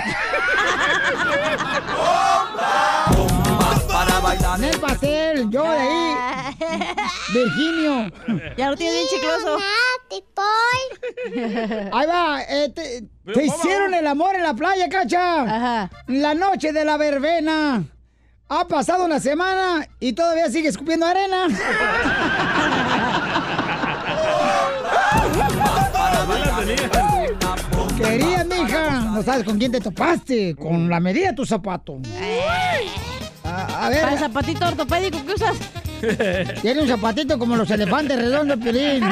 Para 3.87 4.19
bailar. 4.19 4.49
En 4.59 4.63
el 4.65 4.79
pastel, 4.79 5.49
yo 5.49 5.63
de 5.63 5.77
ahí, 5.77 6.55
Virginio. 7.33 8.11
ya 8.57 8.69
lo 8.71 8.75
tienes 8.75 8.95
bien 8.95 9.07
chicloso. 9.09 9.57
Ahí 11.91 12.07
va, 12.07 12.41
eh, 12.41 12.69
te, 12.69 13.45
hicieron 13.45 13.93
el 13.93 14.07
amor 14.07 14.35
en 14.35 14.43
la 14.43 14.53
playa, 14.53 14.89
cacha. 14.89 15.43
Ajá. 15.43 15.89
La 16.07 16.33
noche 16.33 16.73
de 16.73 16.83
la 16.83 16.97
verbena. 16.97 17.83
Ha 18.51 18.67
pasado 18.67 19.05
una 19.05 19.19
semana 19.19 19.87
y 19.99 20.13
todavía 20.13 20.49
sigue 20.49 20.69
escupiendo 20.69 21.05
arena. 21.05 21.45
Quería, 27.95 28.43
mija. 28.45 29.01
No 29.01 29.21
sabes 29.21 29.43
con 29.43 29.59
quién 29.59 29.71
te 29.71 29.79
topaste. 29.79 30.55
Con 30.55 30.89
la 30.89 30.99
medida 30.99 31.27
de 31.27 31.33
tu 31.33 31.45
zapato. 31.45 31.99
A, 33.43 33.85
a 33.85 33.89
ver, 33.89 34.01
Para 34.01 34.13
el 34.13 34.19
zapatito 34.19 34.67
ortopédico 34.67 35.25
que 35.25 35.33
usas. 35.33 35.57
tiene 36.61 36.81
un 36.81 36.87
zapatito 36.87 37.37
como 37.37 37.55
los 37.57 37.69
elefantes 37.69 38.17
redondos, 38.17 38.57
Piolín. 38.59 39.03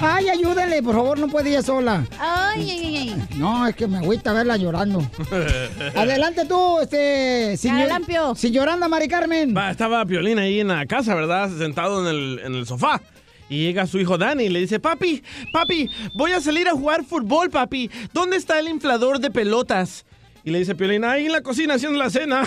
Ay, 0.00 0.28
ayúdenle, 0.28 0.82
por 0.82 0.94
favor, 0.96 1.18
no 1.18 1.28
puede 1.28 1.50
ella 1.50 1.62
sola. 1.62 2.04
Ay, 2.18 2.68
ay, 2.70 2.96
ay. 2.96 3.24
No, 3.36 3.66
es 3.66 3.76
que 3.76 3.86
me 3.86 3.98
agüita 3.98 4.32
verla 4.32 4.56
llorando. 4.56 5.06
Adelante 5.94 6.44
tú, 6.46 6.80
este. 6.80 7.56
Sin, 7.56 7.72
Caralampio. 7.72 8.34
sin 8.34 8.52
llorando, 8.52 8.88
Mari 8.88 9.06
Carmen. 9.08 9.56
Va, 9.56 9.70
estaba 9.70 10.04
Piolín 10.04 10.38
ahí 10.38 10.60
en 10.60 10.68
la 10.68 10.86
casa, 10.86 11.14
¿verdad? 11.14 11.50
Sentado 11.56 12.02
en 12.02 12.08
el, 12.14 12.40
en 12.44 12.54
el 12.54 12.66
sofá. 12.66 13.00
Y 13.48 13.64
llega 13.64 13.86
su 13.86 13.98
hijo 13.98 14.16
Dani 14.18 14.44
y 14.44 14.48
le 14.48 14.60
dice, 14.60 14.80
papi, 14.80 15.22
papi, 15.52 15.90
voy 16.14 16.32
a 16.32 16.40
salir 16.40 16.66
a 16.68 16.72
jugar 16.72 17.04
fútbol, 17.04 17.50
papi. 17.50 17.90
¿Dónde 18.12 18.36
está 18.36 18.58
el 18.58 18.66
inflador 18.68 19.18
de 19.20 19.30
pelotas? 19.30 20.06
Y 20.44 20.50
le 20.50 20.58
dice 20.58 20.74
Piolín, 20.74 21.04
ahí 21.04 21.26
en 21.26 21.32
la 21.32 21.40
cocina 21.42 21.74
haciendo 21.74 21.98
la 21.98 22.10
cena. 22.10 22.42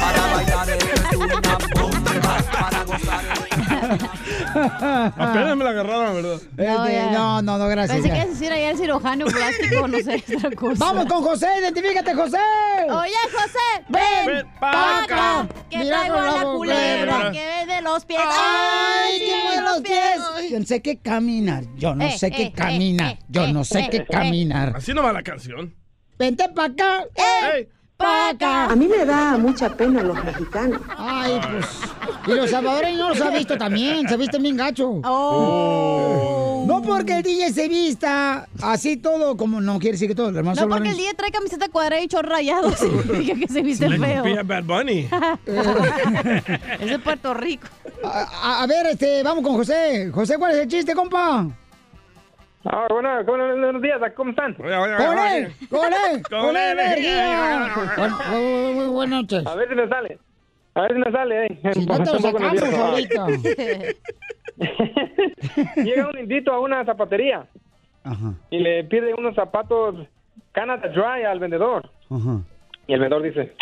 Para 0.00 0.26
bailar 0.34 0.78
una 1.16 1.58
bomba. 1.74 2.38
Para 2.52 2.84
gozar 2.84 3.53
Apenas 5.16 5.56
me 5.56 5.64
la 5.64 5.70
agarraron, 5.70 6.14
¿verdad? 6.14 6.34
Este, 6.34 6.92
ya. 6.94 7.10
no, 7.12 7.42
no, 7.42 7.58
no, 7.58 7.68
gracias. 7.68 7.96
Pensé 8.00 8.10
que 8.10 8.16
ibas 8.16 8.26
a 8.26 8.30
decir 8.30 8.52
allá 8.52 8.70
el 8.70 8.76
cirujano 8.78 9.26
plástico, 9.26 9.88
no 9.88 9.98
sé, 9.98 10.24
otra 10.36 10.50
cosa. 10.52 10.84
Vamos 10.84 11.06
con 11.06 11.22
José, 11.22 11.46
identifícate, 11.60 12.14
José. 12.14 12.38
Oye, 12.90 13.12
José, 13.32 13.84
Ven, 13.88 14.26
Ven 14.26 14.46
pa' 14.60 14.70
pa' 14.72 15.02
acá. 15.04 15.48
que 15.70 15.78
Mira 15.78 15.98
traigo 15.98 16.16
la 16.16 16.22
la 16.22 16.42
culebra 16.44 16.54
culebra. 17.14 17.32
que 17.32 17.46
ve 17.66 17.74
de 17.74 17.82
los 17.82 18.04
pies. 18.04 18.20
Ay, 18.22 19.18
que 19.18 19.42
mueve 19.44 19.62
los 19.62 19.80
pies. 19.80 20.50
Yo 20.50 20.58
no 20.60 20.66
sé 20.66 20.82
qué 20.82 20.98
caminar. 20.98 21.64
Yo 21.76 21.94
no 21.94 22.04
Eh, 22.04 22.18
sé 22.18 22.30
qué 22.30 22.42
eh, 22.44 22.52
caminar. 22.52 23.12
eh, 23.12 23.18
Yo 23.28 23.44
eh, 23.44 23.52
no 23.52 23.64
sé 23.64 23.80
eh, 23.80 23.88
qué 23.90 23.96
eh. 23.98 24.06
caminar. 24.10 24.72
Así 24.76 24.92
no 24.94 25.02
va 25.02 25.12
la 25.12 25.22
canción. 25.22 25.74
Vente 26.18 26.48
pa' 26.50 26.66
acá. 26.66 27.04
¡Ey! 27.54 27.68
Pa' 27.96 28.30
acá. 28.30 28.64
A 28.66 28.76
mí 28.76 28.88
me 28.88 29.04
da 29.04 29.36
mucha 29.38 29.68
pena 29.70 30.02
los 30.02 30.22
mexicanos. 30.24 30.80
Ay, 30.98 31.40
pues. 31.50 31.66
Y 32.26 32.32
los 32.32 32.50
salvadoreños 32.50 33.10
los 33.18 33.20
ha 33.20 33.30
visto 33.30 33.56
también, 33.56 34.08
se 34.08 34.16
visten 34.16 34.42
bien 34.42 34.56
gacho. 34.56 35.00
Oh. 35.04 36.64
No 36.66 36.82
porque 36.82 37.18
el 37.18 37.22
DJ 37.22 37.52
se 37.52 37.68
vista 37.68 38.48
así 38.62 38.96
todo, 38.96 39.36
como 39.36 39.60
no 39.60 39.78
quiere 39.78 39.92
decir 39.92 40.08
que 40.08 40.14
todo, 40.14 40.28
hermano 40.36 40.60
No 40.60 40.68
porque 40.68 40.88
el 40.90 40.96
día 40.96 41.12
trae 41.14 41.30
camiseta 41.30 41.68
cuadrada 41.68 42.02
y 42.02 42.08
chorro 42.08 42.30
rayado 42.30 42.72
significa 42.76 43.34
que 43.38 43.48
se 43.52 43.62
viste 43.62 43.88
Le 43.88 43.98
feo. 43.98 44.40
a 44.40 44.42
Bad 44.42 44.64
Bunny. 44.64 45.08
es 46.80 46.90
de 46.90 46.98
Puerto 46.98 47.34
Rico. 47.34 47.68
A, 48.02 48.08
a- 48.22 48.62
a 48.62 48.66
ver, 48.66 48.86
este, 48.86 49.22
vamos 49.22 49.44
con 49.44 49.54
José. 49.56 50.10
José, 50.12 50.36
¿cuál 50.38 50.52
es 50.52 50.58
el 50.58 50.68
chiste, 50.68 50.94
compa? 50.94 51.46
Ah, 52.66 52.86
bueno, 52.88 53.22
bueno, 53.24 53.46
buenos 53.48 53.82
días, 53.82 54.00
¿cómo 54.16 54.30
están? 54.30 54.54
¡Con 54.54 54.66
él! 54.68 55.52
¡Con 55.70 55.92
él! 55.92 56.22
¡Con 56.30 56.56
él, 56.56 56.78
energía! 56.78 57.70
Muy 58.30 58.86
buenas 58.86 59.22
noches. 59.22 59.46
A 59.46 59.54
ver 59.54 59.68
si 59.68 59.74
me 59.74 59.86
sale. 59.88 60.18
A 60.74 60.80
ver 60.82 60.92
si 60.94 60.98
me 60.98 61.12
sale, 61.12 61.46
eh. 61.46 61.60
Si 61.74 61.84
no 61.86 61.98
te 61.98 62.04
lo 62.12 62.18
sacamos 62.18 62.62
ahorita. 62.62 63.26
Llega 65.76 66.08
un 66.08 66.18
indito 66.18 66.52
a 66.52 66.60
una 66.60 66.84
zapatería 66.84 67.46
y 68.50 68.58
le 68.58 68.84
pide 68.84 69.12
unos 69.14 69.34
zapatos 69.34 69.96
Canada 70.52 70.88
Dry 70.88 71.24
al 71.24 71.40
vendedor. 71.40 71.90
Y 72.86 72.92
el 72.94 73.00
vendedor 73.00 73.22
dice, 73.22 73.54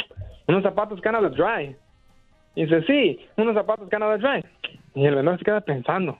unos 0.46 0.62
zapatos 0.62 1.00
Canada 1.00 1.28
Dry. 1.28 1.74
Y 2.54 2.66
dice, 2.66 2.82
sí, 2.86 3.18
unos 3.36 3.54
zapatos 3.54 3.88
Canada 3.88 4.16
Dry. 4.16 4.44
Y 4.94 5.06
el 5.06 5.14
vendedor 5.16 5.38
se 5.38 5.44
queda 5.44 5.60
pensando. 5.60 6.18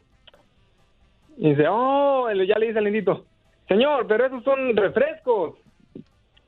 Y 1.36 1.50
dice, 1.50 1.66
oh, 1.68 2.30
ya 2.30 2.58
le 2.58 2.66
dice 2.66 2.78
el 2.78 2.88
indito, 2.88 3.24
señor, 3.68 4.06
pero 4.06 4.26
esos 4.26 4.44
son 4.44 4.76
refrescos. 4.76 5.56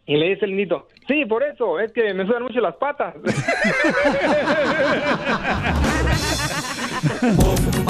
Y 0.07 0.16
le 0.16 0.31
dice 0.31 0.44
el 0.44 0.53
indito, 0.53 0.87
sí, 1.09 1.25
por 1.25 1.42
eso, 1.42 1.81
es 1.81 1.90
que 1.92 2.12
me 2.12 2.27
sudan 2.27 2.42
mucho 2.42 2.61
las 2.61 2.77
patas. 2.77 3.14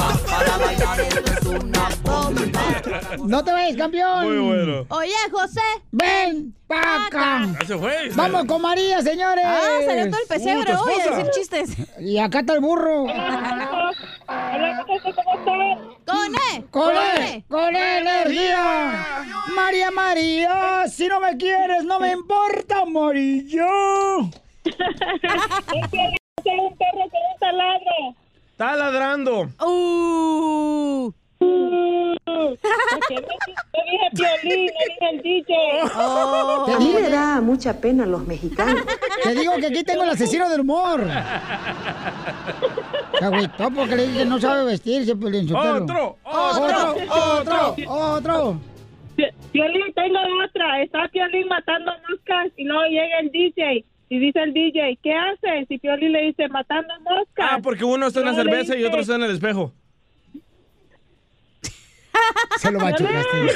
¡No 3.27 3.43
te 3.43 3.53
vayas, 3.53 3.77
campeón! 3.77 4.27
Muy 4.27 4.39
bueno. 4.39 4.87
Oye, 4.91 5.13
José. 5.31 5.61
¡Ven, 5.91 6.55
paca! 6.67 7.47
Ya 7.61 7.67
se 7.67 7.79
fue. 7.79 8.11
Vamos 8.15 8.45
con 8.45 8.63
María, 8.63 9.01
señores. 9.03 9.45
Ah, 9.47 9.81
salió 9.85 10.11
todo 10.11 10.21
el 10.21 10.29
pesebre 10.29 10.75
hoy 10.77 11.01
a 11.01 11.11
decir 11.11 11.31
chistes. 11.33 11.77
Y 11.99 12.19
acá 12.19 12.41
está 12.41 12.53
el 12.55 12.61
burro. 12.61 13.07
¡Con 16.07 16.35
E! 16.35 16.65
¡Con 16.71 16.95
él! 16.97 17.45
¡Con 17.49 17.75
él, 17.75 18.07
energía! 18.07 19.25
María, 19.55 19.91
María, 19.91 20.85
si 20.89 21.09
no 21.09 21.21
me 21.21 21.37
quieres, 21.37 21.85
no 21.85 21.99
me 21.99 22.13
importa. 22.13 22.85
Soy 22.85 22.91
un 26.59 26.77
perro 26.77 27.09
con 27.11 27.23
un 27.33 27.39
taladro. 27.41 28.24
Está 28.55 28.77
ladrando. 28.77 29.49
Uh. 29.67 31.13
Porque 31.41 33.17
dije 33.17 34.11
Piolín, 34.15 34.67
no 34.67 34.81
dije 34.87 35.11
el 35.11 35.23
DJ. 35.23 35.55
Oh. 35.97 36.67
A 36.73 36.79
mí 36.79 36.93
me 36.95 37.11
da 37.11 37.41
mucha 37.41 37.73
pena 37.81 38.07
los 38.07 38.25
mexicanos. 38.25 38.85
Te 39.25 39.35
digo 39.35 39.55
que 39.57 39.67
aquí 39.67 39.83
tengo 39.83 40.05
el 40.05 40.11
asesino 40.11 40.49
del 40.49 40.61
humor. 40.61 41.01
Se 43.19 43.25
agüitó 43.25 43.71
porque 43.73 43.97
le 43.97 44.07
dije 44.07 44.19
que 44.21 44.25
no 44.27 44.39
sabe 44.39 44.67
vestirse, 44.67 45.17
Piolín 45.17 45.49
Sotelo. 45.49 45.83
Otro, 45.83 46.17
otro, 46.23 46.95
otro, 47.11 47.75
otro. 47.89 48.61
Pi- 49.17 49.25
Piolín, 49.51 49.93
tengo 49.95 50.19
otra. 50.49 50.81
Está 50.81 51.09
Piolín 51.09 51.49
matando 51.49 51.91
moscas 52.09 52.53
y 52.57 52.65
luego 52.65 52.85
llega 52.85 53.19
el 53.19 53.33
DJ. 53.33 53.85
Y 54.09 54.19
dice 54.19 54.41
el 54.43 54.53
DJ, 54.53 54.99
¿qué 55.03 55.13
haces? 55.15 55.67
Y 55.69 55.79
Piolín 55.79 56.13
le 56.13 56.23
dice, 56.23 56.49
matando 56.49 56.93
moscas. 57.01 57.49
Ah, 57.51 57.59
porque 57.63 57.85
uno 57.85 58.07
está 58.07 58.21
en 58.21 58.27
la 58.27 58.33
Luego 58.33 58.45
le 58.45 58.53
cerveza 58.53 58.75
y 58.75 58.79
dice, 58.79 58.89
otro 58.89 59.01
está 59.01 59.15
en 59.17 59.23
el 59.23 59.31
espejo. 59.31 59.73
Se 62.59 62.71
lo 62.71 62.79
machucaste. 62.81 63.49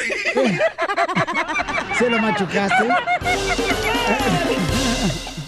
Se 1.98 2.10
lo 2.10 2.18
machucaste. 2.18 2.88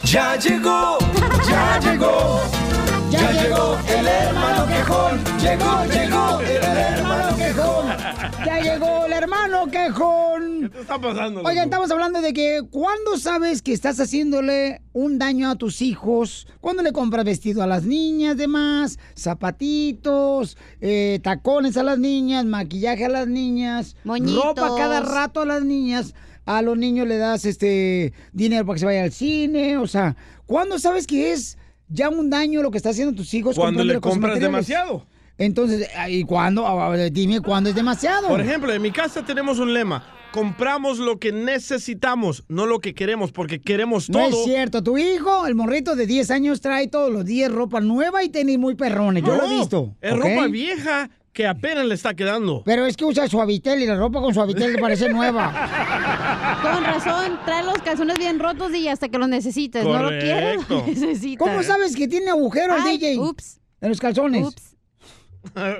Ya 0.04 0.36
llegó, 0.36 0.98
ya 1.48 1.78
llegó, 1.80 2.42
ya 3.20 3.32
llegó 3.32 3.78
el 3.88 4.06
hermano 4.06 4.66
quejón. 4.66 5.24
Llegó, 5.40 5.84
llegó 5.84 6.40
el 6.40 6.78
hermano 6.78 7.36
quejón. 7.36 7.86
Ya 8.44 8.60
llegó 8.60 9.06
el 9.06 9.12
hermano 9.12 9.66
quejón. 9.66 10.70
¿Qué 10.72 10.80
está 10.80 10.98
pasando? 11.00 11.42
Oigan, 11.42 11.64
estamos 11.64 11.90
hablando 11.90 12.20
de 12.22 12.32
que 12.32 12.62
cuando 12.70 13.18
sabes 13.18 13.62
que 13.62 13.72
estás 13.72 14.00
haciéndole 14.00 14.80
un 14.92 15.18
daño 15.18 15.50
a 15.50 15.56
tus 15.56 15.82
hijos, 15.82 16.46
cuando 16.60 16.82
le 16.82 16.92
compras 16.92 17.24
vestido 17.24 17.62
a 17.62 17.66
las 17.66 17.84
niñas, 17.84 18.36
demás, 18.36 18.98
zapatitos, 19.18 20.56
eh, 20.80 21.20
tacones 21.22 21.76
a 21.76 21.82
las 21.82 21.98
niñas, 21.98 22.44
maquillaje 22.44 23.04
a 23.04 23.08
las 23.08 23.28
niñas, 23.28 23.96
Moñitos. 24.04 24.42
ropa 24.44 24.74
cada 24.76 25.00
rato 25.00 25.40
a 25.40 25.46
las 25.46 25.64
niñas, 25.64 26.14
a 26.46 26.62
los 26.62 26.78
niños 26.78 27.06
le 27.06 27.18
das 27.18 27.44
este 27.44 28.12
dinero 28.32 28.64
para 28.64 28.74
que 28.74 28.80
se 28.80 28.86
vaya 28.86 29.02
al 29.02 29.12
cine, 29.12 29.76
o 29.76 29.86
sea, 29.86 30.16
¿cuándo 30.46 30.78
sabes 30.78 31.06
que 31.06 31.32
es 31.32 31.58
ya 31.90 32.08
un 32.08 32.30
daño 32.30 32.62
lo 32.62 32.70
que 32.70 32.78
está 32.78 32.90
haciendo 32.90 33.14
tus 33.14 33.34
hijos? 33.34 33.56
Cuando 33.56 33.84
le 33.84 34.00
compras 34.00 34.40
demasiado. 34.40 35.06
Entonces, 35.38 35.88
¿y 36.08 36.24
cuándo? 36.24 36.66
Ah, 36.66 36.94
Dime 37.10 37.40
cuándo 37.40 37.70
es 37.70 37.74
demasiado. 37.76 38.28
Por 38.28 38.40
ejemplo, 38.40 38.72
en 38.72 38.82
mi 38.82 38.90
casa 38.90 39.24
tenemos 39.24 39.58
un 39.58 39.72
lema. 39.72 40.04
Compramos 40.32 40.98
lo 40.98 41.18
que 41.18 41.32
necesitamos, 41.32 42.44
no 42.48 42.66
lo 42.66 42.78
que 42.78 42.94
queremos, 42.94 43.32
porque 43.32 43.60
queremos 43.60 44.08
No 44.10 44.18
todo. 44.20 44.28
es 44.38 44.44
cierto, 44.44 44.82
tu 44.82 44.96
hijo, 44.96 45.46
el 45.46 45.54
morrito 45.54 45.96
de 45.96 46.06
10 46.06 46.30
años, 46.30 46.60
trae 46.60 46.86
todos 46.88 47.10
los 47.10 47.24
días 47.24 47.50
ropa 47.50 47.80
nueva 47.80 48.22
y 48.22 48.28
tenis 48.28 48.58
muy 48.58 48.74
perrones. 48.76 49.24
Yo 49.24 49.34
lo 49.34 49.44
he 49.44 49.48
No, 49.48 49.58
visto. 49.58 49.96
Es 50.00 50.12
ropa 50.16 50.46
vieja 50.46 51.10
que 51.32 51.46
apenas 51.46 51.86
le 51.86 51.94
está 51.94 52.14
quedando. 52.14 52.62
Pero 52.64 52.86
es 52.86 52.96
que 52.96 53.04
usa 53.04 53.28
suavitel 53.28 53.80
y 53.82 53.86
la 53.86 53.96
ropa 53.96 54.20
con 54.20 54.34
suavitel 54.34 54.72
le 54.72 54.78
parece 54.78 55.08
nueva. 55.08 55.52
Con 56.62 56.84
razón, 56.84 57.38
trae 57.44 57.64
los 57.64 57.78
calzones 57.78 58.18
bien 58.18 58.38
rotos 58.38 58.74
y 58.74 58.88
hasta 58.88 59.08
que 59.08 59.18
los 59.18 59.28
necesites. 59.28 59.84
No 59.84 60.02
lo 60.02 60.08
quieres, 60.08 60.60
lo 60.68 60.86
necesitas. 60.86 61.46
¿Cómo 61.46 61.62
sabes 61.62 61.96
que 61.96 62.08
tiene 62.08 62.30
agujeros, 62.30 62.80
Ay, 62.84 62.98
DJ? 62.98 63.18
Ups. 63.18 63.60
En 63.80 63.88
los 63.88 64.00
calzones. 64.00 64.46
Ups. 64.46 64.76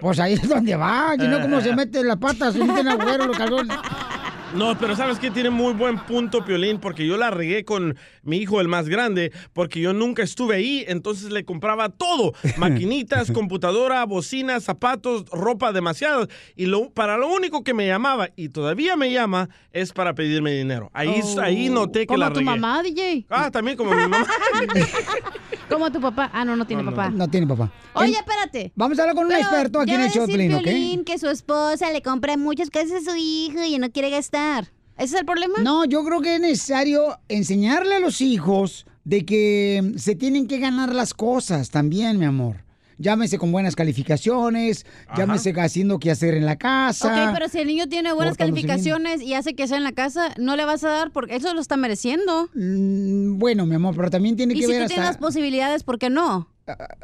Pues 0.01 0.19
ahí 0.19 0.35
es 0.35 0.49
donde 0.49 0.75
va, 0.75 1.15
y 1.19 1.29
no 1.29 1.41
como 1.43 1.61
se 1.61 1.75
mete 1.77 2.03
las 2.03 2.17
patas, 2.17 2.55
se 2.55 2.65
meten 2.65 2.89
agujeros 2.89 3.27
los 3.27 3.37
calzones. 3.37 3.77
No, 4.55 4.77
pero 4.77 4.97
¿sabes 4.97 5.21
qué? 5.21 5.31
Tiene 5.31 5.49
muy 5.51 5.73
buen 5.75 5.97
punto, 5.99 6.45
Piolín, 6.45 6.81
porque 6.81 7.07
yo 7.07 7.17
la 7.17 7.31
regué 7.31 7.65
con 7.65 7.97
mi 8.23 8.39
hijo, 8.39 8.61
el 8.61 8.67
más 8.67 8.89
grande, 8.89 9.31
porque 9.53 9.81
yo 9.81 9.93
nunca 9.93 10.25
estuve 10.25 10.57
ahí, 10.57 10.85
entonces 10.89 11.31
le 11.31 11.45
compraba 11.45 11.89
todo. 11.89 12.33
Maquinitas, 12.57 13.31
computadora, 13.31 14.05
bocinas, 14.07 14.65
zapatos, 14.65 15.25
ropa, 15.31 15.73
demasiado. 15.73 16.27
Y 16.57 16.67
lo, 16.67 16.91
para 16.91 17.17
lo 17.17 17.29
único 17.29 17.63
que 17.63 17.75
me 17.75 17.87
llamaba, 17.87 18.31
y 18.35 18.49
todavía 18.49 18.97
me 18.97 19.13
llama, 19.13 19.49
es 19.73 19.93
para 19.93 20.15
pedirme 20.15 20.53
dinero. 20.53 20.91
Ahí, 20.95 21.21
Oh. 21.23 21.41
ahí 21.41 21.69
noté 21.69 22.01
que 22.01 22.07
Como 22.07 22.19
la 22.19 22.29
tu 22.33 22.41
regué. 22.41 22.47
mamá, 22.51 22.83
DJ. 22.83 23.27
Ah, 23.31 23.51
también 23.53 23.77
como 23.77 23.91
mi 23.93 23.99
mamá. 24.03 24.27
Como 25.71 25.91
tu 25.93 26.01
papá. 26.01 26.31
Ah, 26.33 26.45
no, 26.45 26.57
no 26.57 26.67
tiene 26.67 26.85
papá. 26.85 27.11
No 27.11 27.29
tiene 27.29 27.47
papá. 27.47 27.73
Oye, 27.95 28.13
espérate. 28.13 28.73
Vamos 28.75 28.99
a 28.99 29.03
hablar 29.03 29.15
con 29.15 29.25
un 29.25 29.31
Pero 29.31 29.43
experto 29.43 29.81
aquí 29.81 29.93
en 29.93 30.01
el. 30.03 30.11
Piolín 30.11 31.05
que 31.05 31.19
su 31.19 31.29
esposa 31.29 31.91
le 31.93 32.03
compra 32.03 32.37
muchas 32.37 32.71
cosas 32.71 33.07
a 33.07 33.11
su 33.11 33.17
hijo 33.17 33.63
y 33.65 33.79
no 33.79 33.91
quiere 33.91 34.11
gastar. 34.11 34.73
¿Ese 34.97 35.15
es 35.15 35.21
el 35.21 35.27
problema? 35.27 35.55
No, 35.63 35.85
yo 35.87 36.05
creo 36.05 36.21
que 36.21 36.35
es 36.35 36.41
necesario 36.41 37.19
enseñarle 37.29 37.95
a 37.95 38.01
los 38.01 38.21
hijos 38.21 38.85
de 39.05 39.25
que 39.25 39.95
se 39.97 40.15
tienen 40.15 40.47
que 40.47 40.59
ganar 40.59 40.95
las 40.95 41.15
cosas 41.15 41.71
también, 41.71 42.19
mi 42.19 42.27
amor. 42.27 42.65
Llámese 43.01 43.39
con 43.39 43.51
buenas 43.51 43.77
calificaciones, 43.77 44.85
llámese 45.17 45.55
haciendo 45.59 45.99
qué 45.99 46.11
hacer 46.11 46.35
en 46.35 46.45
la 46.45 46.57
casa. 46.57 47.09
Ok, 47.09 47.33
pero 47.33 47.49
si 47.49 47.59
el 47.59 47.67
niño 47.67 47.89
tiene 47.89 48.13
buenas 48.13 48.37
bien. 48.37 48.51
calificaciones 48.51 49.23
y 49.23 49.33
hace 49.33 49.55
que 49.55 49.67
sea 49.67 49.79
en 49.79 49.85
la 49.85 49.93
casa, 49.93 50.35
no 50.37 50.55
le 50.55 50.67
vas 50.67 50.85
a 50.85 50.91
dar 50.91 51.11
porque 51.11 51.35
eso 51.37 51.55
lo 51.55 51.63
está 51.63 51.79
mereciendo. 51.79 52.51
Mm, 52.55 53.39
bueno, 53.39 53.65
mi 53.65 53.75
amor, 53.75 53.97
pero 53.97 54.11
también 54.11 54.37
tiene 54.37 54.53
Y 54.53 54.61
que 54.61 54.67
si 54.67 54.73
ver 54.73 54.81
tú 54.81 54.85
hasta... 54.85 54.95
tienes 54.95 55.09
las 55.09 55.17
posibilidades, 55.17 55.83
¿por 55.83 55.99
qué 55.99 56.11
no? 56.11 56.51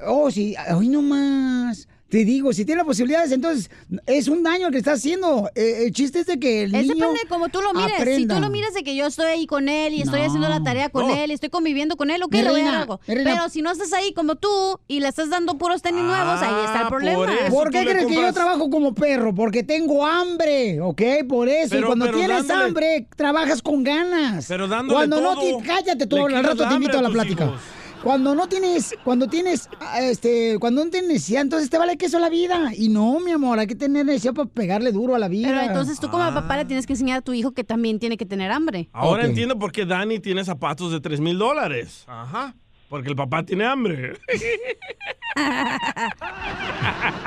Oh, 0.07 0.31
sí, 0.31 0.55
hoy 0.75 0.89
no 0.89 1.01
más. 1.01 1.89
Te 2.09 2.25
digo, 2.25 2.53
si 2.53 2.65
tiene 2.65 2.79
las 2.79 2.87
posibilidades, 2.87 3.33
entonces 3.33 3.69
es 4.07 4.29
un 4.29 4.45
daño 4.45 4.67
el 4.69 4.73
que 4.73 4.79
está 4.79 4.93
haciendo. 4.93 5.51
Eh, 5.57 5.83
el 5.87 5.93
chiste 5.93 6.21
es 6.21 6.27
de 6.27 6.39
que 6.39 6.63
el 6.63 6.73
Es 6.75 6.83
niño 6.83 6.95
depende 6.95 7.21
de 7.25 7.29
cómo 7.29 7.49
tú 7.49 7.61
lo 7.61 7.73
mires. 7.75 7.99
aprenda. 7.99 8.35
Si 8.35 8.41
tú 8.41 8.47
lo 8.47 8.51
miras 8.51 8.75
de 8.75 8.85
que 8.85 8.95
yo 8.95 9.07
estoy 9.07 9.27
ahí 9.27 9.47
con 9.49 9.69
él 9.69 9.93
y 9.93 10.03
estoy 10.03 10.21
No. 10.21 10.27
haciendo 10.27 10.49
la 10.49 10.63
tarea 10.63 10.89
con 10.89 11.09
No. 11.09 11.17
él 11.17 11.33
y 11.33 11.35
estoy 11.35 11.49
conviviendo 11.51 11.97
con 11.97 12.11
él, 12.13 12.23
ok, 12.23 12.33
le 12.33 12.49
voy 12.51 12.61
a 12.61 12.81
algo. 12.83 13.01
Pero 13.07 13.49
si 13.49 13.61
no 13.61 13.73
estás 13.73 13.93
ahí 13.93 14.13
como 14.15 14.37
tú 14.37 14.49
y 14.87 15.01
le 15.01 15.09
estás 15.09 15.31
dando 15.31 15.59
puros 15.59 15.83
tenis 15.83 16.05
nuevos, 16.05 16.41
ahí 16.43 16.65
está 16.65 16.83
el 16.83 16.89
problema. 16.89 17.27
Ah, 17.29 17.51
¿Por 17.51 17.71
qué 17.71 17.85
crees 17.85 18.07
que 18.07 18.15
yo 18.15 18.33
trabajo 18.33 18.71
como 18.71 18.95
perro? 18.95 19.35
Porque 19.35 19.65
tengo 19.65 20.07
hambre, 20.07 20.81
¿ok? 20.81 21.03
Por 21.29 21.49
eso. 21.49 21.67
y 21.75 21.79
Pero- 21.79 21.87
cuando 21.89 22.05
pero 22.07 22.19
tienes 22.19 22.47
dándole- 22.47 22.65
hambre, 22.69 23.09
trabajas 23.17 23.61
con 23.63 23.83
ganas. 23.83 24.47
Pero 24.47 24.69
dándole 24.69 24.95
Cuando 24.95 25.21
no 25.21 25.35
todo, 25.35 25.59
ti- 25.59 25.65
cállate 25.67 26.07
tú, 26.07 26.25
al 26.25 26.45
rato 26.45 26.69
te 26.69 26.75
invito 26.75 26.99
a 26.99 27.03
la 27.03 27.11
plática. 27.11 27.45
hijos. 27.47 27.61
Cuando 28.07 28.37
no 28.37 28.49
tienes, 28.49 28.95
cuando 29.03 29.27
tienes, 29.27 29.69
ah, 29.81 30.01
este, 30.01 30.59
cuando 30.61 30.85
no 30.85 30.91
tienes 30.93 31.11
necesidad, 31.11 31.43
entonces 31.43 31.69
te 31.69 31.77
vale 31.77 31.97
queso 31.97 32.21
la 32.21 32.29
vida. 32.29 32.71
Y 32.73 32.89
no, 32.89 33.19
mi 33.19 33.33
amor, 33.33 33.59
hay 33.59 33.67
que 33.67 33.75
tener 33.75 34.07
necesidad 34.07 34.33
para 34.33 34.49
pegarle 34.49 34.93
duro 34.93 35.17
a 35.17 35.19
la 35.19 35.27
vida. 35.27 35.49
Pero 35.49 35.61
entonces 35.63 35.99
tú 35.99 36.09
como 36.09 36.23
papá 36.33 36.57
le 36.57 36.67
tienes 36.67 36.87
que 36.87 36.93
enseñar 36.93 37.19
a 37.19 37.23
tu 37.23 37.33
hijo 37.33 37.51
que 37.51 37.65
también 37.65 37.99
tiene 37.99 38.17
que 38.17 38.25
tener 38.25 38.53
hambre. 38.53 38.89
Ahora 38.93 39.27
entiendo 39.27 39.59
por 39.59 39.73
qué 39.73 39.85
Dani 39.87 40.21
tiene 40.21 40.45
zapatos 40.45 40.93
de 40.93 41.01
3 41.01 41.19
mil 41.19 41.37
dólares. 41.37 42.05
Ajá. 42.07 42.55
Porque 42.89 43.09
el 43.09 43.17
papá 43.17 43.43
tiene 43.43 43.65
hambre. 43.65 44.13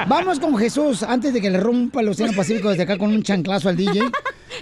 Vamos 0.08 0.40
con 0.40 0.58
Jesús 0.58 1.04
antes 1.04 1.34
de 1.34 1.42
que 1.42 1.50
le 1.50 1.60
rompa 1.60 2.02
el 2.02 2.10
Océano 2.10 2.34
Pacífico 2.36 2.70
desde 2.70 2.84
acá 2.84 2.98
con 2.98 3.10
un 3.12 3.22
chanclazo 3.24 3.70
al 3.70 3.76
DJ. 3.76 4.02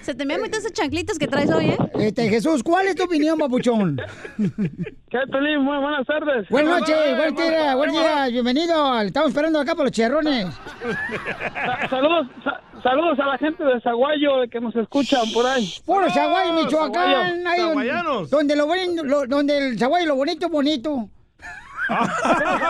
Se 0.02 0.14
te 0.14 0.26
me 0.26 0.34
han 0.36 0.42
metido 0.42 0.60
esas 0.60 0.74
chanclitas 0.74 1.18
que 1.18 1.28
traes 1.28 1.50
hoy, 1.50 1.68
¿eh? 1.70 1.78
Este, 2.00 2.30
Jesús, 2.30 2.62
¿cuál 2.64 2.88
es 2.88 2.96
tu 2.96 3.04
opinión, 3.04 3.38
papuchón? 3.38 4.00
¿Qué? 4.38 5.18
Muy 5.60 5.78
buenas 5.78 6.06
tardes. 6.06 6.48
Buenas 6.50 6.80
noches, 6.82 7.18
buen 7.18 7.36
día, 7.36 7.76
buen 7.76 7.92
día, 7.92 8.28
bienvenido. 8.28 9.02
Estamos 9.02 9.30
esperando 9.30 9.60
acá 9.60 9.76
por 9.76 9.86
los 9.86 9.92
cherrones. 9.92 10.48
Sa- 11.54 11.90
saludos, 11.90 12.28
sa- 12.44 12.62
saludos 12.84 13.18
a 13.20 13.26
la 13.28 13.38
gente 13.38 13.64
de 13.64 13.80
Zaguayo 13.82 14.48
que 14.52 14.60
nos 14.60 14.76
escuchan 14.76 15.22
por 15.34 15.46
ahí. 15.46 15.74
Puro 15.86 16.10
Zaguayo, 16.12 16.54
Michoacán. 16.54 17.44
Zaguayo. 17.46 17.80
ahí 17.80 18.28
donde, 18.30 18.56
lo 18.56 18.68
lo- 19.04 19.26
donde 19.26 19.58
el 19.58 19.80
Zaguayo 19.80 20.06
lo 20.08 20.16
bonito, 20.16 20.50
bonito. 20.50 21.10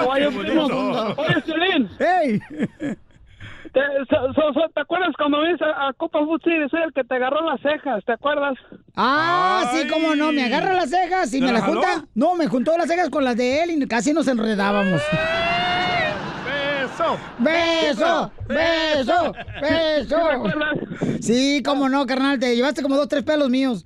Oye, 0.08 0.30
Piolín. 1.45 1.89
¡Ey! 1.99 2.39
¿Te, 3.73 3.82
so- 4.10 4.34
so- 4.34 4.53
so- 4.53 4.69
¿te 4.73 4.82
acuerdas 4.82 5.10
cuando 5.17 5.41
viniste 5.41 5.65
a, 5.65 5.89
a 5.89 5.93
Copa 5.93 6.19
Food 6.19 6.41
City? 6.43 6.67
Soy 6.71 6.82
el 6.84 6.93
que 6.93 7.03
te 7.03 7.15
agarró 7.15 7.41
las 7.41 7.60
cejas, 7.62 8.03
¿te 8.06 8.13
acuerdas? 8.13 8.56
Ah, 8.95 9.71
sí, 9.73 9.88
cómo 9.88 10.15
no, 10.15 10.32
me 10.32 10.45
agarra 10.45 10.73
las 10.73 10.89
cejas 10.89 11.32
y 11.34 11.39
¿Te 11.39 11.45
me 11.45 11.51
la 11.51 11.60
las 11.60 11.63
junta. 11.67 11.88
jaló? 11.88 12.08
No, 12.15 12.36
me 12.36 12.47
juntó 12.47 12.77
las 12.77 12.88
cejas 12.88 13.10
con 13.10 13.23
las 13.23 13.36
de 13.36 13.63
él 13.63 13.71
y 13.71 13.88
casi 13.88 14.13
nos 14.13 14.27
enredábamos. 14.27 15.01
¡Beso! 16.43 17.17
¡Beso! 17.39 18.32
¡Beso! 18.47 19.34
¡Beso! 19.62 20.43
Sí, 21.21 21.62
cómo 21.63 21.89
no, 21.89 22.06
carnal, 22.06 22.39
te 22.39 22.56
llevaste 22.56 22.82
como 22.82 22.95
dos, 22.95 23.08
tres 23.08 23.23
pelos 23.23 23.49
míos. 23.49 23.86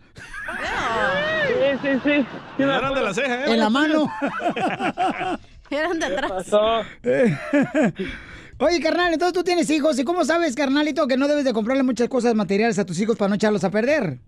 Sí, 1.82 2.00
sí. 2.04 2.26
Sí, 2.58 2.64
me 2.64 2.76
Eran 2.76 2.94
de 2.94 3.02
la 3.02 3.14
ceja, 3.14 3.46
¿eh? 3.46 3.54
En 3.54 3.60
la 3.60 3.70
mano. 3.70 4.08
Eran 5.70 6.00
de 6.00 6.06
atrás. 6.06 6.52
Oye, 8.60 8.80
carnal, 8.82 9.14
entonces 9.14 9.34
tú 9.34 9.44
tienes 9.44 9.70
hijos. 9.70 9.98
¿Y 9.98 10.04
cómo 10.04 10.24
sabes, 10.24 10.56
carnalito, 10.56 11.08
que 11.08 11.18
no 11.18 11.28
debes 11.28 11.46
de 11.46 11.54
comprarle 11.54 11.84
muchas 11.84 12.10
cosas 12.10 12.36
materiales 12.36 12.78
a 12.78 12.86
tus 12.86 13.00
hijos 13.02 13.18
para 13.18 13.30
no 13.30 13.36
echarlos 13.36 13.64
a 13.64 13.72
perder? 13.72 14.20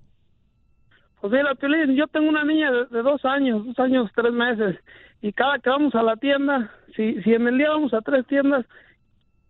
Pues 1.21 1.31
mira, 1.31 1.55
Piolín, 1.55 1.95
yo 1.95 2.07
tengo 2.07 2.27
una 2.27 2.43
niña 2.43 2.69
de, 2.71 2.85
de 2.85 3.01
dos 3.01 3.23
años, 3.23 3.65
dos 3.65 3.79
años, 3.79 4.11
tres 4.13 4.33
meses, 4.33 4.75
y 5.21 5.31
cada 5.31 5.57
que 5.59 5.69
vamos 5.69 5.95
a 5.95 6.03
la 6.03 6.17
tienda, 6.17 6.69
si, 6.97 7.21
si 7.23 7.33
en 7.33 7.47
el 7.47 7.57
día 7.57 7.69
vamos 7.69 7.93
a 7.93 8.01
tres 8.01 8.27
tiendas, 8.27 8.65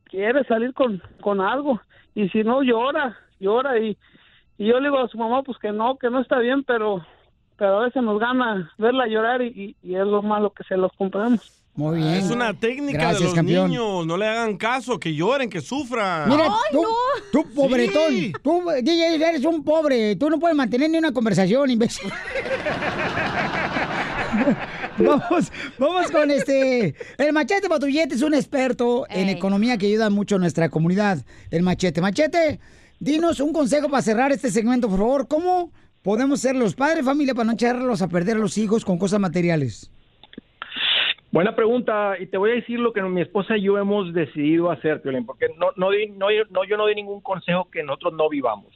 quiere 0.03 0.43
salir 0.43 0.73
con, 0.75 1.01
con 1.19 1.41
algo, 1.41 1.81
y 2.13 2.29
si 2.29 2.43
no, 2.43 2.61
llora, 2.61 3.17
llora, 3.39 3.79
y, 3.79 3.97
y 4.59 4.67
yo 4.67 4.79
le 4.79 4.89
digo 4.89 4.99
a 4.99 5.07
su 5.07 5.17
mamá, 5.17 5.41
pues 5.41 5.57
que 5.57 5.71
no, 5.71 5.97
que 5.97 6.11
no 6.11 6.19
está 6.19 6.37
bien, 6.37 6.63
pero, 6.63 7.03
pero 7.57 7.79
a 7.79 7.85
veces 7.85 8.03
nos 8.03 8.19
gana 8.19 8.71
verla 8.77 9.07
llorar 9.07 9.41
y, 9.41 9.75
y, 9.83 9.89
y 9.91 9.95
es 9.95 10.05
lo 10.05 10.21
malo 10.21 10.51
que 10.51 10.63
se 10.63 10.77
los 10.77 10.91
compramos. 10.97 11.59
Muy 11.75 11.97
bien. 11.97 12.09
Es 12.09 12.29
una 12.29 12.53
técnica 12.53 12.99
Gracias, 12.99 13.19
de 13.19 13.25
los 13.25 13.33
campeón. 13.33 13.71
niños. 13.71 14.05
No 14.05 14.15
le 14.15 14.27
hagan 14.27 14.57
caso, 14.57 14.99
que 14.99 15.15
lloren, 15.15 15.49
que 15.49 15.59
sufran. 15.59 16.29
Mira, 16.29 16.47
tú, 16.71 16.83
tú 17.31 17.45
pobretón, 17.55 18.11
Sí. 18.11 18.31
tú, 18.43 18.61
DJ, 18.83 19.15
eres 19.15 19.43
un 19.43 19.63
pobre, 19.63 20.15
tú 20.15 20.29
no 20.29 20.37
puedes 20.39 20.55
mantener 20.55 20.91
ni 20.91 20.99
una 20.99 21.11
conversación, 21.11 21.71
imbécil. 21.71 22.11
vamos, 24.97 25.51
vamos 25.79 26.11
con 26.11 26.31
este, 26.31 26.95
el 27.17 27.33
Machete 27.33 27.69
Patrullete 27.69 28.15
es 28.15 28.21
un 28.21 28.33
experto 28.33 29.05
en 29.09 29.29
economía 29.29 29.77
que 29.77 29.87
ayuda 29.87 30.09
mucho 30.09 30.35
a 30.35 30.39
nuestra 30.39 30.69
comunidad. 30.69 31.19
El 31.49 31.63
Machete, 31.63 32.01
Machete, 32.01 32.59
dinos 32.99 33.39
un 33.39 33.53
consejo 33.53 33.89
para 33.89 34.01
cerrar 34.03 34.31
este 34.31 34.51
segmento, 34.51 34.89
por 34.89 34.99
favor. 34.99 35.27
¿Cómo 35.27 35.71
podemos 36.03 36.41
ser 36.41 36.55
los 36.55 36.75
padres 36.75 37.05
familia 37.05 37.33
para 37.33 37.45
no 37.45 37.53
echarlos 37.53 38.01
a 38.01 38.09
perder 38.09 38.35
a 38.35 38.39
los 38.39 38.57
hijos 38.57 38.85
con 38.85 38.97
cosas 38.97 39.19
materiales? 39.19 39.91
Buena 41.31 41.55
pregunta, 41.55 42.15
y 42.19 42.27
te 42.27 42.37
voy 42.37 42.51
a 42.51 42.55
decir 42.55 42.79
lo 42.79 42.93
que 42.93 43.01
mi 43.01 43.21
esposa 43.21 43.57
y 43.57 43.63
yo 43.63 43.79
hemos 43.79 44.13
decidido 44.13 44.69
hacer, 44.69 45.01
Piolín, 45.01 45.25
porque 45.25 45.47
no, 45.57 45.71
no, 45.77 45.89
no, 45.91 46.27
no, 46.51 46.63
yo 46.63 46.77
no 46.77 46.83
doy 46.83 46.93
ningún 46.93 47.21
consejo 47.21 47.69
que 47.71 47.81
nosotros 47.81 48.13
no 48.13 48.29
vivamos. 48.29 48.67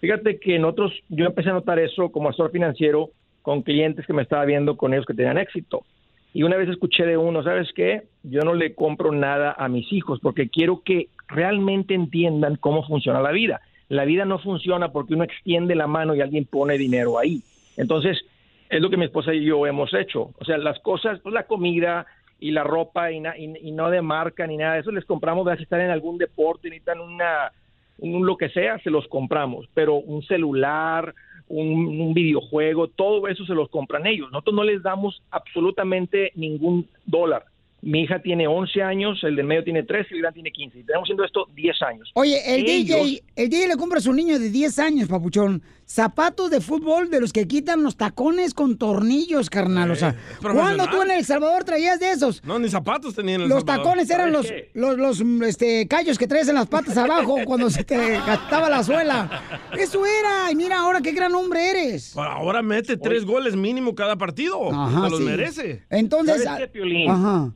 Fíjate 0.00 0.40
que 0.40 0.58
nosotros, 0.58 0.92
yo 1.08 1.26
empecé 1.26 1.50
a 1.50 1.52
notar 1.52 1.78
eso 1.78 2.10
como 2.10 2.30
asesor 2.30 2.50
financiero 2.50 3.10
con 3.42 3.62
clientes 3.62 4.06
que 4.06 4.12
me 4.12 4.22
estaba 4.22 4.44
viendo 4.44 4.76
con 4.76 4.92
ellos 4.92 5.06
que 5.06 5.14
tenían 5.14 5.38
éxito. 5.38 5.84
Y 6.32 6.42
una 6.42 6.56
vez 6.56 6.68
escuché 6.68 7.04
de 7.04 7.16
uno, 7.16 7.44
¿sabes 7.44 7.68
qué? 7.74 8.04
Yo 8.22 8.40
no 8.40 8.54
le 8.54 8.74
compro 8.74 9.12
nada 9.12 9.54
a 9.56 9.68
mis 9.68 9.92
hijos 9.92 10.18
porque 10.20 10.48
quiero 10.48 10.82
que 10.84 11.08
realmente 11.28 11.94
entiendan 11.94 12.56
cómo 12.56 12.84
funciona 12.86 13.20
la 13.20 13.30
vida. 13.30 13.60
La 13.90 14.04
vida 14.04 14.24
no 14.24 14.38
funciona 14.38 14.92
porque 14.92 15.14
uno 15.14 15.24
extiende 15.24 15.74
la 15.74 15.88
mano 15.88 16.14
y 16.14 16.20
alguien 16.20 16.44
pone 16.44 16.78
dinero 16.78 17.18
ahí. 17.18 17.42
Entonces, 17.76 18.24
es 18.68 18.80
lo 18.80 18.88
que 18.88 18.96
mi 18.96 19.06
esposa 19.06 19.34
y 19.34 19.44
yo 19.44 19.66
hemos 19.66 19.92
hecho. 19.92 20.30
O 20.38 20.44
sea, 20.44 20.58
las 20.58 20.78
cosas, 20.78 21.18
pues 21.18 21.34
la 21.34 21.42
comida 21.42 22.06
y 22.38 22.52
la 22.52 22.62
ropa 22.62 23.10
y, 23.10 23.20
no 23.20 23.90
de 23.90 24.00
marca 24.00 24.46
ni 24.46 24.56
nada 24.56 24.74
de 24.74 24.80
eso 24.80 24.92
les 24.92 25.04
compramos, 25.04 25.46
si 25.56 25.64
están 25.64 25.80
en 25.80 25.90
algún 25.90 26.18
deporte, 26.18 26.70
necesitan 26.70 27.00
una, 27.00 27.50
un 27.98 28.24
lo 28.24 28.36
que 28.36 28.48
sea, 28.50 28.78
se 28.78 28.90
los 28.90 29.08
compramos. 29.08 29.68
Pero 29.74 29.96
un 29.96 30.22
celular, 30.22 31.12
un, 31.48 32.00
un 32.00 32.14
videojuego, 32.14 32.86
todo 32.86 33.26
eso 33.26 33.44
se 33.44 33.54
los 33.54 33.68
compran 33.70 34.06
ellos. 34.06 34.30
Nosotros 34.30 34.54
no 34.54 34.62
les 34.62 34.84
damos 34.84 35.20
absolutamente 35.32 36.30
ningún 36.36 36.86
dólar. 37.06 37.44
Mi 37.82 38.02
hija 38.02 38.20
tiene 38.20 38.46
11 38.46 38.82
años, 38.82 39.18
el 39.22 39.36
del 39.36 39.46
medio 39.46 39.64
tiene 39.64 39.82
13 39.82 40.08
y 40.10 40.14
el 40.16 40.20
gran 40.22 40.34
tiene 40.34 40.50
15. 40.52 40.78
Y 40.80 40.82
tenemos 40.84 41.06
haciendo 41.06 41.24
esto 41.24 41.46
10 41.54 41.80
años. 41.82 42.10
Oye, 42.14 42.38
el 42.54 42.66
Ellos- 42.68 42.98
DJ, 43.06 43.22
el 43.36 43.48
DJ 43.48 43.68
le 43.68 43.76
compra 43.76 43.98
a 43.98 44.02
su 44.02 44.12
niño 44.12 44.38
de 44.38 44.50
10 44.50 44.78
años, 44.78 45.08
papuchón, 45.08 45.62
zapatos 45.86 46.50
de 46.50 46.60
fútbol 46.60 47.08
de 47.10 47.20
los 47.20 47.32
que 47.32 47.48
quitan 47.48 47.82
los 47.82 47.96
tacones 47.96 48.52
con 48.52 48.76
tornillos, 48.76 49.48
carnal. 49.48 49.90
O 49.90 49.96
sea, 49.96 50.14
¿cuándo 50.42 50.86
tú 50.88 51.00
en 51.02 51.10
El 51.10 51.24
Salvador 51.24 51.64
traías 51.64 51.98
de 51.98 52.10
esos? 52.12 52.44
No, 52.44 52.58
ni 52.58 52.68
zapatos 52.68 53.14
tenían 53.14 53.40
en 53.40 53.44
El 53.44 53.48
Los 53.48 53.60
Salvador. 53.60 53.84
tacones 53.84 54.10
eran 54.10 54.30
los, 54.30 54.46
los, 54.74 54.98
los, 54.98 55.20
este, 55.48 55.88
callos 55.88 56.18
que 56.18 56.26
traes 56.26 56.48
en 56.48 56.56
las 56.56 56.66
patas 56.66 56.96
abajo 56.98 57.36
cuando 57.46 57.70
se 57.70 57.82
te 57.82 57.96
gastaba 57.96 58.68
la 58.68 58.84
suela. 58.84 59.42
Eso 59.78 60.04
era. 60.04 60.52
Y 60.52 60.54
mira 60.54 60.78
ahora 60.80 61.00
qué 61.00 61.12
gran 61.12 61.34
hombre 61.34 61.70
eres. 61.70 62.14
Ahora 62.16 62.60
mete 62.60 62.96
tres 62.98 63.24
goles 63.24 63.56
mínimo 63.56 63.94
cada 63.94 64.16
partido. 64.16 64.70
Ajá, 64.70 65.04
Se 65.06 65.10
los 65.10 65.18
sí. 65.20 65.24
merece. 65.24 65.82
Entonces, 65.88 66.44
¿Sabes 66.44 66.66
qué, 66.66 66.68
Piolín? 66.68 67.10
Ajá. 67.10 67.54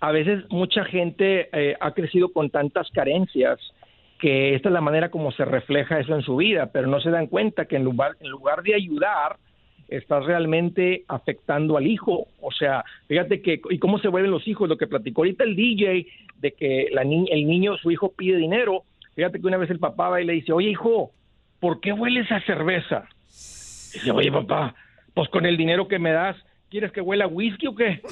A- 0.00 0.12
veces 0.12 0.44
mucha 0.50 0.84
gente 0.84 1.48
eh, 1.52 1.76
ha 1.80 1.92
crecido 1.92 2.32
con 2.32 2.50
tantas 2.50 2.90
carencias 2.90 3.58
que 4.18 4.54
esta 4.54 4.68
es 4.68 4.72
la 4.72 4.80
manera 4.82 5.10
como 5.10 5.32
se 5.32 5.44
refleja 5.44 5.98
eso 5.98 6.14
en 6.14 6.22
su 6.22 6.36
vida, 6.36 6.70
pero 6.72 6.86
no 6.86 7.00
se 7.00 7.10
dan 7.10 7.26
cuenta 7.26 7.64
que 7.64 7.76
en 7.76 7.84
lugar, 7.84 8.16
en 8.20 8.28
lugar 8.28 8.62
de 8.62 8.74
ayudar, 8.74 9.36
estás 9.88 10.24
realmente 10.24 11.04
afectando 11.08 11.76
al 11.76 11.86
hijo. 11.86 12.28
O 12.40 12.52
sea, 12.52 12.84
fíjate 13.08 13.40
que, 13.40 13.60
y 13.70 13.78
cómo 13.78 13.98
se 13.98 14.08
vuelven 14.08 14.30
los 14.30 14.46
hijos, 14.46 14.68
lo 14.68 14.76
que 14.76 14.86
platicó 14.86 15.22
ahorita 15.22 15.44
el 15.44 15.56
DJ, 15.56 16.06
de 16.36 16.52
que 16.52 16.82
el 16.92 17.08
niño, 17.08 17.76
su 17.78 17.90
hijo 17.90 18.12
pide 18.12 18.36
dinero. 18.36 18.84
Fíjate 19.14 19.40
que 19.40 19.46
una 19.46 19.56
vez 19.56 19.70
el 19.70 19.78
papá 19.80 20.10
va 20.10 20.20
y 20.20 20.26
le 20.26 20.34
dice, 20.34 20.52
oye 20.52 20.68
hijo, 20.70 21.10
¿por 21.58 21.80
qué 21.80 21.92
hueles 21.92 22.30
a 22.30 22.40
cerveza? 22.42 23.08
Dice, 23.26 24.10
oye 24.12 24.30
papá, 24.30 24.74
pues 25.14 25.28
con 25.30 25.46
el 25.46 25.56
dinero 25.56 25.88
que 25.88 25.98
me 25.98 26.12
das, 26.12 26.36
¿quieres 26.70 26.92
que 26.92 27.00
huela 27.00 27.24
a 27.24 27.28
whisky 27.28 27.66
o 27.66 27.74
qué? 27.74 28.00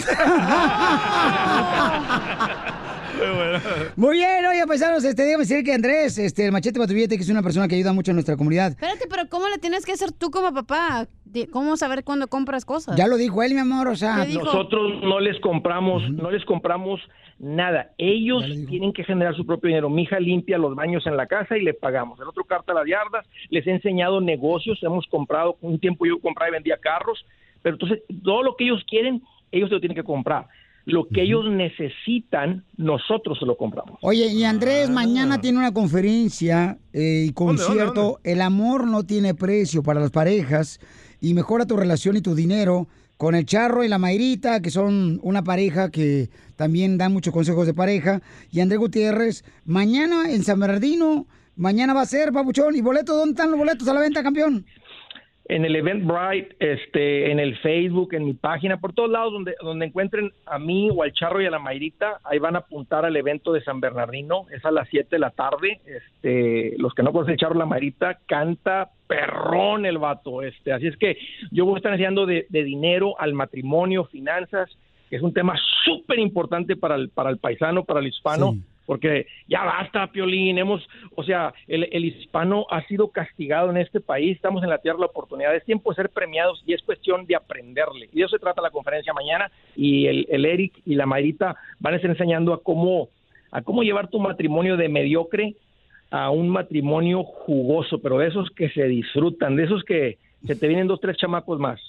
Muy 3.97 4.17
bien, 4.17 4.47
oye, 4.47 4.67
paisanos, 4.67 5.05
este, 5.05 5.23
déjame 5.23 5.43
decir 5.43 5.65
que 5.65 5.73
Andrés, 5.73 6.19
este, 6.19 6.47
el 6.47 6.53
machete 6.53 6.79
patrullete, 6.79 7.17
que 7.17 7.23
es 7.23 7.31
una 7.31 7.43
persona 7.43 7.67
que 7.67 7.75
ayuda 7.75 7.93
mucho 7.93 8.13
a 8.13 8.15
nuestra 8.15 8.37
comunidad. 8.37 8.73
Espérate, 8.73 9.07
pero 9.09 9.29
¿cómo 9.29 9.49
le 9.49 9.59
tienes 9.59 9.85
que 9.85 9.93
hacer 9.93 10.13
tú 10.13 10.31
como 10.31 10.53
papá? 10.53 11.09
¿Cómo 11.51 11.77
saber 11.77 12.05
cuándo 12.05 12.29
compras 12.29 12.65
cosas? 12.65 12.97
Ya 12.97 13.07
lo 13.07 13.17
dijo 13.17 13.43
él, 13.43 13.55
mi 13.55 13.61
amor, 13.61 13.89
o 13.89 13.97
sea. 13.97 14.25
Nosotros 14.25 15.03
no 15.03 15.21
les 15.21 15.39
compramos, 15.41 16.09
no 16.11 16.31
les 16.31 16.45
compramos 16.45 17.01
nada. 17.39 17.93
Ellos 17.99 18.45
tienen 18.69 18.93
que 18.93 19.05
generar 19.05 19.35
su 19.35 19.45
propio 19.45 19.69
dinero. 19.69 19.91
Mi 19.91 20.03
hija 20.03 20.21
limpia 20.21 20.59
los 20.59 20.75
baños 20.75 21.07
en 21.07 21.17
la 21.17 21.27
casa 21.27 21.57
y 21.57 21.63
le 21.63 21.75
pagamos. 21.75 22.19
El 22.21 22.29
otro 22.29 22.45
carta 22.45 22.73
las 22.73 22.87
yardas. 22.87 23.27
Les 23.51 23.67
he 23.67 23.71
enseñado 23.71 24.21
negocios. 24.21 24.79
Hemos 24.83 25.07
comprado, 25.07 25.57
un 25.61 25.79
tiempo 25.79 26.07
yo 26.07 26.21
compraba 26.21 26.51
y 26.51 26.53
vendía 26.53 26.79
carros. 26.79 27.25
Pero 27.69 27.77
entonces, 27.77 28.01
todo 28.25 28.43
lo 28.43 28.57
que 28.57 28.65
ellos 28.65 28.83
quieren, 28.89 29.23
ellos 29.53 29.69
se 29.69 29.75
lo 29.75 29.81
tienen 29.81 29.97
que 29.97 30.05
comprar. 30.05 30.49
Lo 30.87 31.07
que 31.07 31.23
ellos 31.23 31.45
necesitan, 31.51 32.65
nosotros 32.79 33.39
se 33.39 33.45
lo 33.45 33.59
compramos. 33.59 33.99
Oye, 34.01 34.27
y 34.33 34.45
Ah. 34.45 34.51
Andrés 34.51 34.89
mañana 34.89 35.39
tiene 35.39 35.59
una 35.59 35.75
conferencia 35.75 36.79
eh, 36.95 37.27
y 37.29 37.33
concierto. 37.33 38.21
El 38.25 38.41
amor 38.41 38.87
no 38.87 39.05
tiene 39.05 39.35
precio 39.35 39.83
para 39.83 40.01
las 40.01 40.11
parejas 40.11 40.81
y 41.21 41.35
mejora 41.35 41.67
tu 41.67 41.77
relación 41.77 42.17
y 42.17 42.23
tu 42.23 42.35
dinero 42.35 42.89
con 43.19 43.35
el 43.35 43.45
Charro 43.45 43.85
y 43.85 43.89
la 43.89 43.99
Mayrita, 43.99 44.63
que 44.63 44.71
son 44.71 45.21
una 45.23 45.45
pareja 45.45 45.91
que 45.91 46.31
también 46.57 46.97
dan 46.97 47.13
muchos 47.13 47.35
consejos 47.35 47.67
de 47.67 47.75
pareja. 47.75 48.23
Y 48.51 48.61
Andrés 48.61 48.79
Gutiérrez, 48.81 49.45
mañana 49.67 50.31
en 50.31 50.43
San 50.43 50.59
Bernardino, 50.59 51.27
mañana 51.57 51.93
va 51.93 52.01
a 52.03 52.07
ser, 52.07 52.33
papuchón. 52.33 52.77
¿Y 52.77 52.81
boletos? 52.81 53.15
¿Dónde 53.15 53.33
están 53.33 53.51
los 53.51 53.59
boletos 53.59 53.87
a 53.89 53.93
la 53.93 54.01
venta, 54.01 54.23
campeón? 54.23 54.65
En 55.49 55.65
el 55.65 55.75
Eventbrite, 55.77 56.55
este, 56.59 57.31
en 57.31 57.41
el 57.41 57.57
Facebook, 57.59 58.13
en 58.13 58.27
mi 58.27 58.35
página, 58.35 58.79
por 58.79 58.93
todos 58.93 59.11
lados 59.11 59.33
donde, 59.33 59.55
donde 59.63 59.87
encuentren 59.87 60.31
a 60.45 60.59
mí 60.59 60.91
o 60.95 61.03
al 61.03 61.13
Charro 61.13 61.41
y 61.41 61.47
a 61.47 61.51
la 61.51 61.59
Mayrita, 61.59 62.21
ahí 62.23 62.39
van 62.39 62.55
a 62.55 62.61
apuntar 62.61 63.07
al 63.07 63.17
evento 63.17 63.53
de 63.53 63.63
San 63.63 63.81
Bernardino, 63.81 64.47
es 64.55 64.63
a 64.67 64.71
las 64.71 64.89
7 64.91 65.09
de 65.11 65.19
la 65.19 65.31
tarde, 65.31 65.81
este, 65.87 66.75
los 66.77 66.93
que 66.95 67.03
no 67.03 67.13
conocen 67.13 67.39
Charro 67.39 67.55
y 67.55 67.59
la 67.59 67.67
Mayrita, 67.67 68.19
canta 68.27 68.91
perrón 69.07 69.87
el 69.87 69.97
vato, 69.97 70.43
este, 70.43 70.71
así 70.73 70.87
es 70.87 70.97
que 70.99 71.17
yo 71.51 71.65
voy 71.65 71.75
a 71.75 71.79
estar 71.79 71.93
enseñando 71.93 72.27
de, 72.27 72.47
de 72.51 72.63
dinero 72.63 73.19
al 73.19 73.33
matrimonio, 73.33 74.05
finanzas, 74.05 74.69
que 75.09 75.17
es 75.17 75.23
un 75.23 75.33
tema 75.33 75.55
súper 75.85 76.19
importante 76.19 76.77
para 76.77 76.95
el, 76.97 77.09
para 77.09 77.31
el 77.31 77.39
paisano, 77.39 77.85
para 77.85 78.01
el 78.01 78.09
hispano, 78.09 78.55
porque 78.89 79.27
ya 79.47 79.65
basta, 79.65 80.07
Piolín, 80.07 80.57
hemos, 80.57 80.89
o 81.15 81.23
sea, 81.23 81.53
el, 81.67 81.91
el 81.93 82.07
hispano 82.07 82.65
ha 82.71 82.83
sido 82.87 83.09
castigado 83.09 83.69
en 83.69 83.77
este 83.77 84.01
país, 84.01 84.35
estamos 84.35 84.63
en 84.63 84.71
la 84.71 84.79
tierra 84.79 84.97
de 84.97 85.03
la 85.03 85.09
oportunidad, 85.09 85.55
es 85.55 85.63
tiempo 85.67 85.91
de 85.91 85.97
ser 85.97 86.09
premiados 86.09 86.63
y 86.67 86.73
es 86.73 86.83
cuestión 86.83 87.27
de 87.27 87.37
aprenderle. 87.37 88.09
Y 88.15 88.21
de 88.21 88.25
eso 88.25 88.35
se 88.35 88.39
trata 88.39 88.63
la 88.63 88.71
conferencia 88.71 89.13
mañana 89.13 89.53
y 89.77 90.07
el, 90.07 90.27
el 90.31 90.47
Eric 90.47 90.73
y 90.87 90.95
la 90.95 91.05
Mayrita 91.05 91.55
van 91.79 91.93
a 91.93 91.97
estar 91.97 92.11
enseñando 92.11 92.55
a 92.55 92.63
cómo, 92.63 93.11
a 93.51 93.61
cómo 93.61 93.83
llevar 93.83 94.09
tu 94.09 94.21
matrimonio 94.21 94.79
de 94.79 94.89
mediocre 94.89 95.55
a 96.11 96.31
un 96.31 96.49
matrimonio 96.49 97.25
jugoso, 97.25 97.99
pero 97.99 98.17
de 98.17 98.29
esos 98.29 98.49
que 98.53 98.71
se 98.71 98.85
disfrutan, 98.85 99.57
de 99.57 99.65
esos 99.65 99.85
que 99.85 100.17
se 100.47 100.55
te 100.55 100.69
vienen 100.69 100.87
dos, 100.87 101.01
tres 101.01 101.17
chamacos 101.17 101.59
más. 101.59 101.81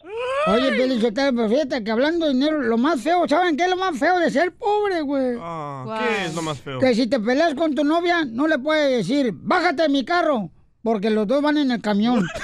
Oye, 0.48 0.72
Felicitero, 0.72 1.36
pero 1.36 1.50
fíjate 1.50 1.84
que 1.84 1.92
hablando 1.92 2.26
de 2.26 2.34
dinero, 2.34 2.62
lo 2.62 2.78
más 2.78 3.02
feo, 3.02 3.28
¿saben 3.28 3.56
qué 3.56 3.64
es 3.66 3.70
lo 3.70 3.78
más 3.78 3.98
feo 3.98 4.18
de 4.20 4.32
ser 4.32 4.54
pobre, 4.54 5.02
güey? 5.02 5.36
¿Qué 5.36 6.26
es 6.26 6.36
lo 6.36 6.42
más 6.42 6.60
feo? 6.60 6.80
Que 6.80 6.96
si 6.96 7.08
te 7.08 7.20
peleas 7.20 7.54
con 7.54 7.76
tu 7.76 7.84
novia, 7.84 8.26
no 8.26 8.48
le 8.48 8.58
puedes 8.58 8.98
decir, 8.98 9.32
bájate 9.34 9.84
de 9.84 9.90
mi 9.90 10.04
carro, 10.04 10.50
porque 10.82 11.10
los 11.10 11.28
dos 11.28 11.42
van 11.42 11.58
en 11.58 11.72
el 11.72 11.82
camión. 11.82 12.26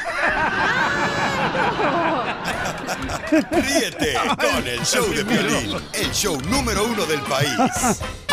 Ríete 3.31 4.13
con 4.39 4.67
el 4.67 4.79
show 4.81 5.05
de 5.11 5.25
Piolín, 5.25 5.75
el 5.93 6.11
show 6.11 6.37
número 6.49 6.85
uno 6.85 7.05
del 7.05 7.21
país. 7.21 7.49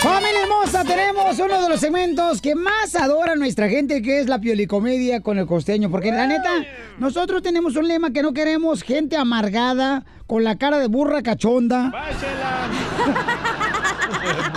Familia 0.00 0.42
hermosa, 0.42 0.84
tenemos 0.84 1.38
uno 1.40 1.60
de 1.60 1.68
los 1.68 1.80
segmentos 1.80 2.40
que 2.40 2.54
más 2.54 2.94
adora 2.94 3.34
nuestra 3.34 3.68
gente, 3.68 4.00
que 4.00 4.20
es 4.20 4.28
la 4.28 4.38
piolicomedia 4.40 5.22
con 5.22 5.38
el 5.38 5.46
costeño. 5.46 5.90
Porque 5.90 6.12
la 6.12 6.28
neta, 6.28 6.50
nosotros 6.98 7.42
tenemos 7.42 7.74
un 7.74 7.88
lema 7.88 8.12
que 8.12 8.22
no 8.22 8.32
queremos 8.32 8.82
gente 8.82 9.16
amargada, 9.16 10.04
con 10.28 10.44
la 10.44 10.56
cara 10.56 10.78
de 10.78 10.86
burra 10.86 11.22
cachonda. 11.22 11.90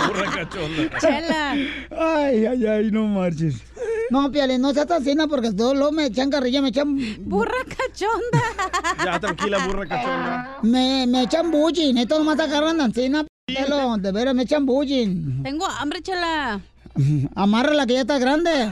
Burra 0.08 0.30
cachonda. 0.30 0.98
Chela. 0.98 1.52
Ay, 1.90 2.46
ay, 2.46 2.66
ay, 2.66 2.90
no 2.90 3.06
marches. 3.06 3.62
No, 4.10 4.30
Piali, 4.30 4.58
no 4.58 4.72
seas 4.74 4.88
no, 5.16 5.28
porque 5.28 5.52
todos 5.52 5.76
los 5.76 5.92
me 5.92 6.06
echan 6.06 6.30
carrilla, 6.30 6.60
me 6.60 6.68
echan... 6.68 6.96
Burra 7.20 7.64
cachonda. 7.66 8.42
Ya, 9.04 9.18
tranquila, 9.18 9.66
burra 9.66 9.86
cachonda. 9.86 10.58
Me, 10.62 11.06
me 11.06 11.22
echan 11.22 11.50
bullying, 11.50 11.96
estos 11.96 12.18
nomás 12.18 12.38
agarran 12.38 12.80
encina, 12.80 13.24
de 13.98 14.12
veras 14.12 14.34
me 14.34 14.42
echan 14.42 14.66
bullying. 14.66 15.42
Tengo 15.42 15.66
hambre, 15.66 16.02
chela. 16.02 16.60
Amárrala 17.34 17.86
que 17.86 17.94
ya 17.94 18.00
está 18.00 18.18
grande. 18.18 18.50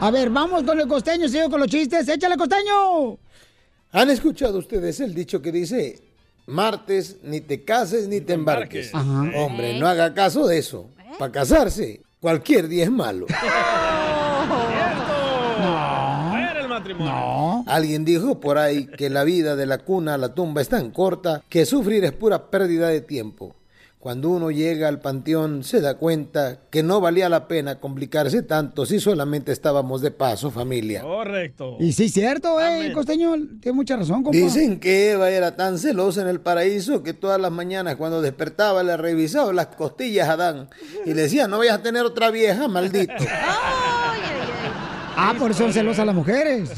A 0.00 0.10
ver, 0.10 0.30
vamos 0.30 0.62
con 0.62 0.80
el 0.80 0.88
costeño, 0.88 1.28
sigo 1.28 1.50
con 1.50 1.60
los 1.60 1.68
chistes. 1.68 2.08
¡Échale, 2.08 2.36
costeño! 2.38 3.18
¿Han 3.92 4.08
escuchado 4.08 4.58
ustedes 4.58 4.98
el 5.00 5.14
dicho 5.14 5.42
que 5.42 5.52
dice, 5.52 6.00
martes 6.46 7.18
ni 7.22 7.42
te 7.42 7.64
cases 7.64 8.08
ni 8.08 8.22
te 8.22 8.32
embarques? 8.32 8.94
Ajá. 8.94 9.30
Hombre, 9.36 9.78
no 9.78 9.86
haga 9.86 10.14
caso 10.14 10.46
de 10.46 10.58
eso. 10.58 10.88
Para 11.18 11.32
casarse, 11.32 12.00
cualquier 12.18 12.68
día 12.68 12.84
es 12.84 12.90
malo. 12.90 13.26
Matrimonio. 16.80 17.64
Alguien 17.66 18.04
dijo 18.04 18.40
por 18.40 18.58
ahí 18.58 18.86
que 18.86 19.10
la 19.10 19.24
vida 19.24 19.56
de 19.56 19.66
la 19.66 19.78
cuna 19.78 20.14
a 20.14 20.18
la 20.18 20.34
tumba 20.34 20.60
es 20.60 20.68
tan 20.68 20.90
corta 20.90 21.42
que 21.48 21.66
sufrir 21.66 22.04
es 22.04 22.12
pura 22.12 22.50
pérdida 22.50 22.88
de 22.88 23.00
tiempo. 23.00 23.54
Cuando 24.00 24.30
uno 24.30 24.50
llega 24.50 24.88
al 24.88 24.98
panteón 24.98 25.62
se 25.62 25.82
da 25.82 25.98
cuenta 25.98 26.60
que 26.70 26.82
no 26.82 27.02
valía 27.02 27.28
la 27.28 27.46
pena 27.46 27.80
complicarse 27.80 28.42
tanto 28.42 28.86
si 28.86 28.98
solamente 28.98 29.52
estábamos 29.52 30.00
de 30.00 30.10
paso, 30.10 30.50
familia. 30.50 31.02
Correcto. 31.02 31.76
Y 31.78 31.92
sí, 31.92 32.08
cierto, 32.08 32.58
eh, 32.62 32.92
costeño, 32.94 33.34
tiene 33.60 33.76
mucha 33.76 33.98
razón, 33.98 34.22
compa. 34.22 34.38
Dicen 34.38 34.80
que 34.80 35.10
Eva 35.10 35.28
era 35.28 35.54
tan 35.54 35.78
celosa 35.78 36.22
en 36.22 36.28
el 36.28 36.40
paraíso 36.40 37.02
que 37.02 37.12
todas 37.12 37.38
las 37.38 37.52
mañanas 37.52 37.96
cuando 37.96 38.22
despertaba 38.22 38.82
le 38.82 38.96
revisaba 38.96 39.52
las 39.52 39.66
costillas 39.66 40.30
a 40.30 40.32
Adán 40.32 40.70
y 41.04 41.12
le 41.12 41.20
decía, 41.20 41.46
no 41.46 41.58
vayas 41.58 41.80
a 41.80 41.82
tener 41.82 42.06
otra 42.06 42.30
vieja, 42.30 42.68
maldito. 42.68 43.12
Ah, 45.22 45.34
por 45.38 45.50
eso 45.50 45.64
son 45.64 45.72
celosas 45.74 46.06
las 46.06 46.14
mujeres. 46.14 46.70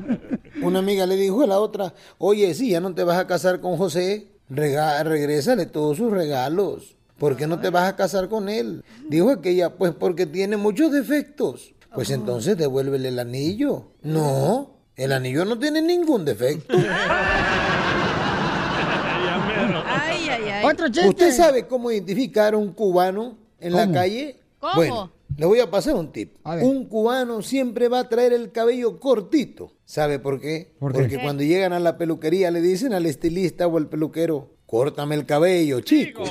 Una 0.62 0.78
amiga 0.78 1.04
le 1.04 1.16
dijo 1.16 1.42
a 1.42 1.46
la 1.46 1.60
otra, 1.60 1.92
oye, 2.16 2.54
si 2.54 2.70
ya 2.70 2.80
no 2.80 2.94
te 2.94 3.04
vas 3.04 3.18
a 3.18 3.26
casar 3.26 3.60
con 3.60 3.76
José, 3.76 4.28
rega 4.48 5.02
regrésale 5.02 5.66
todos 5.66 5.98
sus 5.98 6.10
regalos. 6.10 6.96
¿Por 7.18 7.36
qué 7.36 7.46
no 7.46 7.60
te 7.60 7.68
vas 7.68 7.90
a 7.90 7.94
casar 7.94 8.30
con 8.30 8.48
él? 8.48 8.82
Dijo 9.10 9.28
aquella, 9.28 9.74
pues 9.74 9.92
porque 9.92 10.24
tiene 10.24 10.56
muchos 10.56 10.90
defectos. 10.90 11.74
Pues 11.94 12.08
entonces 12.08 12.56
devuélvele 12.56 13.08
el 13.08 13.18
anillo. 13.18 13.88
No, 14.00 14.70
el 14.96 15.12
anillo 15.12 15.44
no 15.44 15.58
tiene 15.58 15.82
ningún 15.82 16.24
defecto. 16.24 16.74
Ay, 19.84 20.28
ay, 20.30 20.48
ay. 20.48 20.64
Otro 20.64 20.88
chiste. 20.88 21.10
¿Usted 21.10 21.32
sabe 21.36 21.66
cómo 21.66 21.90
identificar 21.90 22.54
a 22.54 22.56
un 22.56 22.72
cubano 22.72 23.36
en 23.60 23.74
la 23.74 23.92
calle? 23.92 24.40
¿Cómo? 24.58 24.74
Bueno, 24.76 25.12
le 25.36 25.46
voy 25.46 25.60
a 25.60 25.70
pasar 25.70 25.94
un 25.94 26.12
tip. 26.12 26.36
Un 26.44 26.86
cubano 26.86 27.42
siempre 27.42 27.88
va 27.88 28.00
a 28.00 28.08
traer 28.08 28.32
el 28.32 28.52
cabello 28.52 28.98
cortito. 29.00 29.72
¿Sabe 29.84 30.18
por 30.18 30.40
qué? 30.40 30.74
¿Por 30.78 30.92
qué? 30.92 30.98
Porque 31.00 31.18
cuando 31.20 31.42
llegan 31.42 31.72
a 31.72 31.80
la 31.80 31.98
peluquería 31.98 32.50
le 32.50 32.60
dicen 32.60 32.92
al 32.92 33.06
estilista 33.06 33.66
o 33.66 33.76
al 33.76 33.88
peluquero, 33.88 34.56
córtame 34.66 35.14
el 35.14 35.26
cabello, 35.26 35.80
chico. 35.80 36.24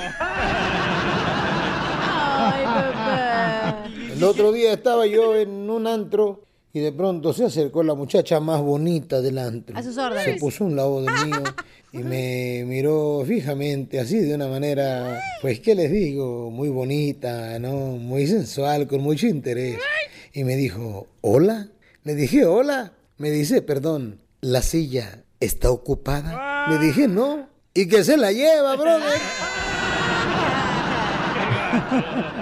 Ay, 2.39 2.65
papá. 2.65 3.85
El 4.13 4.23
otro 4.23 4.51
día 4.51 4.73
estaba 4.73 5.07
yo 5.07 5.35
en 5.35 5.69
un 5.69 5.87
antro 5.87 6.43
y 6.73 6.79
de 6.79 6.91
pronto 6.91 7.33
se 7.33 7.45
acercó 7.45 7.83
la 7.83 7.93
muchacha 7.95 8.39
más 8.39 8.61
bonita 8.61 9.21
del 9.21 9.37
antro. 9.37 9.77
A 9.77 9.83
sus 9.83 9.95
Se 9.95 10.01
órdenes. 10.01 10.39
puso 10.39 10.63
a 10.63 10.67
un 10.67 10.75
lado 10.75 11.01
de 11.01 11.11
mío 11.25 11.43
y 11.91 11.97
me 11.99 12.63
miró 12.65 13.23
fijamente, 13.27 13.99
así 13.99 14.19
de 14.19 14.35
una 14.35 14.47
manera, 14.47 15.21
pues, 15.41 15.59
¿qué 15.59 15.75
les 15.75 15.91
digo? 15.91 16.49
Muy 16.49 16.69
bonita, 16.69 17.59
¿no? 17.59 17.75
Muy 17.97 18.25
sensual, 18.27 18.87
con 18.87 19.01
mucho 19.01 19.27
interés. 19.27 19.77
Y 20.33 20.43
me 20.45 20.55
dijo, 20.55 21.07
¿hola? 21.21 21.67
Le 22.03 22.15
dije, 22.15 22.45
hola. 22.45 22.93
Me 23.17 23.29
dice, 23.29 23.61
perdón, 23.61 24.19
¿la 24.39 24.61
silla 24.61 25.23
está 25.39 25.69
ocupada? 25.69 26.69
Le 26.71 26.79
dije, 26.79 27.07
no. 27.07 27.49
¿Y 27.73 27.87
que 27.87 28.03
se 28.03 28.17
la 28.17 28.31
lleva, 28.31 28.75
brother? 28.75 29.19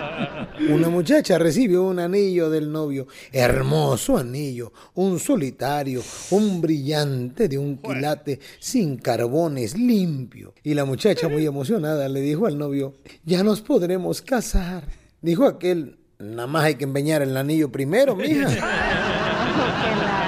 Una 0.69 0.89
muchacha 0.89 1.39
recibió 1.39 1.83
un 1.83 1.97
anillo 1.97 2.49
del 2.49 2.71
novio, 2.71 3.07
hermoso 3.31 4.17
anillo, 4.17 4.71
un 4.93 5.19
solitario, 5.19 6.03
un 6.29 6.61
brillante 6.61 7.47
de 7.47 7.57
un 7.57 7.77
quilate, 7.77 8.39
sin 8.59 8.97
carbones, 8.97 9.75
limpio. 9.75 10.53
Y 10.63 10.75
la 10.75 10.85
muchacha 10.85 11.27
muy 11.27 11.45
emocionada 11.45 12.07
le 12.07 12.21
dijo 12.21 12.45
al 12.45 12.57
novio, 12.57 12.93
ya 13.25 13.43
nos 13.43 13.61
podremos 13.61 14.21
casar. 14.21 14.83
Dijo 15.21 15.45
aquel, 15.45 15.97
nada 16.19 16.47
más 16.47 16.65
hay 16.65 16.75
que 16.75 16.83
empeñar 16.83 17.23
el 17.23 17.35
anillo 17.35 17.71
primero, 17.71 18.15
mija. 18.15 18.47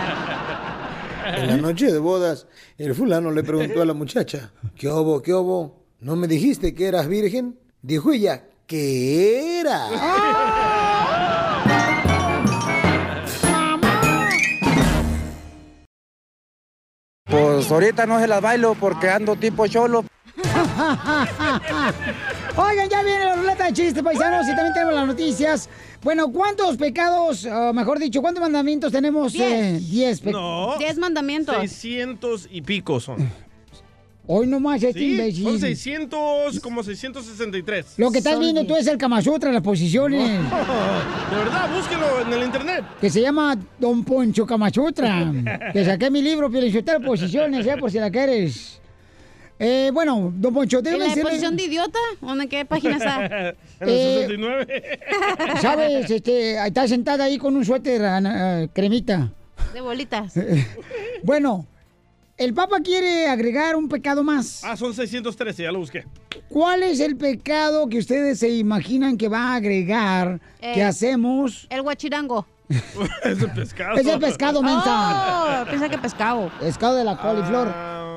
En 1.34 1.48
la 1.48 1.58
noche 1.58 1.92
de 1.92 1.98
bodas, 1.98 2.46
el 2.78 2.94
fulano 2.94 3.32
le 3.32 3.44
preguntó 3.44 3.82
a 3.82 3.86
la 3.86 3.94
muchacha, 3.94 4.52
¿qué 4.76 4.90
obo, 4.90 5.22
qué 5.22 5.34
obo? 5.34 5.86
¿No 6.02 6.16
me 6.16 6.28
dijiste 6.28 6.76
que 6.76 6.88
eras 6.88 7.08
virgen? 7.08 7.58
Dijo 7.82 8.12
ella, 8.12 8.44
¿qué 8.72 9.60
era? 9.60 9.90
Pues 17.26 17.72
ahorita 17.72 18.06
no 18.06 18.20
se 18.20 18.28
las 18.28 18.42
bailo 18.42 18.76
porque 18.76 19.10
ando 19.10 19.36
tipo 19.36 19.66
cholo. 19.68 20.04
Oigan, 22.58 22.90
ya 22.90 23.04
viene 23.04 23.26
la 23.26 23.36
ruleta 23.36 23.66
de 23.66 23.74
chistes, 23.74 24.04
paisanos, 24.04 24.46
y 24.48 24.56
también 24.56 24.74
tenemos 24.74 24.94
las 24.96 25.08
noticias. 25.08 25.70
Bueno, 26.02 26.32
¿cuántos 26.32 26.76
pecados, 26.78 27.46
o 27.46 27.74
mejor 27.74 28.00
dicho, 28.00 28.22
cuántos 28.22 28.42
mandamientos 28.42 28.92
tenemos? 28.92 29.32
Diez. 29.34 29.52
Eh, 29.52 29.80
diez. 29.80 30.20
pe- 30.22 30.32
No. 30.32 30.76
Diez 30.78 30.98
mandamientos. 30.98 31.56
600 31.58 32.48
y 32.52 32.62
pico 32.64 33.00
son. 33.00 33.32
Hoy 34.28 34.48
nomás 34.48 34.82
este 34.84 35.00
Sí, 35.00 35.12
imbécil. 35.14 35.44
son 35.44 35.60
600, 35.60 36.60
como 36.60 36.84
663. 36.84 37.96
Lo 37.98 38.12
que 38.12 38.20
estás 38.20 38.40
viendo 38.40 38.66
tú 38.66 38.76
es 38.76 38.86
el 38.88 38.98
Kama 38.98 39.22
Sutra, 39.22 39.52
las 39.52 39.64
posiciones. 39.64 40.30
De 40.30 41.36
verdad, 41.38 41.70
búsquelo 41.76 42.22
en 42.22 42.34
el 42.34 42.44
internet. 42.46 42.84
Que 43.02 43.10
se 43.10 43.20
llama 43.22 43.58
Don 43.80 44.04
Poncho 44.06 44.46
Camachutra. 44.46 45.32
que 45.74 45.84
saqué 45.84 46.10
mi 46.12 46.22
libro, 46.22 46.50
Pielichotel 46.52 47.02
Posiciones, 47.02 47.66
¿eh? 47.66 47.76
Por 47.80 47.90
si 47.92 47.98
la 48.00 48.12
quieres. 48.12 48.80
Eh, 49.58 49.90
bueno, 49.94 50.32
Don 50.36 50.54
Poncho, 50.54 50.78
¿En 50.80 50.84
déjame 50.86 51.04
la 51.04 51.10
decirle... 51.10 51.30
posición 51.30 51.56
de 51.56 51.64
idiota? 51.64 52.00
¿O 52.22 52.34
en 52.34 52.48
qué 52.48 52.66
página 52.66 52.98
está? 52.98 53.26
En 53.82 53.90
el 53.90 53.96
Eh, 53.96 54.26
69. 54.28 55.00
¿Sabes? 55.62 56.10
Este, 56.12 56.66
está 56.68 56.88
sentada 56.88 57.24
ahí 57.26 57.38
con 57.40 57.56
un 57.56 57.66
suéter 57.66 58.04
ah, 58.06 58.68
cremita. 58.74 59.32
De 59.74 59.82
bolitas. 59.82 60.34
Bueno, 61.24 61.66
el 62.44 62.54
Papa 62.54 62.78
quiere 62.84 63.28
agregar 63.28 63.76
un 63.76 63.88
pecado 63.90 64.24
más. 64.24 64.64
Ah, 64.64 64.76
son 64.78 64.94
613, 64.94 65.64
ya 65.64 65.72
lo 65.72 65.80
busqué. 65.80 66.06
¿Cuál 66.50 66.84
es 66.84 67.00
el 67.00 67.16
pecado 67.16 67.88
que 67.88 67.98
ustedes 68.00 68.40
se 68.40 68.50
imaginan 68.50 69.18
que 69.18 69.28
va 69.30 69.54
a 69.54 69.56
agregar 69.56 70.40
que 70.60 70.80
Eh, 70.80 70.84
hacemos? 70.84 71.68
El 71.70 71.82
guachirango. 71.82 72.46
es 73.24 73.40
de 73.40 73.48
pescado. 73.50 73.98
Es 73.98 74.06
el 74.08 74.20
pescado, 74.20 74.62
mensa. 74.62 75.62
Oh, 75.64 75.70
pensé 75.70 75.90
que 75.90 75.98
pescado. 75.98 76.52
Pescado 76.60 76.96
de 76.96 77.04
la 77.04 77.18
coliflor. 77.18 77.68
Ah, 77.70 78.08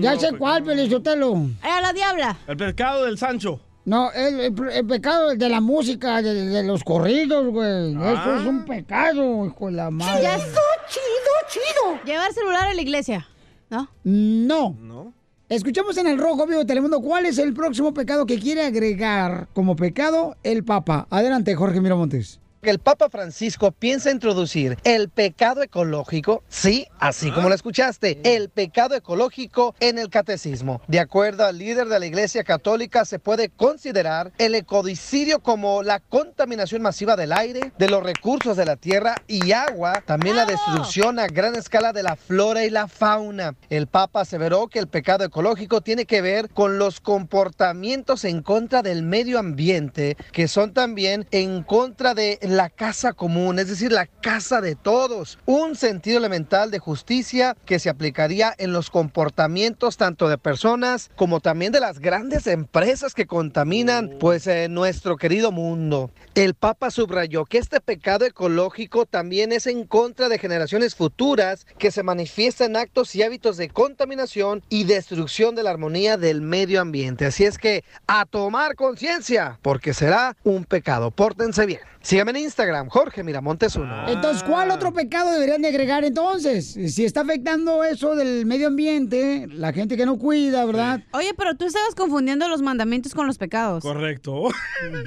Ya 0.00 0.18
sé 0.18 0.32
cuál, 0.38 0.62
Pelizotelo. 0.64 1.34
¡Eh, 1.62 1.82
la 1.82 1.92
diabla! 1.92 2.36
El 2.46 2.56
pecado 2.56 3.04
del 3.04 3.18
Sancho. 3.18 3.60
No, 3.86 4.12
el, 4.12 4.40
el- 4.40 4.70
el 4.72 4.86
pecado 4.86 5.34
de 5.34 5.48
la 5.48 5.60
música, 5.60 6.20
de, 6.22 6.34
de 6.34 6.62
los 6.62 6.84
corridos, 6.84 7.46
güey. 7.48 7.94
Ah. 7.96 8.12
Eso 8.12 8.40
es 8.40 8.46
un 8.46 8.64
pecado, 8.66 9.46
hijo 9.46 9.66
de 9.66 9.72
la 9.72 9.90
madre. 9.90 10.22
Ya 10.22 10.36
chido, 10.36 11.32
chido. 11.48 12.04
Llevar 12.04 12.32
celular 12.32 12.68
a 12.68 12.74
la 12.74 12.80
iglesia, 12.82 13.26
¿no? 13.70 13.88
No. 14.04 14.76
No. 14.80 15.12
Escuchamos 15.48 15.96
en 15.98 16.06
el 16.06 16.18
Rojo 16.18 16.46
Vivo 16.46 16.60
de 16.60 16.64
Telemundo 16.64 17.00
cuál 17.00 17.26
es 17.26 17.38
el 17.38 17.52
próximo 17.54 17.92
pecado 17.92 18.24
que 18.24 18.38
quiere 18.38 18.62
agregar 18.64 19.48
como 19.52 19.74
pecado 19.74 20.36
el 20.44 20.62
Papa. 20.64 21.08
Adelante, 21.10 21.54
Jorge 21.56 21.80
Miramontes. 21.80 22.40
El 22.62 22.78
Papa 22.78 23.08
Francisco 23.08 23.72
piensa 23.72 24.10
introducir 24.10 24.76
el 24.84 25.08
pecado 25.08 25.62
ecológico, 25.62 26.42
sí, 26.50 26.86
así 26.98 27.30
como 27.30 27.48
lo 27.48 27.54
escuchaste, 27.54 28.20
el 28.22 28.50
pecado 28.50 28.94
ecológico 28.94 29.74
en 29.80 29.98
el 29.98 30.10
catecismo. 30.10 30.82
De 30.86 31.00
acuerdo 31.00 31.46
al 31.46 31.56
líder 31.56 31.88
de 31.88 31.98
la 31.98 32.04
Iglesia 32.04 32.44
Católica, 32.44 33.06
se 33.06 33.18
puede 33.18 33.48
considerar 33.48 34.32
el 34.36 34.54
ecodicidio 34.54 35.40
como 35.40 35.82
la 35.82 36.00
contaminación 36.00 36.82
masiva 36.82 37.16
del 37.16 37.32
aire, 37.32 37.72
de 37.78 37.88
los 37.88 38.02
recursos 38.02 38.58
de 38.58 38.66
la 38.66 38.76
tierra 38.76 39.16
y 39.26 39.52
agua, 39.52 40.02
también 40.04 40.36
la 40.36 40.44
destrucción 40.44 41.18
a 41.18 41.28
gran 41.28 41.54
escala 41.54 41.94
de 41.94 42.02
la 42.02 42.14
flora 42.14 42.66
y 42.66 42.68
la 42.68 42.88
fauna. 42.88 43.54
El 43.70 43.86
Papa 43.86 44.20
aseveró 44.20 44.68
que 44.68 44.80
el 44.80 44.88
pecado 44.88 45.24
ecológico 45.24 45.80
tiene 45.80 46.04
que 46.04 46.20
ver 46.20 46.50
con 46.50 46.76
los 46.76 47.00
comportamientos 47.00 48.26
en 48.26 48.42
contra 48.42 48.82
del 48.82 49.02
medio 49.02 49.38
ambiente, 49.38 50.18
que 50.30 50.46
son 50.46 50.74
también 50.74 51.26
en 51.30 51.62
contra 51.62 52.12
de 52.12 52.38
la 52.56 52.70
casa 52.70 53.12
común, 53.12 53.58
es 53.58 53.68
decir, 53.68 53.92
la 53.92 54.06
casa 54.06 54.60
de 54.60 54.74
todos. 54.76 55.38
Un 55.46 55.76
sentido 55.76 56.18
elemental 56.18 56.70
de 56.70 56.78
justicia 56.78 57.56
que 57.64 57.78
se 57.78 57.90
aplicaría 57.90 58.54
en 58.58 58.72
los 58.72 58.90
comportamientos 58.90 59.96
tanto 59.96 60.28
de 60.28 60.38
personas 60.38 61.10
como 61.16 61.40
también 61.40 61.72
de 61.72 61.80
las 61.80 61.98
grandes 61.98 62.46
empresas 62.46 63.14
que 63.14 63.26
contaminan 63.26 64.16
pues 64.18 64.46
eh, 64.46 64.68
nuestro 64.68 65.16
querido 65.16 65.52
mundo. 65.52 66.10
El 66.34 66.54
Papa 66.54 66.90
subrayó 66.90 67.44
que 67.44 67.58
este 67.58 67.80
pecado 67.80 68.24
ecológico 68.24 69.06
también 69.06 69.52
es 69.52 69.66
en 69.66 69.84
contra 69.84 70.28
de 70.28 70.38
generaciones 70.38 70.94
futuras 70.94 71.66
que 71.78 71.90
se 71.90 72.02
manifiestan 72.02 72.60
en 72.60 72.76
actos 72.76 73.14
y 73.14 73.22
hábitos 73.22 73.56
de 73.56 73.68
contaminación 73.68 74.62
y 74.68 74.84
destrucción 74.84 75.54
de 75.54 75.62
la 75.62 75.70
armonía 75.70 76.16
del 76.16 76.40
medio 76.40 76.80
ambiente. 76.80 77.26
Así 77.26 77.44
es 77.44 77.58
que 77.58 77.84
a 78.06 78.26
tomar 78.26 78.74
conciencia, 78.74 79.58
porque 79.62 79.94
será 79.94 80.36
un 80.44 80.64
pecado. 80.64 81.10
Pórtense 81.10 81.66
bien. 81.66 81.80
Síganme 82.02 82.30
en 82.30 82.38
Instagram, 82.38 82.88
Jorge 82.88 83.22
Miramontes 83.22 83.76
uno. 83.76 84.08
Entonces, 84.08 84.42
¿cuál 84.42 84.70
otro 84.70 84.90
pecado 84.92 85.32
deberían 85.32 85.60
de 85.60 85.68
agregar 85.68 86.02
entonces? 86.04 86.66
Si 86.94 87.04
está 87.04 87.20
afectando 87.20 87.84
eso 87.84 88.16
del 88.16 88.46
medio 88.46 88.68
ambiente, 88.68 89.46
la 89.50 89.72
gente 89.74 89.98
que 89.98 90.06
no 90.06 90.16
cuida, 90.18 90.64
¿verdad? 90.64 91.02
Oye, 91.12 91.34
pero 91.36 91.54
tú 91.56 91.66
estabas 91.66 91.94
confundiendo 91.94 92.48
los 92.48 92.62
mandamientos 92.62 93.12
con 93.14 93.26
los 93.26 93.36
pecados. 93.36 93.82
Correcto. 93.82 94.48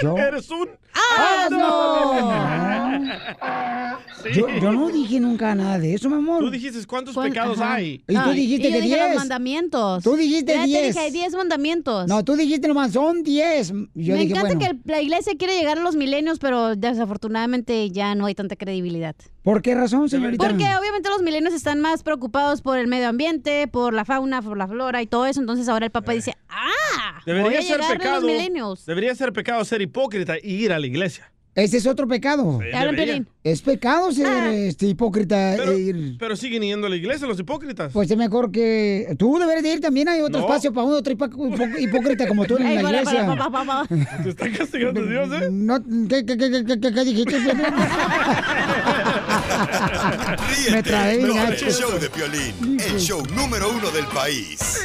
Yo- 0.04 0.18
Eres 0.24 0.50
un... 0.52 0.70
¡Ah, 0.96 1.48
Sí. 4.24 4.30
Yo, 4.39 4.48
yo 4.48 4.72
no 4.72 4.88
dije 4.89 5.20
nunca 5.20 5.54
nada 5.54 5.78
de 5.78 5.96
eso, 5.96 6.10
mi 6.10 6.16
amor. 6.16 6.39
Tú 6.39 6.50
dijiste 6.50 6.80
cuántos 6.88 7.14
¿Cuán- 7.14 7.30
pecados 7.30 7.60
ajá. 7.60 7.74
hay. 7.74 8.02
Y 8.08 8.14
tú 8.14 8.22
No, 8.22 8.32
dijiste 8.32 8.70
yo 8.72 8.76
que 8.78 8.82
dije 8.82 8.98
los 8.98 9.06
10. 9.08 9.18
mandamientos. 9.18 10.04
Tú 10.04 10.16
dijiste 10.16 10.54
Ya 10.54 10.62
te 10.62 10.68
10. 10.68 10.88
dije, 10.88 11.00
hay 11.00 11.12
10 11.12 11.34
mandamientos. 11.34 12.08
No, 12.08 12.24
tú 12.24 12.36
dijiste 12.38 12.68
nomás, 12.70 12.94
son 12.94 13.22
10. 13.24 13.68
Yo 13.70 13.76
Me 13.84 13.89
dije, 13.96 14.22
encanta 14.24 14.56
bueno, 14.56 14.60
que 14.60 14.89
la 14.89 15.02
iglesia 15.02 15.34
quiere 15.38 15.58
llegar 15.58 15.78
a 15.78 15.82
los 15.82 15.96
milenios, 15.98 16.39
pero 16.39 16.76
desafortunadamente 16.92 17.90
ya 17.92 18.16
no 18.16 18.26
hay 18.26 18.36
tanta 18.36 18.56
credibilidad. 18.56 19.16
¿por 19.44 19.62
qué 19.62 19.76
razón, 19.76 20.10
señorita? 20.10 20.48
Porque 20.48 20.64
obviamente 20.78 21.10
los 21.10 21.22
milenios 21.22 21.54
están 21.54 21.82
más 21.82 22.04
preocupados 22.04 22.62
por 22.62 22.78
el 22.78 22.88
medio 22.88 23.10
ambiente, 23.10 23.68
por 23.68 23.94
la 23.94 24.06
fauna, 24.06 24.42
por 24.42 24.58
la 24.58 24.68
flora 24.68 25.02
y 25.02 25.08
todo 25.08 25.26
eso. 25.26 25.42
Entonces 25.42 25.68
ahora 25.68 25.86
el 25.88 25.92
Papa 25.92 26.14
dice, 26.14 26.36
¡ah! 26.50 27.22
voy 27.26 27.36
Debería 27.36 27.60
a 27.60 27.62
ser 27.62 27.72
llegar 27.80 27.92
a 27.92 27.98
pecado. 27.98 28.16
los 28.16 28.24
milenios. 28.24 28.86
Debería 28.86 29.14
ser 29.16 29.34
pecado 29.34 29.66
ser 29.66 29.82
hipócrita 29.82 30.36
y 30.42 30.54
ir 30.64 30.72
a 30.72 30.80
la 30.80 30.88
iglesia. 30.88 31.33
Ese 31.56 31.78
es 31.78 31.86
otro 31.86 32.08
pecado. 32.08 32.60
Es 33.43 33.62
pecado 33.62 34.12
ser 34.12 34.26
Ah. 34.26 34.51
este, 34.54 34.88
hipócrita 34.88 35.54
Pero, 35.58 35.74
e 35.74 35.80
ir. 35.80 36.16
pero 36.18 36.36
siguen 36.36 36.64
yendo 36.64 36.88
a 36.88 36.89
la 36.89 36.95
iglesia 36.95 37.28
los 37.28 37.39
hipócritas. 37.39 37.91
Pues 37.93 38.10
es 38.10 38.18
mejor 38.18 38.51
que. 38.51 39.16
Tú 39.20 39.38
deberías 39.38 39.64
de 39.64 39.74
ir 39.74 39.80
también. 39.82 40.08
Hay 40.10 40.22
otro 40.22 40.39
No. 40.39 40.45
espacio 40.47 40.74
para 40.74 40.88
un 40.88 40.93
otro 40.93 41.14
hipócrita 41.80 42.28
como 42.28 42.45
tú 42.45 42.58
en 42.58 42.66
Ey, 42.66 42.76
la 42.78 42.82
para, 42.82 43.01
iglesia. 43.01 43.36
para. 43.51 43.86
Te 44.24 44.30
está 44.30 44.51
castigando 44.51 45.06
Dios, 45.06 45.30
¿eh? 45.32 45.49
No, 45.51 45.80
¿qué, 46.10 46.26
qué, 46.26 46.38
qué, 46.38 46.66
qué, 46.66 46.80
qué, 46.80 46.93
qué 46.93 47.04
dijiste? 47.06 47.38
Me 50.72 50.82
trabé 50.84 51.18
gacho. 51.34 51.66
el 51.68 51.74
show 51.74 51.99
de 51.99 52.10
Piolín, 52.10 52.80
el 52.80 52.99
show 52.99 53.22
número 53.36 53.70
uno 53.70 53.91
del 53.91 54.06
país. 54.08 54.80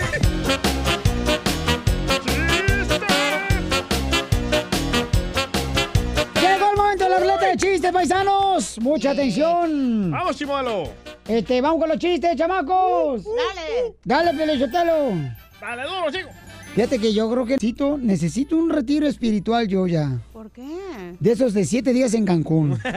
Momento 7.19 7.27
de 7.27 7.27
la 7.27 7.37
ruleta 7.37 7.47
de 7.47 7.57
chistes, 7.57 7.93
paisanos. 7.93 8.79
Mucha 8.81 9.11
atención. 9.11 10.11
¡Vamos, 10.11 10.37
Chimuelo! 10.37 10.91
Este, 11.27 11.61
vamos 11.61 11.81
con 11.81 11.89
los 11.89 11.99
chistes, 11.99 12.37
chamacos. 12.37 13.25
Dale. 13.25 13.95
Dale, 14.05 14.39
Pelizotelo. 14.39 15.13
¡Dale 15.61 15.83
duro, 15.83 16.11
chico! 16.13 16.29
Fíjate 16.75 16.99
que 16.99 17.13
yo 17.13 17.31
creo 17.31 17.45
que 17.45 17.55
necesito, 17.55 17.99
necesito 17.99 18.57
un 18.57 18.71
retiro 18.71 19.07
espiritual 19.09 19.67
yo 19.67 19.87
ya. 19.87 20.19
¿Por 20.33 20.51
qué? 20.51 20.63
De 21.19 21.33
esos 21.33 21.55
de 21.55 21.65
siete 21.65 21.93
días 21.93 22.15
en 22.15 22.25
Cancún. 22.25 22.79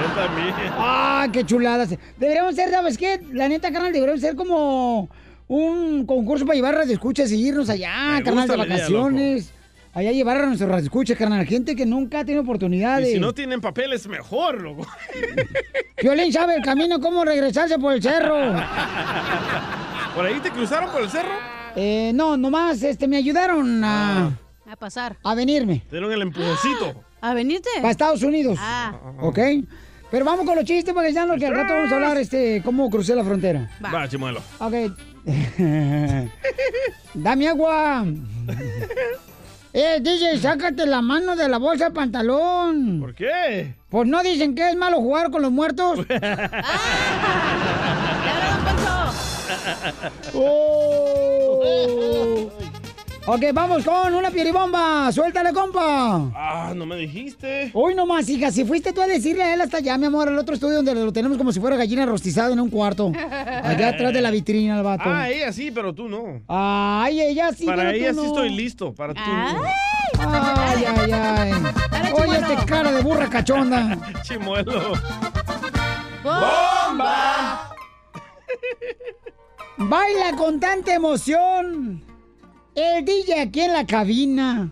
Yo 0.00 0.08
también. 0.14 0.54
¡Ah, 0.72 1.28
qué 1.32 1.44
chuladas! 1.44 1.94
Deberíamos 2.18 2.54
ser, 2.54 2.70
¿sabes 2.70 2.96
qué? 2.96 3.20
La 3.32 3.46
neta, 3.48 3.70
carnal, 3.70 3.92
deberíamos 3.92 4.20
ser 4.22 4.34
como 4.34 5.08
un 5.48 6.06
concurso 6.06 6.44
para 6.46 6.56
llevar 6.56 6.76
a 6.76 6.82
escuchas 6.84 7.30
y 7.30 7.46
irnos 7.46 7.68
allá, 7.68 8.14
Me 8.16 8.22
carnal, 8.22 8.48
de 8.48 8.56
vacaciones. 8.56 9.52
Allá 9.96 10.12
llevar 10.12 10.36
a 10.36 10.44
nuestros 10.44 10.82
escuchas, 10.82 11.16
carnal. 11.16 11.46
Gente 11.46 11.74
que 11.74 11.86
nunca 11.86 12.18
ha 12.20 12.24
tenido 12.26 12.42
oportunidad 12.42 12.98
Y 12.98 13.04
de... 13.04 13.12
si 13.12 13.18
no 13.18 13.32
tienen 13.32 13.62
papeles, 13.62 14.06
mejor, 14.06 14.60
loco. 14.60 14.86
Violín 16.02 16.30
sabe 16.30 16.56
el 16.56 16.62
camino, 16.62 17.00
cómo 17.00 17.24
regresarse 17.24 17.78
por 17.78 17.94
el 17.94 18.02
cerro. 18.02 18.36
¿Por 20.14 20.26
ahí 20.26 20.38
te 20.42 20.50
cruzaron 20.50 20.90
por 20.90 21.00
el 21.00 21.08
cerro? 21.08 21.30
Eh, 21.76 22.12
no, 22.14 22.36
nomás 22.36 22.82
este, 22.82 23.08
me 23.08 23.16
ayudaron 23.16 23.82
a, 23.82 24.38
A 24.70 24.76
pasar. 24.76 25.16
a 25.24 25.34
venirme. 25.34 25.82
Te 25.88 25.96
dieron 25.96 26.12
el 26.12 26.20
empujoncito. 26.20 27.02
¿A 27.22 27.32
venirte? 27.32 27.70
Para 27.76 27.90
Estados 27.90 28.22
Unidos. 28.22 28.58
Ah. 28.60 28.92
¿Ok? 29.22 29.38
Pero 30.10 30.26
vamos 30.26 30.44
con 30.44 30.56
los 30.56 30.66
chistes, 30.66 30.92
porque 30.92 31.14
ya 31.14 31.24
no, 31.24 31.36
que 31.36 31.46
al 31.46 31.54
rato 31.54 31.72
vamos 31.72 31.90
a 31.90 31.94
hablar 31.94 32.18
este, 32.18 32.60
cómo 32.62 32.90
crucé 32.90 33.14
la 33.14 33.24
frontera. 33.24 33.70
Va, 33.82 34.06
Chimuelo. 34.06 34.42
Ok. 34.58 34.74
Dame 37.14 37.48
agua. 37.48 38.04
Eh, 39.78 40.00
DJ, 40.00 40.38
sácate 40.38 40.86
la 40.86 41.02
mano 41.02 41.36
de 41.36 41.50
la 41.50 41.58
bolsa 41.58 41.90
pantalón. 41.90 42.98
¿Por 42.98 43.14
qué? 43.14 43.74
Pues 43.90 44.08
no 44.08 44.22
dicen 44.22 44.54
que 44.54 44.70
es 44.70 44.74
malo 44.74 44.96
jugar 45.02 45.30
con 45.30 45.42
los 45.42 45.52
muertos. 45.52 46.00
Oh. 50.34 51.62
Ok, 53.28 53.42
vamos 53.52 53.84
con 53.84 54.14
una 54.14 54.30
pieribomba. 54.30 55.10
Suéltale, 55.10 55.52
compa. 55.52 56.30
Ah, 56.32 56.72
no 56.76 56.86
me 56.86 56.94
dijiste. 56.94 57.72
Hoy 57.74 57.92
nomás, 57.96 58.28
hija, 58.28 58.52
si 58.52 58.64
fuiste 58.64 58.92
tú 58.92 59.00
a 59.00 59.06
decirle 59.08 59.42
a 59.42 59.52
él 59.52 59.60
hasta 59.60 59.78
allá, 59.78 59.98
mi 59.98 60.06
amor, 60.06 60.28
al 60.28 60.38
otro 60.38 60.54
estudio 60.54 60.76
donde 60.76 60.94
lo 60.94 61.12
tenemos 61.12 61.36
como 61.36 61.52
si 61.52 61.58
fuera 61.58 61.76
gallina 61.76 62.06
rostizada 62.06 62.52
en 62.52 62.60
un 62.60 62.70
cuarto. 62.70 63.10
Allá 63.12 63.88
atrás 63.94 64.12
de 64.12 64.20
la 64.20 64.30
vitrina, 64.30 64.76
el 64.78 64.84
vato. 64.84 65.02
Ah, 65.06 65.28
ella 65.28 65.52
sí, 65.52 65.72
pero 65.72 65.92
tú 65.92 66.08
no. 66.08 66.40
Ay, 66.46 67.20
ella 67.20 67.52
sí. 67.52 67.66
Para 67.66 67.90
pero 67.90 67.98
tú 67.98 68.04
ella 68.04 68.14
sí 68.14 68.26
estoy 68.26 68.50
listo, 68.50 68.94
para 68.94 69.12
tú 69.12 69.20
no. 69.20 69.62
Ay, 70.20 70.84
ay, 70.86 71.12
ay. 71.12 71.52
Oye, 72.12 72.36
este 72.36 72.64
cara 72.64 72.92
de 72.92 73.02
burra 73.02 73.28
cachonda. 73.28 73.98
Chimuelo. 74.22 74.92
¡Bomba! 76.22 77.74
Baila 79.78 80.36
con 80.36 80.60
tanta 80.60 80.94
emoción. 80.94 82.15
El 82.76 83.04
DJ 83.06 83.40
aquí 83.40 83.62
en 83.62 83.72
la 83.72 83.86
cabina. 83.86 84.70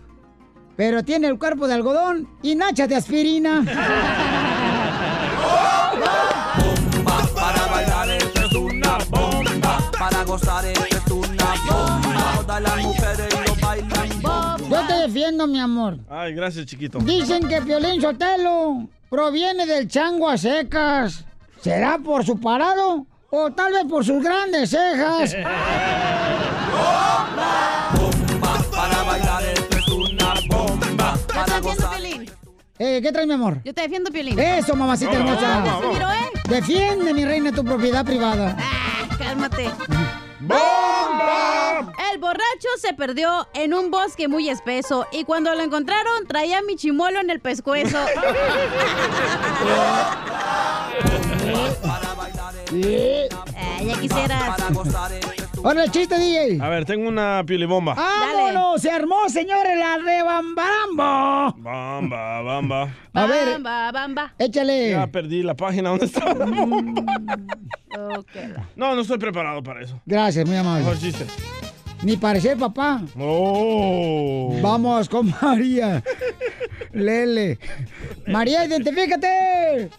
Pero 0.77 1.03
tiene 1.03 1.27
el 1.27 1.39
cuerpo 1.39 1.67
de 1.67 1.73
algodón 1.73 2.29
y 2.43 2.53
nachas 2.53 2.87
de 2.87 2.95
aspirina. 2.97 3.63
Para 7.33 7.65
bailar 7.67 8.09
esto 8.11 8.41
es 8.45 8.53
una 8.53 8.97
bomba. 9.09 9.91
Para 9.97 10.23
gozar 10.23 10.65
esto 10.65 10.85
es 10.85 11.11
una 11.11 11.45
bomba. 11.67 12.33
Todas 12.41 12.61
las 12.61 12.83
mujeres 12.83 13.27
lo 13.47 13.55
bailan 13.67 14.21
bomba. 14.21 14.57
Yo 14.69 14.87
te 14.87 14.93
defiendo, 14.93 15.47
mi 15.47 15.59
amor. 15.59 15.97
Ay, 16.07 16.35
gracias, 16.35 16.67
chiquito. 16.67 16.99
Dicen 16.99 17.47
que 17.47 17.59
Piolín 17.63 17.99
Sotelo 18.01 18.87
proviene 19.09 19.65
del 19.65 19.87
chango 19.87 20.29
a 20.29 20.37
secas. 20.37 21.25
¿Será 21.59 21.97
por 21.97 22.23
su 22.23 22.39
parado? 22.39 23.07
O 23.31 23.51
tal 23.51 23.73
vez 23.73 23.85
por 23.85 24.05
sus 24.05 24.21
grandes 24.21 24.69
cejas. 24.69 25.35
Para 28.71 29.03
bailar 29.03 29.43
esto 29.43 29.77
es 29.77 29.87
una 29.87 30.33
bomba. 30.49 31.13
Yo 31.33 31.43
te 31.45 31.53
defiendo, 31.53 31.89
Piolín. 31.89 32.31
Eh, 32.77 32.99
¿Qué 33.01 33.11
traes, 33.11 33.27
mi 33.27 33.33
amor? 33.33 33.61
Yo 33.63 33.73
te 33.73 33.81
defiendo, 33.81 34.11
Piolín. 34.11 34.37
Eso, 34.39 34.75
mamacita 34.75 35.11
Vamos, 35.11 35.27
hermosa. 35.29 35.47
vamos, 35.47 35.73
vamos. 35.81 35.93
Miro, 35.93 36.09
¿eh? 36.11 36.29
Defiende, 36.49 37.13
mi 37.13 37.25
reina, 37.25 37.51
tu 37.51 37.63
propiedad 37.63 38.05
privada. 38.05 38.55
Ah, 38.59 39.07
cálmate. 39.17 39.71
El 42.11 42.19
borracho 42.19 42.69
se 42.79 42.93
perdió 42.93 43.47
en 43.53 43.73
un 43.73 43.89
bosque 43.91 44.27
muy 44.27 44.49
espeso 44.49 45.07
y 45.11 45.23
cuando 45.23 45.53
lo 45.55 45.61
encontraron 45.63 46.27
traía 46.27 46.61
mi 46.61 46.75
chimuelo 46.75 47.19
en 47.19 47.29
el 47.29 47.39
pescuezo. 47.39 47.97
Eh, 52.73 53.29
ya 53.85 53.99
quisieras. 53.99 54.57
Ahora 55.65 55.83
el 55.85 55.89
chiste, 55.89 56.15
DJ. 56.19 56.61
A 56.61 56.69
ver, 56.69 56.85
tengo 56.85 57.07
una 57.07 57.43
piolibomba. 57.43 57.95
¡Vámonos! 57.95 58.79
Se 58.79 58.91
armó, 58.91 59.27
señores, 59.29 59.75
la 59.79 59.97
rebambarambo. 59.97 61.55
Bamba, 61.57 62.41
bamba. 62.43 62.93
A 63.13 63.25
ver, 63.25 63.49
Bamba, 63.53 63.91
bamba. 63.91 64.33
échale. 64.37 64.91
Ya 64.91 65.07
perdí 65.07 65.41
la 65.41 65.55
página 65.55 65.89
donde 65.89 66.05
estaba. 66.05 66.33
No, 68.75 68.93
no 68.93 69.01
estoy 69.01 69.17
preparado 69.17 69.63
para 69.63 69.81
eso. 69.81 69.99
Gracias, 70.05 70.45
muy 70.47 70.55
amable. 70.57 70.83
Mejor 70.83 70.99
chiste. 70.99 71.25
Ni 72.03 72.15
parecer, 72.17 72.57
papá. 72.57 73.01
Oh. 73.17 74.55
Vamos 74.61 75.09
con 75.09 75.33
María. 75.41 76.03
Lele. 76.93 77.57
María, 78.27 78.65
identifícate. 78.65 79.89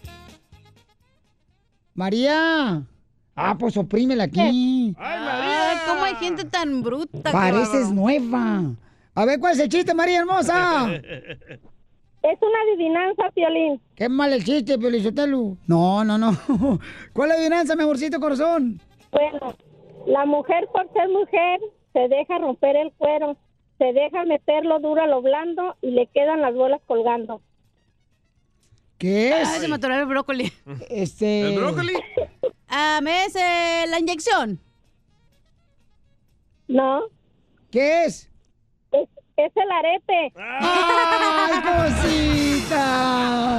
María. 1.93 2.83
Ah, 3.39 3.55
pues 3.55 3.77
oprímela 3.77 4.23
aquí. 4.23 4.95
Ay, 4.97 5.77
¿cómo 5.87 6.03
hay 6.03 6.15
gente 6.15 6.43
tan 6.43 6.81
bruta? 6.81 7.31
Pareces 7.31 7.91
nueva. 7.91 8.63
A 9.13 9.25
ver, 9.25 9.39
¿cuál 9.39 9.53
es 9.53 9.59
el 9.59 9.69
chiste, 9.69 9.93
María 9.93 10.19
hermosa? 10.19 10.87
Es 12.23 12.39
una 12.41 12.57
adivinanza, 12.67 13.29
Piolín. 13.33 13.79
Qué 13.95 14.09
mal 14.09 14.33
el 14.33 14.43
chiste, 14.43 14.77
Pelizotelo. 14.77 15.55
No, 15.65 16.03
no, 16.03 16.17
no. 16.17 16.31
¿Cuál 17.13 17.29
es 17.29 17.35
la 17.35 17.41
adivinanza, 17.41 17.75
mi 17.75 17.83
amorcito 17.83 18.19
corazón? 18.19 18.81
Bueno, 19.11 19.53
la 20.07 20.25
mujer 20.25 20.67
por 20.73 20.91
ser 20.91 21.07
mujer 21.09 21.59
se 21.93 22.07
deja 22.09 22.39
romper 22.39 22.75
el 22.75 22.91
cuero, 22.97 23.37
se 23.77 23.93
deja 23.93 24.25
meter 24.25 24.65
lo 24.65 24.79
duro 24.79 25.03
a 25.03 25.07
lo 25.07 25.21
blando 25.21 25.75
y 25.81 25.91
le 25.91 26.07
quedan 26.07 26.41
las 26.41 26.53
bolas 26.53 26.81
colgando. 26.85 27.39
¿Qué 28.97 29.41
es? 29.41 29.47
Ay, 29.47 29.59
se 29.59 29.67
me 29.67 29.75
atoró 29.75 29.95
el 29.95 30.05
brócoli. 30.05 30.51
Este. 30.89 31.53
¿El 31.53 31.59
brócoli? 31.59 31.93
Ah, 32.67 32.99
¿me 33.03 33.25
es 33.25 33.35
eh, 33.35 33.85
la 33.87 33.99
inyección? 33.99 34.59
No. 36.67 37.03
¿Qué 37.71 38.05
es? 38.05 38.29
Es, 38.91 39.07
es 39.37 39.51
el 39.55 39.71
arete. 39.71 40.33
¡Ay, 40.35 41.61
cosita! 41.61 42.79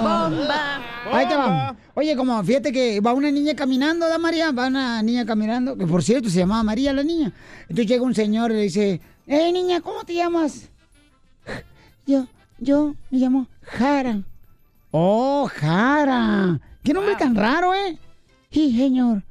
¡Bomba! 0.02 0.82
Ahí 1.10 1.26
te 1.26 1.36
va. 1.36 1.76
Oye, 1.94 2.16
como 2.16 2.42
fíjate 2.44 2.70
que 2.70 3.00
va 3.00 3.12
una 3.12 3.30
niña 3.30 3.54
caminando, 3.54 4.08
¿da 4.08 4.18
María? 4.18 4.52
Va 4.52 4.66
una 4.66 5.02
niña 5.02 5.24
caminando, 5.24 5.76
que 5.76 5.86
por 5.86 6.02
cierto 6.02 6.28
se 6.28 6.40
llamaba 6.40 6.62
María 6.62 6.92
la 6.92 7.02
niña. 7.02 7.32
Entonces 7.62 7.86
llega 7.86 8.02
un 8.02 8.14
señor 8.14 8.50
y 8.50 8.54
le 8.54 8.62
dice, 8.62 9.00
hey 9.26 9.52
niña, 9.52 9.80
¿cómo 9.80 10.04
te 10.04 10.14
llamas? 10.14 10.68
Yo, 12.06 12.26
yo 12.58 12.94
me 13.10 13.18
llamo 13.18 13.46
Jara. 13.62 14.22
Oh, 14.90 15.48
Jara. 15.54 16.58
Qué 16.82 16.92
nombre 16.94 17.14
tan 17.16 17.34
raro, 17.34 17.74
¿eh? 17.74 17.98
Sí, 18.50 18.76
señor. 18.76 19.22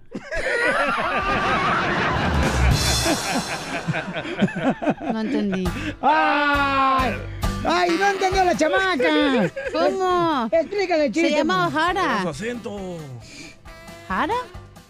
No 5.11 5.19
entendí. 5.21 5.67
¡Ay! 6.01 7.13
¡Ay, 7.65 7.89
no 7.99 8.07
entendió 8.07 8.43
la 8.43 8.55
chamaca! 8.55 9.51
¿Cómo? 9.73 10.49
Explícale 10.51 11.05
el 11.05 11.11
chiste. 11.11 11.29
Se 11.29 11.35
llama 11.37 11.69
Jara. 11.71 12.21
Su 12.21 12.29
acento. 12.29 12.97
¿Jara? 14.07 14.35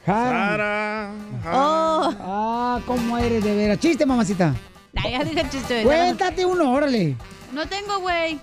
Sara. 0.06 1.12
Oh. 1.46 2.14
Ah, 2.20 2.80
¿cómo 2.86 3.18
eres 3.18 3.44
de 3.44 3.56
veras? 3.56 3.80
Chiste, 3.80 4.06
mamacita. 4.06 4.54
Ay, 4.96 5.12
ya 5.12 5.24
dije 5.24 5.42
el 5.42 5.50
chiste. 5.50 5.84
Cuéntate 5.84 6.46
uno, 6.46 6.72
órale. 6.72 7.16
No 7.54 7.66
tengo, 7.68 8.00
güey. 8.00 8.40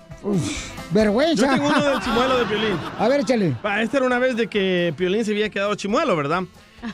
Vergüenza. 0.91 1.45
Yo 1.45 1.53
tengo 1.53 1.67
uno 1.67 1.83
del 1.83 1.99
chimuelo 2.03 2.37
de 2.37 2.45
Piolín. 2.45 2.77
A 2.99 3.07
ver, 3.07 3.21
échale. 3.21 3.55
Esta 3.81 3.97
era 3.97 4.05
una 4.05 4.19
vez 4.19 4.35
de 4.35 4.47
que 4.47 4.93
Piolín 4.97 5.25
se 5.25 5.31
había 5.31 5.49
quedado 5.49 5.75
chimuelo, 5.75 6.15
¿verdad? 6.15 6.43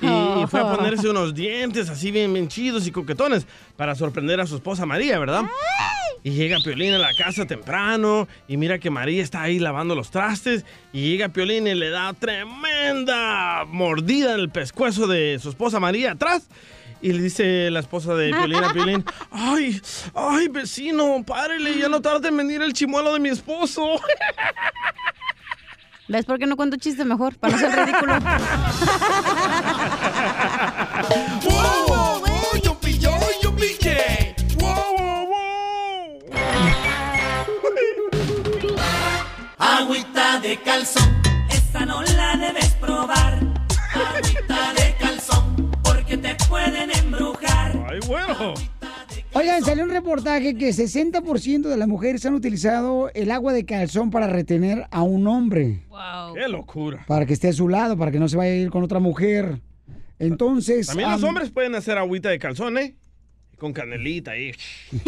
Y, 0.01 0.05
y 0.05 0.47
fue 0.47 0.59
a 0.59 0.71
ponerse 0.75 1.09
unos 1.09 1.33
dientes 1.33 1.89
así 1.89 2.11
bien, 2.11 2.33
bien 2.33 2.47
chidos 2.47 2.87
y 2.87 2.91
coquetones 2.91 3.45
para 3.75 3.95
sorprender 3.95 4.39
a 4.39 4.47
su 4.47 4.55
esposa 4.55 4.85
María, 4.85 5.19
¿verdad? 5.19 5.43
Y 6.23 6.31
llega 6.31 6.57
Piolín 6.63 6.93
a 6.93 6.99
la 6.99 7.13
casa 7.15 7.45
temprano 7.47 8.27
y 8.47 8.55
mira 8.57 8.77
que 8.77 8.91
María 8.91 9.23
está 9.23 9.41
ahí 9.41 9.57
lavando 9.57 9.95
los 9.95 10.11
trastes 10.11 10.65
y 10.93 11.09
llega 11.09 11.29
Piolín 11.29 11.65
y 11.65 11.73
le 11.73 11.89
da 11.89 12.13
tremenda 12.13 13.65
mordida 13.65 14.35
en 14.35 14.39
el 14.41 14.49
pescuezo 14.49 15.07
de 15.07 15.39
su 15.41 15.49
esposa 15.49 15.79
María 15.79 16.11
atrás. 16.11 16.47
Y 17.03 17.13
le 17.13 17.23
dice 17.23 17.71
la 17.71 17.79
esposa 17.79 18.13
de 18.13 18.29
Piolín 18.31 18.63
a 18.63 18.71
Piolín, 18.71 19.03
ay, 19.31 19.81
ay, 20.13 20.47
vecino, 20.49 21.23
párele, 21.25 21.77
ya 21.79 21.89
no 21.89 21.99
tarde 21.99 22.27
en 22.27 22.37
venir 22.37 22.61
el 22.61 22.73
chimuelo 22.73 23.13
de 23.13 23.19
mi 23.19 23.29
esposo. 23.29 23.99
¿Ves 26.07 26.25
por 26.25 26.37
qué 26.37 26.45
no 26.45 26.55
cuento 26.55 26.77
chiste 26.77 27.03
mejor? 27.03 27.35
Para 27.37 27.53
no 27.53 27.59
ser 27.59 27.71
ridículo. 27.71 28.19
¡Wow, 31.43 31.87
wow, 31.87 32.19
wow! 32.19 32.61
¡Yupi, 32.61 32.99
yo, 32.99 33.17
che! 33.79 34.35
¡Wow, 34.59 34.97
wow, 34.97 35.25
wow! 35.27 36.19
Agüita 39.57 40.39
de 40.41 40.61
calzón, 40.61 41.21
esa 41.49 41.85
no 41.85 42.03
la 42.03 42.35
debes 42.37 42.69
probar. 42.75 43.39
Agüita 43.93 44.50
pueden 46.51 46.91
embrujar. 46.91 47.87
¡Ay, 47.89 47.99
bueno! 48.05 48.53
Oigan, 49.33 49.63
salió 49.63 49.85
un 49.85 49.89
reportaje 49.89 50.55
que 50.55 50.69
60% 50.69 51.61
de 51.61 51.77
las 51.77 51.87
mujeres 51.87 52.25
han 52.25 52.33
utilizado 52.33 53.09
el 53.13 53.31
agua 53.31 53.53
de 53.53 53.65
calzón 53.65 54.11
para 54.11 54.27
retener 54.27 54.85
a 54.91 55.01
un 55.01 55.25
hombre. 55.27 55.85
¡Qué 56.33 56.49
locura! 56.49 57.05
Para 57.07 57.25
que 57.25 57.33
esté 57.33 57.47
a 57.47 57.53
su 57.53 57.69
lado, 57.69 57.97
para 57.97 58.11
que 58.11 58.19
no 58.19 58.27
se 58.27 58.35
vaya 58.35 58.51
a 58.51 58.55
ir 58.55 58.69
con 58.69 58.83
otra 58.83 58.99
mujer. 58.99 59.61
Entonces. 60.19 60.87
También 60.87 61.09
los 61.09 61.23
am, 61.23 61.29
hombres 61.29 61.49
pueden 61.49 61.73
hacer 61.75 61.97
agüita 61.97 62.29
de 62.29 62.39
calzón, 62.39 62.77
¿eh? 62.77 62.95
Con 63.61 63.73
canelita 63.73 64.31
ahí. 64.31 64.53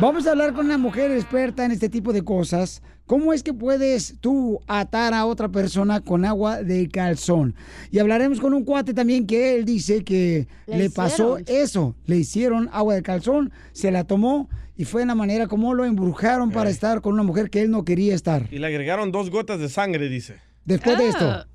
Vamos 0.00 0.26
a 0.26 0.32
hablar 0.32 0.54
con 0.54 0.66
una 0.66 0.76
mujer 0.76 1.12
experta 1.12 1.64
en 1.64 1.70
este 1.70 1.88
tipo 1.88 2.12
de 2.12 2.24
cosas. 2.24 2.82
¿Cómo 3.06 3.32
es 3.32 3.44
que 3.44 3.54
puedes 3.54 4.16
tú 4.20 4.58
atar 4.66 5.14
a 5.14 5.24
otra 5.24 5.50
persona 5.50 6.00
con 6.00 6.24
agua 6.24 6.64
de 6.64 6.88
calzón? 6.88 7.54
Y 7.92 8.00
hablaremos 8.00 8.40
con 8.40 8.54
un 8.54 8.64
cuate 8.64 8.92
también 8.92 9.24
que 9.24 9.54
él 9.54 9.64
dice 9.64 10.02
que 10.02 10.48
Le 10.66 10.78
le, 10.78 10.90
pasó 10.90 11.38
eso. 11.46 11.94
Le 12.06 12.16
hicieron 12.16 12.68
agua 12.72 12.96
de 12.96 13.02
calzón, 13.02 13.52
se 13.70 13.92
la 13.92 14.02
tomó 14.02 14.48
y 14.76 14.86
fue 14.86 15.06
la 15.06 15.14
manera 15.14 15.46
como 15.46 15.74
lo 15.74 15.84
embrujaron 15.84 16.50
para 16.50 16.70
estar 16.70 17.02
con 17.02 17.12
una 17.14 17.22
mujer 17.22 17.50
que 17.50 17.62
él 17.62 17.70
no 17.70 17.84
quería 17.84 18.16
estar. 18.16 18.48
Y 18.50 18.58
le 18.58 18.66
agregaron 18.66 19.12
dos 19.12 19.30
gotas 19.30 19.60
de 19.60 19.68
sangre, 19.68 20.08
dice. 20.08 20.38
Después 20.64 20.98
de 20.98 21.04
Ah. 21.04 21.08
esto. 21.08 21.46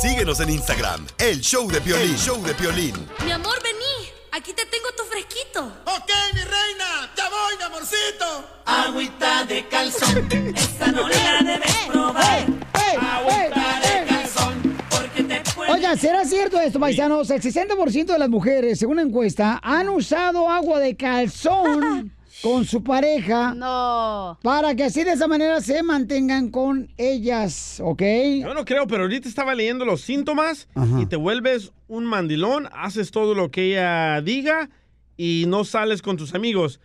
Síguenos 0.00 0.40
en 0.40 0.50
Instagram, 0.50 1.06
el 1.18 1.40
show 1.40 1.70
de 1.70 1.80
Piolín. 1.80 2.10
El 2.10 2.16
show 2.18 2.42
de 2.42 2.54
Piolín. 2.54 2.94
Mi 3.24 3.32
amor, 3.32 3.54
vení. 3.62 4.10
Aquí 4.30 4.52
te 4.52 4.66
tengo 4.66 4.88
tu 4.94 5.04
fresquito. 5.04 5.64
Ok, 5.86 6.10
mi 6.34 6.40
reina, 6.40 7.10
ya 7.16 7.30
voy, 7.30 7.56
mi 7.56 7.62
amorcito. 7.64 8.44
Agüita 8.66 9.44
de 9.46 9.66
calzón, 9.68 10.28
esa 10.54 10.92
no 10.92 11.08
la 11.08 11.42
debes 11.42 11.76
probar. 11.90 12.46
Agüita 12.74 13.80
de 13.80 14.06
calzón, 14.06 14.76
porque 14.90 15.22
te 15.22 15.40
puede... 15.54 15.72
Oiga, 15.72 15.96
¿será 15.96 16.26
cierto 16.26 16.60
esto, 16.60 16.78
paisanos? 16.78 17.30
El 17.30 17.40
60% 17.40 18.04
de 18.04 18.18
las 18.18 18.28
mujeres, 18.28 18.78
según 18.78 18.98
una 18.98 19.08
encuesta, 19.08 19.58
han 19.62 19.88
usado 19.88 20.50
agua 20.50 20.78
de 20.78 20.94
calzón 20.94 22.12
con 22.42 22.64
su 22.64 22.82
pareja 22.84 23.54
No. 23.54 24.38
para 24.42 24.74
que 24.74 24.84
así 24.84 25.02
de 25.04 25.12
esa 25.12 25.26
manera 25.26 25.60
se 25.60 25.82
mantengan 25.82 26.50
con 26.50 26.88
ellas, 26.96 27.80
¿ok? 27.82 28.02
Yo 28.42 28.54
no 28.54 28.64
creo, 28.64 28.86
pero 28.86 29.02
ahorita 29.02 29.28
estaba 29.28 29.54
leyendo 29.54 29.84
los 29.84 30.00
síntomas 30.02 30.68
Ajá. 30.74 31.00
y 31.00 31.06
te 31.06 31.16
vuelves 31.16 31.72
un 31.88 32.04
mandilón, 32.04 32.68
haces 32.72 33.10
todo 33.10 33.34
lo 33.34 33.50
que 33.50 33.70
ella 33.72 34.20
diga 34.20 34.68
y 35.16 35.44
no 35.48 35.64
sales 35.64 36.02
con 36.02 36.16
tus 36.16 36.34
amigos. 36.34 36.80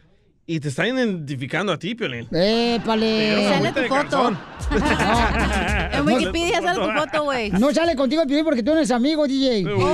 Y 0.48 0.60
te 0.60 0.70
están 0.70 0.88
identificando 0.88 1.72
a 1.72 1.78
ti, 1.80 1.94
Piolín. 1.96 2.28
¡Épale! 2.32 3.48
Sale 3.48 3.72
tu 3.72 3.82
foto. 3.82 3.94
calzón. 3.94 4.40
En 5.94 6.06
Wikipedia 6.08 6.62
sale 6.62 6.80
tu 6.80 6.92
foto, 7.00 7.24
güey. 7.26 7.52
No 7.52 7.72
sale 7.74 7.96
contigo, 7.96 8.24
Piolín, 8.26 8.44
porque 8.44 8.64
tú 8.64 8.72
no 8.72 8.78
eres 8.78 8.92
amigo, 8.92 9.28
DJ. 9.28 9.64
Agüita 9.68 9.86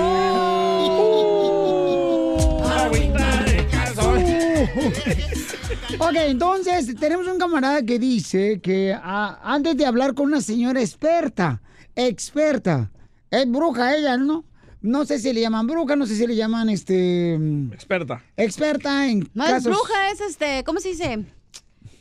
Ok, 6.00 6.16
entonces 6.16 6.94
tenemos 7.00 7.28
un 7.28 7.38
camarada 7.40 7.82
que 7.84 7.98
dice 8.00 8.60
que 8.62 8.94
ah, 8.96 9.40
antes 9.44 9.76
de 9.78 9.86
hablar 9.86 10.14
con 10.14 10.28
una 10.28 10.42
señora 10.42 10.80
experta, 10.82 11.62
experta, 11.96 12.92
es 13.32 13.50
bruja 13.50 13.96
ella, 13.96 14.18
¿no? 14.18 14.44
No 14.82 15.06
sé 15.06 15.18
si 15.20 15.34
le 15.34 15.42
llaman 15.42 15.66
bruja, 15.66 15.96
no 15.96 16.06
sé 16.06 16.16
si 16.16 16.28
le 16.28 16.36
llaman 16.36 16.70
este 16.70 17.34
Experta. 17.74 18.24
experta 18.38 19.08
en 19.10 19.30
No 19.34 19.44
es 19.46 19.52
casos- 19.52 19.72
bruja, 19.74 20.12
es 20.12 20.22
este, 20.22 20.64
¿cómo 20.66 20.80
se 20.80 20.90
dice? 20.90 21.26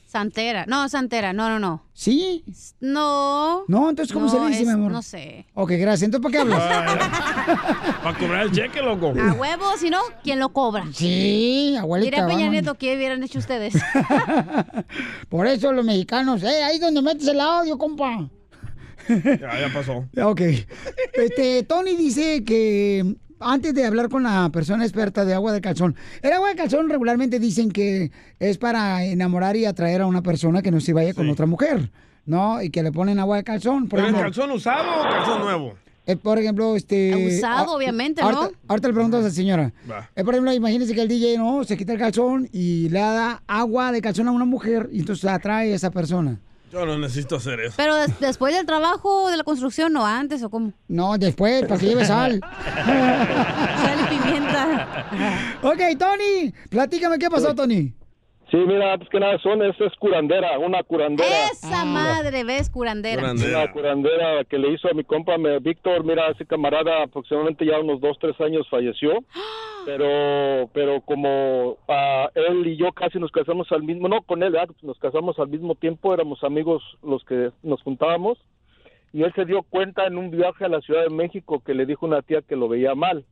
Santera. 0.07 0.65
No, 0.67 0.89
Santera. 0.89 1.33
No, 1.33 1.49
no, 1.49 1.59
no. 1.59 1.83
¿Sí? 1.93 2.45
No. 2.81 3.65
No, 3.69 3.91
entonces, 3.91 4.15
¿cómo 4.15 4.29
se 4.29 4.39
le 4.39 4.47
dice, 4.47 4.61
es- 4.63 4.67
mi 4.69 4.73
amor? 4.75 4.93
No 4.93 5.03
sé. 5.03 5.47
Ok, 5.55 5.73
gracias. 5.73 6.05
Entonces, 6.05 6.23
¿para 6.23 6.33
qué 6.33 6.39
hablas? 6.55 7.99
Para 8.03 8.19
cobrar 8.19 8.43
el 8.47 8.53
cheque, 8.53 8.81
loco. 8.83 9.13
A 9.21 9.33
huevo, 9.33 9.65
si 9.77 9.91
no, 9.91 9.99
¿quién 10.23 10.39
lo 10.39 10.51
cobra? 10.51 10.85
Sí, 10.93 11.77
abuelita. 11.79 12.25
Diré 12.25 12.35
Peña. 12.35 12.49
Nieto 12.51 12.75
que 12.77 12.97
hubieran 12.97 13.23
hecho 13.23 13.39
ustedes. 13.41 13.75
Por 15.29 15.47
eso 15.47 15.73
los 15.73 15.85
mexicanos, 15.85 16.43
eh, 16.43 16.63
ahí 16.63 16.79
donde 16.79 17.03
metes 17.03 17.27
el 17.29 17.41
audio, 17.41 17.77
compa. 17.77 18.29
Ya, 19.09 19.61
ya 19.61 19.71
pasó. 19.73 20.05
Ok. 20.25 20.41
Este, 21.15 21.63
Tony 21.65 21.97
dice 21.97 22.45
que 22.45 23.17
antes 23.41 23.75
de 23.75 23.85
hablar 23.85 24.09
con 24.09 24.23
la 24.23 24.49
persona 24.51 24.85
experta 24.85 25.25
de 25.25 25.35
agua 25.35 25.53
de 25.53 25.61
calzón, 25.61 25.95
el 26.23 26.33
agua 26.33 26.49
de 26.51 26.57
calzón 26.57 26.89
regularmente 26.89 27.39
dicen 27.39 27.71
que 27.71 28.11
es 28.39 28.59
para 28.59 29.05
enamorar 29.05 29.57
y 29.57 29.65
atraer 29.65 30.03
a 30.03 30.07
una 30.07 30.23
persona 30.23 30.63
que 30.63 30.71
no 30.71 30.81
se 30.81 30.93
vaya 30.93 31.15
con 31.15 31.29
otra 31.29 31.47
mujer, 31.47 31.91
¿no? 32.25 32.63
Y 32.63 32.71
que 32.71 32.83
le 32.83 32.93
ponen 32.93 33.19
agua 33.19 33.37
de 33.37 33.45
calzón. 33.45 33.89
Por 33.89 33.99
¿Pero 33.99 34.09
ejemplo, 34.09 34.23
calzón 34.23 34.51
usado 34.51 35.01
o 35.01 35.03
calzón 35.03 35.41
nuevo? 35.41 35.75
eh, 36.07 36.17
por 36.17 36.39
ejemplo, 36.39 36.77
este... 36.77 37.37
Usado, 37.37 37.73
ah, 37.73 37.77
obviamente, 37.77 38.23
¿no? 38.23 38.29
ahorita, 38.29 38.59
ahorita 38.69 38.89
le 38.89 38.95
pregunto 38.95 39.17
a 39.17 39.21
esa 39.21 39.31
señora. 39.31 39.73
Va. 39.91 40.09
Eh, 40.15 40.25
por 40.25 40.35
ejemplo, 40.35 40.53
imagínese 40.53 40.95
que 40.95 41.03
el 41.03 41.09
DJ, 41.09 41.37
¿no? 41.37 41.65
Se 41.65 41.77
quita 41.77 41.93
el 41.93 41.99
calzón 41.99 42.49
y 42.53 42.89
le 42.91 43.01
da 43.01 43.43
agua 43.47 43.91
de 43.93 44.01
calzón 44.01 44.29
a 44.29 44.31
una 44.31 44.45
mujer 44.45 44.89
y 44.93 45.01
entonces 45.01 45.25
atrae 45.29 45.73
a 45.73 45.75
esa 45.75 45.91
persona. 45.91 46.39
Yo 46.77 46.85
no 46.85 46.99
necesito 46.99 47.37
hacer 47.37 47.59
eso. 47.61 47.75
Pero 47.79 47.95
des- 47.97 48.21
después 48.21 48.55
del 48.55 48.67
trabajo 48.67 49.31
de 49.31 49.39
la 49.39 49.45
construcción, 49.45 49.97
¿o 49.97 50.05
antes 50.05 50.43
o 50.43 50.51
cómo? 50.51 50.73
No, 50.89 51.17
después, 51.17 51.63
para 51.65 51.81
que 51.81 51.87
lleve 51.87 52.05
sal. 52.05 52.41
Sal 52.87 53.99
y 54.01 54.15
pimienta. 54.15 55.59
ok, 55.63 55.81
Tony, 55.99 56.53
platícame 56.69 57.19
qué 57.19 57.31
pasó, 57.31 57.55
Tony. 57.55 57.93
Sí, 58.51 58.59
mira, 58.59 58.97
pues 58.97 59.09
que 59.11 59.19
nada, 59.19 59.39
son, 59.43 59.61
es, 59.63 59.75
es 59.81 59.93
curandera, 59.99 60.57
una 60.59 60.83
curandera. 60.85 61.49
Esa 61.51 61.85
madre, 61.85 62.45
¿ves? 62.45 62.71
Curandera. 62.71 63.33
Una 63.33 63.73
curandera 63.73 64.45
que 64.49 64.57
le 64.59 64.73
hizo 64.73 64.89
a 64.89 64.93
mi 64.95 65.03
compa 65.03 65.37
me- 65.39 65.59
Víctor, 65.59 66.05
mira, 66.05 66.29
ese 66.31 66.47
camarada 66.47 67.05
aproximadamente 67.05 67.67
ya 67.67 67.81
unos 67.81 68.01
dos, 68.01 68.17
tres 68.21 68.39
años 68.41 68.65
falleció, 68.71 69.13
pero 69.87 70.69
pero 70.75 71.01
como 71.01 71.79
ah, 71.89 72.29
él 72.35 72.67
y 72.67 72.77
yo 72.77 72.93
casi 72.93 73.19
nos 73.19 73.31
casamos 73.33 73.71
al 73.73 73.83
mismo, 73.85 74.09
no 74.09 74.21
con 74.23 74.43
él, 74.43 74.53
¿verdad? 74.53 74.75
nos 74.83 74.99
casamos 74.99 75.39
al 75.39 75.49
mismo 75.49 75.75
tiempo, 75.77 76.13
éramos 76.13 76.43
amigos 76.45 76.83
los 77.03 77.25
que 77.25 77.51
nos 77.63 77.81
juntábamos, 77.83 78.37
y 79.13 79.23
él 79.23 79.33
se 79.35 79.45
dio 79.47 79.63
cuenta 79.63 80.07
en 80.07 80.19
un 80.19 80.31
viaje 80.31 80.65
a 80.65 80.69
la 80.69 80.81
Ciudad 80.83 81.05
de 81.05 81.11
México 81.15 81.63
que 81.65 81.73
le 81.73 81.87
dijo 81.87 82.05
una 82.05 82.21
tía 82.23 82.43
que 82.43 82.57
lo 82.57 82.69
veía 82.69 82.95
mal. 82.95 83.25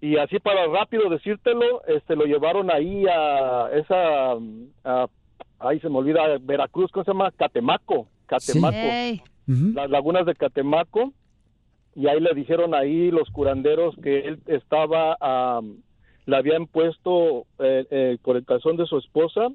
Y 0.00 0.16
así 0.18 0.38
para 0.38 0.66
rápido 0.66 1.08
decírtelo, 1.10 1.82
este 1.86 2.14
lo 2.16 2.24
llevaron 2.24 2.70
ahí 2.70 3.04
a 3.06 3.68
esa, 3.74 4.32
a- 4.84 5.06
ahí 5.58 5.80
se 5.80 5.88
me 5.88 5.98
olvida, 5.98 6.38
Veracruz, 6.40 6.90
¿cómo 6.92 7.04
se 7.04 7.10
llama? 7.10 7.30
Catemaco, 7.32 8.06
Catemaco 8.26 8.76
las 9.74 9.90
lagunas 9.90 10.24
de 10.24 10.34
Catemaco 10.34 11.12
y 11.94 12.08
ahí 12.08 12.20
le 12.20 12.34
dijeron 12.34 12.74
ahí 12.74 13.10
los 13.10 13.30
curanderos 13.30 13.94
que 14.02 14.20
él 14.20 14.40
estaba 14.46 15.16
am, 15.20 15.78
le 16.26 16.36
habían 16.36 16.66
puesto 16.66 17.46
eh, 17.58 17.86
eh, 17.90 18.18
por 18.22 18.36
el 18.36 18.44
calzón 18.44 18.76
de 18.76 18.86
su 18.86 18.98
esposa 18.98 19.48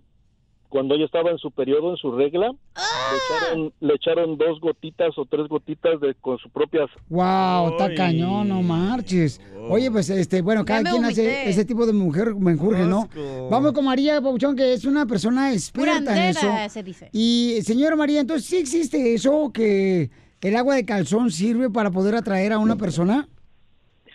cuando 0.69 0.93
ella 0.93 1.05
estaba 1.05 1.31
en 1.31 1.39
su 1.39 1.51
periodo 1.51 1.91
en 1.91 1.97
su 1.97 2.11
regla 2.11 2.51
le 2.51 3.17
echaron 3.17 3.73
le 3.79 3.93
echaron 3.95 4.37
dos 4.37 4.59
gotitas 4.61 5.17
o 5.17 5.25
tres 5.25 5.47
gotitas 5.47 5.99
de 5.99 6.13
con 6.15 6.37
su 6.37 6.49
propia 6.49 6.85
Wow, 7.09 7.71
está 7.71 7.93
cañón, 7.95 8.49
no 8.49 8.61
marches. 8.61 9.41
Oye, 9.69 9.91
pues, 9.91 10.09
este, 10.09 10.41
bueno, 10.41 10.63
cada 10.63 10.89
quien 10.89 11.03
hace 11.05 11.49
ese 11.49 11.65
tipo 11.65 11.85
de 11.85 11.93
mujer 11.93 12.35
menjurje, 12.35 12.85
¿no? 12.85 13.09
Vamos 13.49 13.73
con 13.73 13.85
María 13.85 14.21
Pauchón, 14.21 14.55
que 14.55 14.73
es 14.73 14.85
una 14.85 15.05
persona 15.05 15.51
experta 15.51 16.15
en 16.15 16.29
eso. 16.29 16.41
Curandera, 16.41 16.69
se 16.69 16.83
dice. 16.83 17.09
Y, 17.11 17.59
señora 17.63 17.95
María, 17.95 18.21
entonces, 18.21 18.47
¿sí 18.47 18.57
existe 18.57 19.13
eso 19.13 19.51
que 19.51 20.09
el 20.41 20.55
agua 20.55 20.75
de 20.75 20.85
calzón 20.85 21.31
sirve 21.31 21.69
para 21.69 21.91
poder 21.91 22.15
atraer 22.15 22.53
a 22.53 22.59
una 22.59 22.75
persona? 22.75 23.27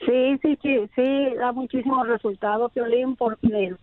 Sí, 0.07 0.39
sí, 0.43 0.59
sí, 0.63 0.77
sí, 0.95 1.35
da 1.39 1.53
muchísimos 1.53 2.07
resultados, 2.07 2.73
Piolín, 2.73 3.17
porque 3.17 3.75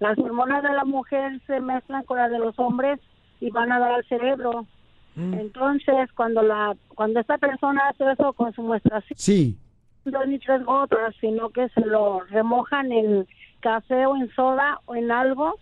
las 0.00 0.18
hormonas 0.18 0.62
de 0.62 0.72
la 0.72 0.84
mujer 0.84 1.40
se 1.46 1.60
mezclan 1.60 2.02
con 2.04 2.18
las 2.18 2.30
de 2.30 2.38
los 2.38 2.58
hombres 2.58 2.98
y 3.40 3.50
van 3.50 3.70
a 3.70 3.78
dar 3.78 3.92
al 3.92 4.04
cerebro. 4.06 4.66
Entonces, 5.14 6.10
cuando 6.16 6.42
la 6.42 6.74
cuando 6.94 7.20
esta 7.20 7.36
persona 7.36 7.82
hace 7.90 8.10
eso 8.10 8.32
con 8.32 8.52
su 8.54 8.62
muestración, 8.62 9.16
Sí. 9.18 9.58
no 10.06 10.24
ni 10.24 10.38
tres 10.38 10.64
gotas, 10.64 11.14
sino 11.20 11.50
que 11.50 11.68
se 11.68 11.82
lo 11.82 12.20
remojan 12.30 12.90
en 12.90 13.26
café 13.60 14.06
o 14.06 14.16
en 14.16 14.30
soda 14.34 14.80
o 14.86 14.94
en 14.96 15.12
algo, 15.12 15.56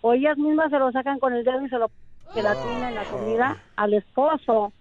o 0.00 0.14
ellas 0.14 0.36
mismas 0.36 0.70
se 0.70 0.78
lo 0.80 0.90
sacan 0.90 1.20
con 1.20 1.32
el 1.32 1.44
dedo 1.44 1.64
y 1.64 1.68
se 1.68 1.78
lo 1.78 1.90
gelatina 2.34 2.88
en 2.88 2.94
la 2.96 3.04
comida 3.04 3.56
al 3.76 3.94
esposo. 3.94 4.72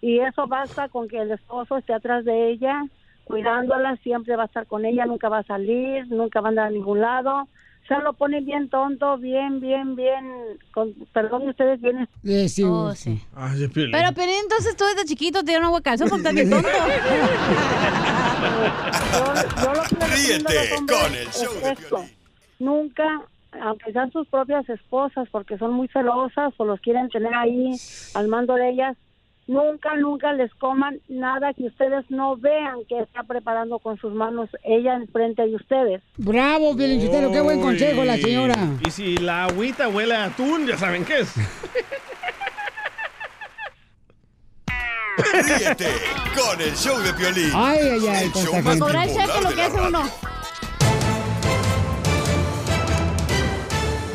Y 0.00 0.18
eso 0.20 0.46
basta 0.46 0.88
con 0.88 1.08
que 1.08 1.18
el 1.20 1.30
esposo 1.32 1.76
esté 1.76 1.92
atrás 1.92 2.24
de 2.24 2.50
ella, 2.50 2.84
cuidándola, 3.24 3.96
siempre 4.02 4.34
va 4.36 4.44
a 4.44 4.46
estar 4.46 4.66
con 4.66 4.84
ella, 4.84 5.04
nunca 5.06 5.28
va 5.28 5.38
a 5.38 5.44
salir, 5.44 6.06
nunca 6.08 6.40
va 6.40 6.48
a 6.48 6.50
andar 6.50 6.66
a 6.68 6.70
ningún 6.70 7.00
lado. 7.00 7.48
Se 7.88 7.96
lo 7.98 8.12
ponen 8.12 8.44
bien 8.44 8.68
tonto, 8.68 9.18
bien, 9.18 9.58
bien, 9.60 9.96
bien, 9.96 10.24
con, 10.72 10.92
perdón 11.12 11.48
ustedes, 11.48 11.80
bien 11.80 12.08
Eh, 12.24 12.48
sí, 12.48 12.62
Oh, 12.64 12.92
sí. 12.94 13.20
sí. 13.56 13.68
Piolín. 13.68 13.90
Pero, 13.92 14.08
pero 14.14 14.30
entonces 14.42 14.76
tú 14.76 14.84
desde 14.84 15.06
chiquito 15.08 15.40
te 15.40 15.46
dieron 15.46 15.64
agua 15.66 15.80
calzón 15.80 16.08
porque 16.08 16.20
estás 16.28 16.34
bien 16.34 16.50
tonto. 16.50 16.68
Yo, 19.12 19.34
yo 19.62 19.74
lo 19.74 19.82
que 19.82 20.06
Ríete 20.06 20.76
con 20.86 21.14
el 21.14 21.28
show 21.30 21.52
es 21.56 21.62
de 21.62 21.70
esto. 21.72 22.04
Nunca, 22.58 23.22
aunque 23.60 23.92
sean 23.92 24.10
sus 24.12 24.26
propias 24.28 24.68
esposas, 24.68 25.28
porque 25.30 25.58
son 25.58 25.72
muy 25.72 25.88
celosas 25.88 26.52
o 26.56 26.64
los 26.64 26.80
quieren 26.80 27.08
tener 27.08 27.34
ahí 27.34 27.72
al 28.14 28.28
mando 28.28 28.54
de 28.54 28.70
ellas, 28.70 28.96
nunca, 29.46 29.96
nunca 29.96 30.32
les 30.32 30.52
coman 30.54 31.00
nada 31.08 31.52
que 31.54 31.66
ustedes 31.66 32.04
no 32.10 32.36
vean 32.36 32.84
que 32.88 33.00
está 33.00 33.22
preparando 33.24 33.78
con 33.78 33.98
sus 33.98 34.12
manos 34.12 34.48
ella 34.64 34.94
enfrente 34.94 35.42
de 35.46 35.56
ustedes. 35.56 36.02
Bravo, 36.16 36.76
Pielichotelo, 36.76 37.30
qué 37.30 37.40
buen 37.40 37.60
consejo 37.60 38.04
la 38.04 38.16
señora. 38.16 38.56
Y 38.86 38.90
si 38.90 39.16
la 39.16 39.44
agüita 39.44 39.88
huele 39.88 40.14
a 40.14 40.24
atún, 40.24 40.66
ya 40.66 40.76
saben 40.76 41.04
qué 41.04 41.20
es. 41.20 41.34
Ríete 45.32 45.88
con 46.34 46.60
el 46.60 46.74
show 46.74 46.98
de 46.98 47.12
Piolín. 47.12 47.50
Ay, 47.54 47.78
ay, 47.82 48.06
ay, 48.08 48.24
El 48.26 48.32
show 48.32 48.62
más 48.62 48.78
cheque 49.08 49.42
lo 49.42 49.54
que 49.54 49.62
hace 49.62 49.80
uno. 49.80 50.02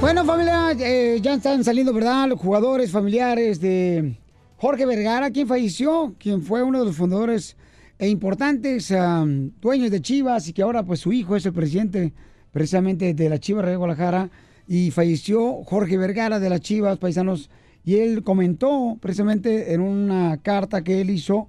Bueno, 0.01 0.25
familia, 0.25 0.71
eh, 0.79 1.19
ya 1.21 1.33
están 1.33 1.63
saliendo, 1.63 1.93
¿verdad? 1.93 2.27
Los 2.27 2.39
jugadores 2.39 2.91
familiares 2.91 3.59
de 3.59 4.13
Jorge 4.57 4.85
Vergara, 4.85 5.31
quien 5.31 5.47
falleció, 5.47 6.15
quien 6.17 6.41
fue 6.41 6.63
uno 6.63 6.79
de 6.79 6.85
los 6.85 6.95
fundadores 6.95 7.57
e 7.97 8.07
importantes 8.09 8.91
am, 8.91 9.51
dueños 9.61 9.91
de 9.91 10.01
Chivas 10.01 10.47
y 10.47 10.53
que 10.53 10.61
ahora 10.61 10.83
pues 10.83 11.01
su 11.01 11.11
hijo 11.11 11.35
es 11.35 11.45
el 11.45 11.53
presidente 11.53 12.13
precisamente 12.51 13.13
de 13.13 13.29
la 13.29 13.39
Chivas 13.39 13.65
de 13.65 13.75
Guadalajara. 13.75 14.29
Y 14.67 14.91
falleció 14.91 15.63
Jorge 15.63 15.97
Vergara 15.97 16.39
de 16.39 16.49
las 16.49 16.61
Chivas, 16.61 16.97
paisanos, 16.97 17.49
y 17.83 17.97
él 17.97 18.23
comentó 18.23 18.97
precisamente 18.99 19.73
en 19.73 19.81
una 19.81 20.37
carta 20.37 20.83
que 20.83 21.01
él 21.01 21.11
hizo 21.11 21.47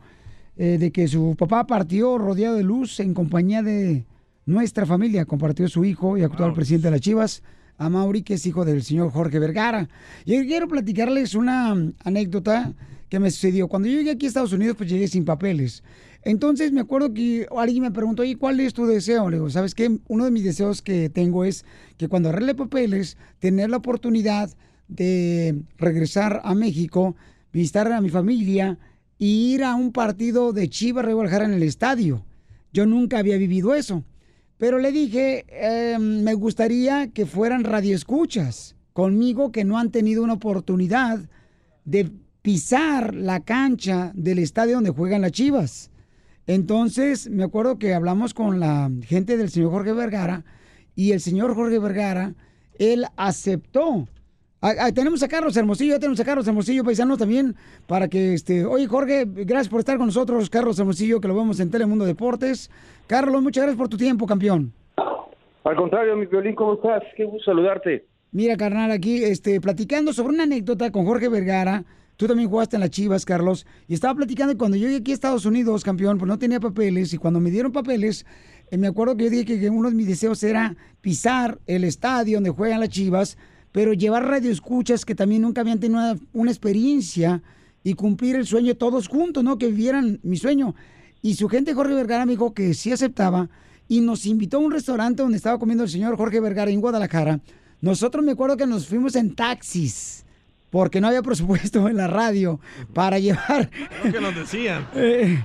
eh, 0.58 0.76
de 0.78 0.90
que 0.90 1.08
su 1.08 1.34
papá 1.38 1.66
partió 1.66 2.18
rodeado 2.18 2.56
de 2.56 2.62
luz 2.62 3.00
en 3.00 3.14
compañía 3.14 3.62
de 3.62 4.04
nuestra 4.46 4.84
familia, 4.84 5.24
compartió 5.24 5.68
su 5.68 5.84
hijo 5.84 6.18
y 6.18 6.22
actual 6.22 6.52
presidente 6.54 6.88
de 6.88 6.90
las 6.92 7.00
Chivas, 7.00 7.42
a 7.78 7.88
Mauri, 7.88 8.22
que 8.22 8.34
es 8.34 8.46
hijo 8.46 8.64
del 8.64 8.82
señor 8.82 9.10
Jorge 9.10 9.38
Vergara. 9.38 9.88
Y 10.24 10.46
quiero 10.46 10.68
platicarles 10.68 11.34
una 11.34 11.74
mm, 11.74 11.94
anécdota 12.04 12.72
que 13.08 13.20
me 13.20 13.30
sucedió. 13.30 13.68
Cuando 13.68 13.88
yo 13.88 13.98
llegué 13.98 14.10
aquí 14.12 14.26
a 14.26 14.28
Estados 14.28 14.52
Unidos, 14.52 14.76
pues 14.76 14.90
llegué 14.90 15.08
sin 15.08 15.24
papeles. 15.24 15.82
Entonces 16.22 16.72
me 16.72 16.80
acuerdo 16.80 17.14
que 17.14 17.46
alguien 17.56 17.82
me 17.82 17.90
preguntó, 17.92 18.22
oye, 18.22 18.36
¿cuál 18.36 18.58
es 18.58 18.74
tu 18.74 18.86
deseo? 18.86 19.30
Le 19.30 19.36
digo, 19.36 19.48
¿sabes 19.48 19.74
qué? 19.74 19.98
Uno 20.08 20.24
de 20.24 20.30
mis 20.30 20.44
deseos 20.44 20.82
que 20.82 21.08
tengo 21.08 21.44
es 21.44 21.64
que 21.96 22.08
cuando 22.08 22.30
arregle 22.30 22.54
papeles, 22.54 23.16
tener 23.38 23.70
la 23.70 23.76
oportunidad 23.76 24.50
de 24.88 25.62
regresar 25.78 26.40
a 26.44 26.54
México, 26.54 27.14
visitar 27.52 27.90
a 27.92 28.00
mi 28.00 28.08
familia 28.08 28.78
y 29.18 29.54
ir 29.54 29.64
a 29.64 29.76
un 29.76 29.92
partido 29.92 30.52
de 30.52 30.68
Chivas 30.68 31.04
Guadalajara 31.04 31.44
en 31.44 31.54
el 31.54 31.62
estadio. 31.62 32.24
Yo 32.72 32.86
nunca 32.86 33.18
había 33.18 33.36
vivido 33.36 33.74
eso. 33.74 34.04
Pero 34.58 34.78
le 34.78 34.90
dije, 34.90 35.44
eh, 35.48 35.98
me 35.98 36.34
gustaría 36.34 37.08
que 37.08 37.26
fueran 37.26 37.64
radioescuchas 37.64 38.74
conmigo 38.92 39.52
que 39.52 39.64
no 39.64 39.78
han 39.78 39.90
tenido 39.90 40.22
una 40.22 40.32
oportunidad 40.32 41.20
de 41.84 42.10
pisar 42.46 43.12
la 43.12 43.40
cancha 43.40 44.12
del 44.14 44.38
estadio 44.38 44.76
donde 44.76 44.90
juegan 44.90 45.22
las 45.22 45.32
Chivas. 45.32 45.90
Entonces, 46.46 47.28
me 47.28 47.42
acuerdo 47.42 47.76
que 47.76 47.92
hablamos 47.92 48.34
con 48.34 48.60
la 48.60 48.88
gente 49.02 49.36
del 49.36 49.50
señor 49.50 49.72
Jorge 49.72 49.92
Vergara 49.92 50.44
y 50.94 51.10
el 51.10 51.18
señor 51.18 51.56
Jorge 51.56 51.80
Vergara, 51.80 52.34
él 52.78 53.04
aceptó. 53.16 54.06
Tenemos 54.94 55.24
a 55.24 55.28
Carlos 55.28 55.56
Hermosillo, 55.56 55.94
ya 55.94 55.98
tenemos 55.98 56.20
a 56.20 56.24
Carlos 56.24 56.46
Hermosillo, 56.46 56.84
paisano 56.84 57.16
también, 57.16 57.56
para 57.88 58.06
que, 58.06 58.34
este, 58.34 58.64
oye 58.64 58.86
Jorge, 58.86 59.24
gracias 59.26 59.68
por 59.68 59.80
estar 59.80 59.96
con 59.96 60.06
nosotros, 60.06 60.48
Carlos 60.48 60.78
Hermosillo, 60.78 61.20
que 61.20 61.26
lo 61.26 61.34
vemos 61.34 61.58
en 61.58 61.72
Telemundo 61.72 62.04
Deportes. 62.04 62.70
Carlos, 63.08 63.42
muchas 63.42 63.64
gracias 63.64 63.76
por 63.76 63.88
tu 63.88 63.96
tiempo, 63.96 64.24
campeón. 64.24 64.72
Al 65.64 65.74
contrario, 65.74 66.14
mi 66.14 66.26
violín, 66.26 66.54
¿cómo 66.54 66.74
estás? 66.74 67.02
Qué 67.16 67.24
gusto 67.24 67.50
saludarte. 67.50 68.06
Mira, 68.30 68.56
carnal, 68.56 68.92
aquí 68.92 69.24
este, 69.24 69.60
platicando 69.60 70.12
sobre 70.12 70.34
una 70.34 70.44
anécdota 70.44 70.92
con 70.92 71.04
Jorge 71.06 71.28
Vergara. 71.28 71.84
Tú 72.16 72.26
también 72.26 72.48
jugaste 72.48 72.76
en 72.76 72.80
las 72.80 72.90
Chivas, 72.90 73.24
Carlos. 73.26 73.66
Y 73.86 73.94
estaba 73.94 74.14
platicando 74.14 74.54
y 74.54 74.56
cuando 74.56 74.76
yo 74.76 74.86
llegué 74.86 75.00
aquí 75.00 75.10
a 75.10 75.14
Estados 75.14 75.44
Unidos, 75.44 75.84
campeón, 75.84 76.16
pues 76.16 76.28
no 76.28 76.38
tenía 76.38 76.60
papeles. 76.60 77.12
Y 77.12 77.18
cuando 77.18 77.40
me 77.40 77.50
dieron 77.50 77.72
papeles, 77.72 78.24
eh, 78.70 78.78
me 78.78 78.86
acuerdo 78.86 79.16
que 79.16 79.24
yo 79.24 79.30
dije 79.30 79.60
que, 79.60 79.68
uno 79.68 79.90
de 79.90 79.94
mis 79.94 80.06
deseos 80.06 80.42
era 80.42 80.74
pisar 81.02 81.58
el 81.66 81.84
estadio 81.84 82.38
donde 82.38 82.50
juegan 82.50 82.80
las 82.80 82.88
Chivas, 82.88 83.36
pero 83.70 83.92
llevar 83.92 84.24
radioescuchas 84.24 85.04
que 85.04 85.14
también 85.14 85.42
nunca 85.42 85.60
habían 85.60 85.78
tenido 85.78 86.00
una, 86.00 86.18
una 86.32 86.50
experiencia 86.50 87.42
y 87.84 87.92
cumplir 87.92 88.36
el 88.36 88.46
sueño 88.46 88.74
todos 88.76 89.08
juntos, 89.08 89.44
¿no? 89.44 89.58
Que 89.58 89.66
vivieran 89.66 90.18
mi 90.22 90.38
sueño. 90.38 90.74
Y 91.20 91.34
su 91.34 91.48
gente, 91.48 91.74
Jorge 91.74 91.92
Vergara, 91.92 92.24
me 92.24 92.32
dijo 92.32 92.54
que 92.54 92.72
sí 92.72 92.92
aceptaba 92.92 93.50
y 93.88 94.00
nos 94.00 94.24
invitó 94.24 94.56
a 94.56 94.60
un 94.60 94.72
restaurante 94.72 95.22
donde 95.22 95.36
estaba 95.36 95.58
comiendo 95.58 95.84
el 95.84 95.90
señor 95.90 96.16
Jorge 96.16 96.40
Vergara 96.40 96.70
en 96.70 96.80
Guadalajara. 96.80 97.40
Nosotros 97.82 98.24
me 98.24 98.32
acuerdo 98.32 98.56
que 98.56 98.66
nos 98.66 98.86
fuimos 98.86 99.14
en 99.16 99.34
taxis 99.34 100.25
porque 100.76 101.00
no 101.00 101.08
había 101.08 101.22
presupuesto 101.22 101.88
en 101.88 101.96
la 101.96 102.06
radio 102.06 102.60
para 102.92 103.18
llevar. 103.18 103.70
Lo 104.04 104.12
que 104.12 104.20
nos 104.20 104.34
decían. 104.34 104.86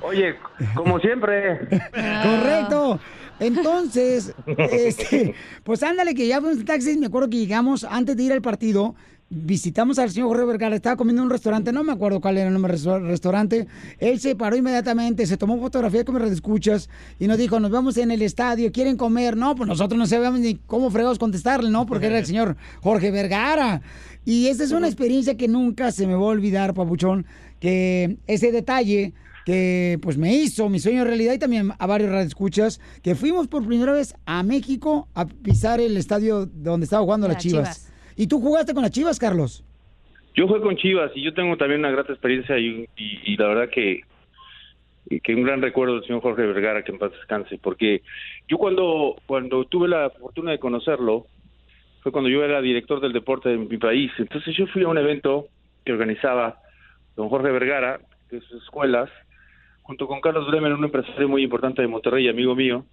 Oye, 0.02 0.36
como 0.76 1.00
siempre. 1.00 1.60
Correcto. 2.22 3.00
Entonces, 3.40 4.36
este, 4.58 5.34
pues 5.64 5.84
ándale 5.84 6.16
que 6.16 6.28
ya 6.28 6.42
fuimos 6.42 6.58
en 6.58 6.66
taxis, 6.66 6.98
me 6.98 7.06
acuerdo 7.06 7.30
que 7.30 7.38
llegamos 7.38 7.86
antes 7.86 8.18
de 8.18 8.24
ir 8.24 8.34
al 8.34 8.42
partido, 8.42 8.94
visitamos 9.30 9.98
al 10.00 10.12
señor 10.12 10.28
Jorge 10.28 10.44
Vergara, 10.44 10.76
estaba 10.76 10.98
comiendo 10.98 11.22
en 11.22 11.28
un 11.28 11.32
restaurante, 11.32 11.72
no 11.72 11.86
me 11.86 11.94
acuerdo 11.94 12.20
cuál 12.20 12.38
era 12.38 12.48
el 12.48 12.54
nombre 12.54 12.78
del 12.78 13.08
restaurante, 13.08 13.68
él 14.00 14.20
se 14.20 14.36
paró 14.36 14.58
inmediatamente, 14.58 15.26
se 15.26 15.38
tomó 15.38 15.58
fotografía 15.60 16.04
con 16.04 16.22
mis 16.22 16.34
escuchas 16.34 16.90
y 17.18 17.28
nos 17.28 17.38
dijo, 17.38 17.58
nos 17.62 17.72
vemos 17.72 17.96
en 17.96 18.12
el 18.12 18.22
estadio, 18.22 18.70
¿quieren 18.74 18.98
comer? 18.98 19.38
No, 19.38 19.56
pues 19.56 19.70
nosotros 19.70 19.98
no 19.98 20.06
sabíamos 20.06 20.42
ni 20.42 20.56
cómo 20.56 20.92
fregados 20.92 21.18
contestarle, 21.18 21.70
¿no? 21.70 21.86
Porque 21.86 22.08
era 22.08 22.20
el 22.20 22.26
señor 22.26 22.58
Jorge 22.82 23.10
Vergara. 23.10 23.82
Y 24.26 24.48
esta 24.48 24.64
es 24.64 24.72
una 24.72 24.88
experiencia 24.88 25.36
que 25.36 25.48
nunca 25.48 25.92
se 25.92 26.06
me 26.08 26.14
va 26.14 26.20
a 26.22 26.26
olvidar, 26.26 26.74
Papuchón, 26.74 27.26
que 27.60 28.18
ese 28.28 28.52
detalle 28.52 29.14
que 29.46 29.98
pues 30.04 30.18
me 30.20 30.32
hizo 30.36 30.70
mi 30.70 30.78
sueño 30.78 31.04
realidad 31.04 31.34
y 31.34 31.40
también 31.40 31.72
a 31.80 31.88
varios 31.88 32.12
radioescuchas 32.12 32.80
que 33.02 33.16
fuimos 33.16 33.48
por 33.48 33.66
primera 33.66 33.92
vez 33.94 34.14
a 34.28 34.44
México 34.44 35.08
a 35.16 35.26
pisar 35.26 35.82
el 35.82 35.98
estadio 35.98 36.46
donde 36.46 36.84
estaba 36.84 37.02
jugando 37.02 37.28
las 37.28 37.38
Las 37.38 37.44
Chivas. 37.44 37.64
Chivas. 37.88 37.94
¿Y 38.16 38.28
tú 38.28 38.40
jugaste 38.40 38.74
con 38.76 38.84
las 38.84 38.92
Chivas, 38.92 39.18
Carlos? 39.18 39.64
Yo 40.36 40.48
jugué 40.48 40.62
con 40.62 40.78
Chivas 40.78 41.12
y 41.16 41.24
yo 41.24 41.34
tengo 41.34 41.58
también 41.58 41.80
una 41.80 41.90
grata 41.90 42.14
experiencia 42.14 42.60
y, 42.60 42.88
y- 42.96 43.20
y 43.34 43.36
la 43.38 43.48
verdad 43.48 43.70
que, 43.74 44.02
que 45.24 45.34
un 45.36 45.42
gran 45.44 45.62
recuerdo 45.64 45.96
del 45.96 46.04
señor 46.06 46.22
Jorge 46.22 46.44
Vergara, 46.44 46.84
que 46.84 46.92
en 46.92 47.00
paz 47.00 47.12
descanse, 47.12 47.58
porque 47.58 48.04
yo 48.48 48.58
cuando, 48.60 49.16
cuando 49.26 49.66
tuve 49.66 49.88
la 49.88 50.12
fortuna 50.12 50.52
de 50.52 50.60
conocerlo, 50.60 51.26
fue 52.02 52.12
cuando 52.12 52.30
yo 52.30 52.44
era 52.44 52.62
director 52.62 53.00
del 53.00 53.14
deporte 53.14 53.50
de 53.50 53.58
mi 53.58 53.78
país. 53.78 54.12
Entonces 54.18 54.56
yo 54.56 54.68
fui 54.68 54.84
a 54.84 54.88
un 54.88 54.98
evento 54.98 55.48
que 55.86 55.94
organizaba 55.94 56.58
don 57.16 57.30
Jorge 57.30 57.52
Vergara, 57.52 58.00
de 58.30 58.42
sus 58.42 58.64
escuelas, 58.64 59.10
junto 59.84 60.08
con 60.08 60.22
Carlos 60.22 60.48
Bremer, 60.48 60.74
un 60.74 60.86
empresario 60.86 61.28
muy 61.28 61.44
importante 61.44 61.82
de 61.82 61.88
Monterrey, 61.88 62.30
amigo 62.30 62.56
mío, 62.56 62.86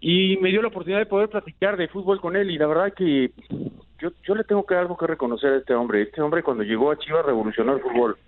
y 0.00 0.36
me 0.38 0.50
dio 0.50 0.60
la 0.60 0.68
oportunidad 0.68 0.98
de 0.98 1.06
poder 1.06 1.28
platicar 1.28 1.76
de 1.76 1.88
fútbol 1.88 2.20
con 2.20 2.36
él 2.36 2.50
y 2.50 2.58
la 2.58 2.66
verdad 2.66 2.92
que 2.92 3.30
yo, 4.00 4.10
yo 4.26 4.34
le 4.34 4.44
tengo 4.44 4.66
que 4.66 4.74
algo 4.74 4.96
que 4.96 5.06
reconocer 5.06 5.52
a 5.52 5.56
este 5.56 5.74
hombre. 5.74 6.02
Este 6.02 6.20
hombre 6.20 6.42
cuando 6.42 6.62
llegó 6.62 6.90
a 6.90 6.98
Chivas 6.98 7.24
revolucionó 7.24 7.74
el 7.74 7.80
fútbol 7.80 8.18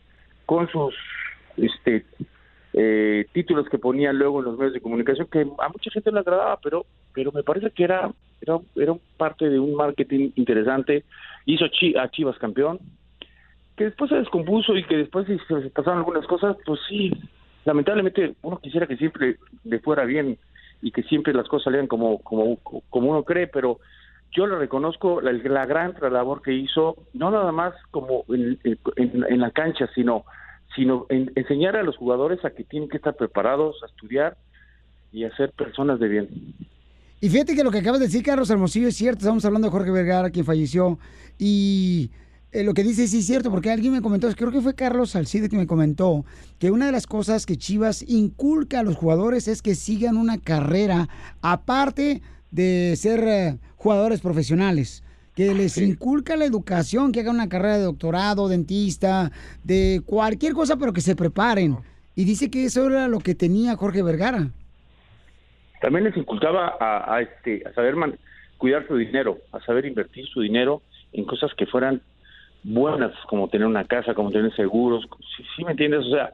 con 0.47 0.69
sus 0.71 0.95
este 1.57 2.07
eh, 2.79 3.27
títulos 3.33 3.69
que 3.71 3.79
ponía 3.79 4.13
luego 4.13 4.39
en 4.39 4.45
los 4.45 4.59
medios 4.59 4.75
de 4.75 4.83
comunicación 4.83 5.27
que 5.29 5.41
a 5.41 5.69
mucha 5.69 5.91
gente 5.91 6.13
le 6.13 6.21
agradaba, 6.21 6.59
pero 6.63 6.85
pero 7.15 7.33
me 7.33 7.43
parece 7.43 7.71
que 7.71 7.85
era 7.85 8.13
era, 8.43 8.59
era 8.77 8.95
parte 9.17 9.49
de 9.49 9.59
un 9.59 9.75
marketing 9.75 10.31
interesante. 10.37 11.05
Hizo 11.47 11.65
a 11.65 12.11
Chivas 12.11 12.39
campeón, 12.39 12.79
que 13.77 13.85
después 13.85 14.11
se 14.11 14.17
descompuso 14.17 14.77
y 14.77 14.85
que 14.85 14.99
después 14.99 15.27
se, 15.27 15.39
se 15.39 15.71
pasaron 15.71 16.01
algunas 16.01 16.27
cosas, 16.27 16.57
pues 16.67 16.81
sí, 16.87 17.11
lamentablemente 17.65 18.35
uno 18.43 18.59
quisiera 18.59 18.87
que 18.87 18.99
siempre 18.99 19.37
le 19.65 19.79
fuera 19.81 20.05
bien 20.05 20.39
y 20.83 20.91
que 20.91 21.03
siempre 21.05 21.33
las 21.33 21.49
cosas 21.49 21.65
salieran 21.65 21.87
como, 21.87 22.19
como, 22.19 22.59
como 22.59 23.11
uno 23.11 23.23
cree, 23.23 23.47
pero 23.47 23.79
yo 24.33 24.47
le 24.47 24.57
reconozco 24.57 25.23
la, 25.23 25.33
gran 25.65 25.95
labor 26.11 26.43
que 26.43 26.53
hizo, 26.53 26.97
no 27.15 27.31
nada 27.31 27.53
más 27.53 27.75
como 27.91 28.25
en- 28.29 28.59
en 28.97 29.41
la 29.41 29.51
cancha, 29.51 29.89
sino, 29.95 30.27
sino 30.75 31.07
en 31.09 31.33
enseñar 31.37 31.77
a 31.77 31.83
los 31.83 31.97
jugadores 31.97 32.45
a 32.45 32.51
que 32.51 32.65
tienen 32.65 32.89
que 32.89 32.97
estar 32.97 33.15
preparados, 33.15 33.83
a 33.83 33.87
estudiar 33.87 34.37
y 35.13 35.25
a 35.25 35.35
ser 35.37 35.53
personas 35.53 35.99
de 36.01 36.09
bien. 36.09 36.29
Y 37.21 37.31
fíjate 37.31 37.55
que 37.55 37.65
lo 37.65 37.71
que 37.71 37.79
acabas 37.79 38.01
de 38.01 38.07
decir, 38.07 38.23
Carlos 38.23 38.51
Hermosillo, 38.51 38.89
es 38.89 38.97
cierto. 38.97 39.21
Estamos 39.21 39.45
hablando 39.45 39.69
de 39.69 39.73
Jorge 39.73 39.91
Vergara, 39.91 40.31
quien 40.31 40.45
falleció. 40.45 40.99
Y 41.39 42.11
eh, 42.53 42.63
lo 42.63 42.75
que 42.75 42.83
dice 42.83 43.09
sí 43.09 43.19
es 43.19 43.27
cierto, 43.27 43.51
porque 43.51 43.71
alguien 43.71 43.93
me 43.93 44.03
comentó, 44.03 44.29
creo 44.35 44.51
que 44.51 44.61
fue 44.61 44.75
Carlos 44.75 45.11
Salcide 45.11 45.49
que 45.49 45.57
me 45.57 45.67
comentó, 45.67 46.25
que 46.59 46.71
una 46.71 46.87
de 46.87 46.93
las 46.93 47.07
cosas 47.07 47.45
que 47.45 47.57
Chivas 47.57 48.03
inculca 48.09 48.81
a 48.81 48.83
los 48.83 48.97
jugadores 48.97 49.49
es 49.49 49.63
que 49.63 49.75
sigan 49.75 50.17
una 50.17 50.39
carrera, 50.39 51.09
aparte 51.43 52.23
de 52.51 52.95
ser 52.97 53.25
eh, 53.27 53.59
jugadores 53.77 54.21
profesionales. 54.21 55.03
Que 55.37 55.55
les 55.55 55.77
inculca 55.79 56.35
la 56.37 56.47
educación, 56.47 57.13
que 57.13 57.21
hagan 57.21 57.37
una 57.37 57.49
carrera 57.49 57.77
de 57.77 57.85
doctorado, 57.85 58.49
dentista, 58.49 59.31
de 59.63 60.01
cualquier 60.05 60.55
cosa, 60.55 60.77
pero 60.77 60.93
que 60.93 61.03
se 61.03 61.15
preparen. 61.15 61.77
Y 62.15 62.25
dice 62.25 62.51
que 62.51 62.65
eso 62.65 62.87
era 62.87 63.07
lo 63.07 63.21
que 63.21 63.35
tenía 63.35 63.77
Jorge 63.77 64.03
Vergara. 64.03 64.49
también 65.83 66.05
les 66.05 66.17
inculcaba 66.17 66.75
a, 66.81 67.15
a, 67.15 67.21
este 67.21 67.63
a 67.69 67.73
saber 67.75 67.95
man- 67.97 68.19
cuidar 68.57 68.87
su 68.89 68.97
dinero, 68.97 69.39
a 69.53 69.61
saber 69.61 69.85
invertir 69.85 70.27
su 70.27 70.41
dinero 70.41 70.81
en 71.13 71.25
cosas 71.27 71.53
que 71.55 71.67
fueran 71.67 72.01
buenas, 72.65 73.13
como 73.29 73.49
tener 73.49 73.67
una 73.67 73.85
casa, 73.85 74.15
como 74.15 74.31
tener 74.33 74.55
seguros, 74.57 75.07
sí, 75.37 75.45
sí 75.55 75.65
me 75.65 75.73
entiendes, 75.73 76.01
o 76.07 76.11
sea, 76.11 76.33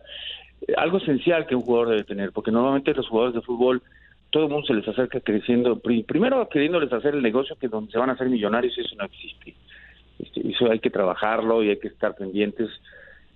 algo 0.76 0.98
esencial 0.98 1.46
que 1.46 1.56
un 1.56 1.62
jugador 1.62 1.88
debe 1.90 2.04
tener, 2.04 2.30
porque 2.32 2.52
normalmente 2.52 2.94
los 2.94 3.08
jugadores 3.08 3.34
de 3.34 3.42
fútbol 3.42 3.82
todo 4.32 4.44
el 4.44 4.50
mundo 4.50 4.66
se 4.66 4.74
les 4.74 4.88
acerca 4.88 5.20
creciendo, 5.20 5.78
pri- 5.78 6.02
primero 6.02 6.48
queriéndoles 6.48 6.92
hacer 6.92 7.14
el 7.14 7.22
negocio 7.22 7.54
que 7.60 7.68
donde 7.68 7.92
se 7.92 7.98
van 7.98 8.08
a 8.10 8.14
hacer 8.14 8.28
millonarios 8.28 8.76
eso 8.76 8.96
no 8.96 9.04
existe. 9.04 9.54
Este, 10.18 10.48
eso 10.48 10.70
hay 10.70 10.78
que 10.80 10.90
trabajarlo 10.90 11.62
y 11.62 11.68
hay 11.68 11.78
que 11.78 11.88
estar 11.88 12.14
pendientes. 12.16 12.68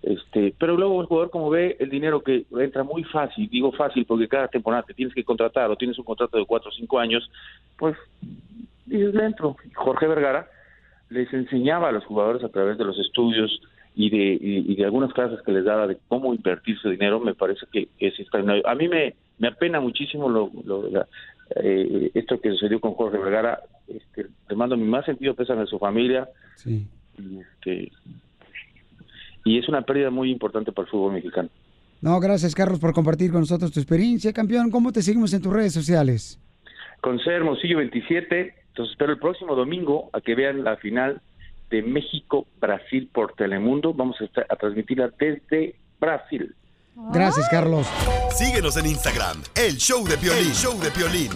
Este, 0.03 0.55
pero 0.59 0.77
luego 0.77 1.01
el 1.01 1.07
jugador 1.07 1.31
como 1.31 1.51
ve 1.51 1.77
el 1.81 1.91
dinero 1.91 2.21
que 2.23 2.45
entra 2.61 2.83
muy 2.83 3.05
fácil, 3.05 3.49
digo 3.51 3.73
fácil 3.73 4.05
porque 4.07 4.27
cada 4.29 4.49
temporada 4.49 4.85
te 4.85 4.95
tienes 4.95 5.15
que 5.15 5.25
contratar 5.25 5.71
o 5.71 5.77
tienes 5.77 5.99
un 5.99 6.05
contrato 6.05 6.39
de 6.39 6.47
cuatro 6.47 6.71
o 6.71 6.73
cinco 6.73 6.99
años, 6.99 7.29
pues 7.77 7.97
dices 8.87 9.15
le 9.15 9.25
entro. 9.25 9.57
Jorge 9.75 10.07
Vergara 10.07 10.49
les 11.11 11.33
enseñaba 11.33 11.89
a 11.91 11.93
los 11.93 12.05
jugadores 12.05 12.43
a 12.43 12.49
través 12.49 12.79
de 12.79 12.85
los 12.85 12.99
estudios 12.99 13.61
y 13.95 14.11
de, 14.11 14.39
y, 14.41 14.73
y 14.73 14.77
de 14.77 14.85
algunas 14.85 15.13
clases 15.13 15.41
que 15.43 15.53
les 15.53 15.65
daba 15.65 15.87
de 15.87 15.99
cómo 16.09 16.35
invertir 16.35 16.79
su 16.79 16.89
dinero, 16.91 17.21
me 17.21 17.35
parece 17.35 17.67
que 17.73 17.89
es 17.99 18.19
extraordinario. 18.21 18.67
A 18.67 18.75
mí 18.75 18.89
me, 18.89 19.15
me 19.39 19.49
apena 19.49 19.81
muchísimo 19.81 20.29
lo, 20.29 20.51
lo- 20.65 20.89
la- 20.91 21.07
eh, 21.57 22.11
esto 22.15 22.41
que 22.41 22.51
sucedió 22.51 22.81
con 22.81 22.95
Jorge 22.95 23.19
Vergara. 23.19 23.61
Este, 23.87 24.27
le 24.49 24.57
mando 24.57 24.77
mi 24.77 24.85
más 24.85 25.05
sentido 25.05 25.35
pésame 25.35 25.63
a 25.63 25.67
su 25.67 25.79
familia. 25.79 26.29
Sí. 26.57 26.87
Y, 27.19 27.39
este, 27.39 27.93
y 29.45 29.59
es 29.59 29.69
una 29.69 29.83
pérdida 29.83 30.11
muy 30.11 30.31
importante 30.31 30.73
para 30.73 30.87
el 30.87 30.91
fútbol 30.91 31.13
mexicano. 31.13 31.49
No, 32.01 32.19
gracias 32.21 32.55
Carlos 32.55 32.79
por 32.81 32.93
compartir 32.93 33.31
con 33.31 33.41
nosotros 33.41 33.73
tu 33.73 33.81
experiencia, 33.81 34.33
campeón. 34.33 34.71
¿Cómo 34.71 34.93
te 34.93 35.03
seguimos 35.03 35.33
en 35.35 35.43
tus 35.43 35.53
redes 35.53 35.73
sociales? 35.73 36.39
Con 37.01 37.19
C 37.21 37.31
Hermosillo 37.31 37.79
27, 37.79 38.55
entonces 38.69 38.93
espero 38.93 39.13
el 39.13 39.19
próximo 39.19 39.55
domingo 39.55 40.11
a 40.13 40.21
que 40.21 40.35
vean 40.35 40.65
la 40.65 40.77
final 40.77 41.21
de 41.71 41.83
México-Brasil 41.83 43.09
por 43.13 43.35
Telemundo. 43.35 43.95
Vamos 43.95 44.21
a, 44.21 44.25
estar- 44.25 44.47
a 44.49 44.57
transmitirla 44.57 45.11
desde 45.19 45.77
Brasil. 46.01 46.55
Gracias, 46.97 47.47
Carlos. 47.51 47.87
Síguenos 48.35 48.77
en 48.79 48.87
Instagram, 48.87 49.43
el 49.55 49.77
show 49.77 50.07
de 50.07 50.17
Piolín. 50.17 50.47
El 50.47 50.55
show 50.55 50.81
de 50.81 50.91
Piolín. 50.91 51.31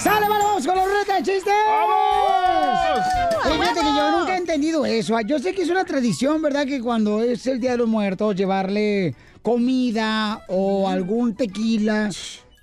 ¡Sale, 0.00 0.28
vale, 0.28 0.44
vamos 0.44 0.66
con 0.66 0.76
la 0.76 0.84
ruleta 0.84 1.16
de 1.16 1.22
chistes! 1.22 1.54
¡Vamos! 1.66 3.06
Fíjate 3.44 3.80
que 3.80 3.86
yo 3.86 4.18
nunca 4.18 4.34
he 4.34 4.38
entendido 4.38 4.86
eso. 4.86 5.20
Yo 5.20 5.38
sé 5.38 5.54
que 5.54 5.62
es 5.62 5.70
una 5.70 5.84
tradición, 5.84 6.42
¿verdad? 6.42 6.66
Que 6.66 6.80
cuando 6.80 7.22
es 7.22 7.46
el 7.46 7.60
Día 7.60 7.72
de 7.72 7.78
los 7.78 7.88
Muertos, 7.88 8.34
llevarle 8.34 9.14
comida 9.42 10.44
o 10.48 10.88
algún 10.88 11.34
tequila 11.36 12.10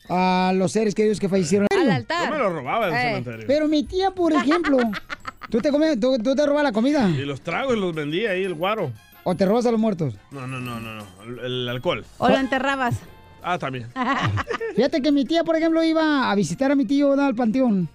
a 0.09 0.51
los 0.55 0.71
seres 0.73 0.93
queridos 0.93 1.19
que 1.19 1.29
fallecieron. 1.29 1.67
Yo 1.71 2.31
me 2.31 2.37
lo 2.37 2.49
robaba 2.49 2.87
del 2.87 2.95
cementerio. 2.95 3.45
Pero 3.47 3.67
mi 3.67 3.83
tía, 3.83 4.11
por 4.11 4.33
ejemplo, 4.33 4.77
¿tú 5.49 5.59
te, 5.59 5.71
comes, 5.71 5.99
tú, 5.99 6.17
tú 6.17 6.35
te 6.35 6.45
robas 6.45 6.63
la 6.63 6.71
comida? 6.71 7.09
Y 7.09 7.25
los 7.25 7.41
tragos 7.41 7.77
los 7.77 7.93
vendía 7.93 8.31
ahí, 8.31 8.43
el 8.43 8.53
guaro. 8.53 8.91
¿O 9.23 9.35
te 9.35 9.45
robas 9.45 9.65
a 9.65 9.71
los 9.71 9.79
muertos? 9.79 10.15
No, 10.31 10.45
no, 10.45 10.59
no, 10.59 10.79
no, 10.79 10.95
no. 10.95 11.05
El, 11.23 11.39
el 11.39 11.69
alcohol. 11.69 12.05
O 12.19 12.29
lo 12.29 12.37
enterrabas. 12.37 12.99
Ah, 13.41 13.57
también. 13.57 13.87
Fíjate 14.75 15.01
que 15.01 15.11
mi 15.11 15.25
tía, 15.25 15.43
por 15.43 15.55
ejemplo, 15.55 15.83
iba 15.83 16.31
a 16.31 16.35
visitar 16.35 16.71
a 16.71 16.75
mi 16.75 16.85
tío 16.85 17.13
al 17.13 17.35
panteón. 17.35 17.89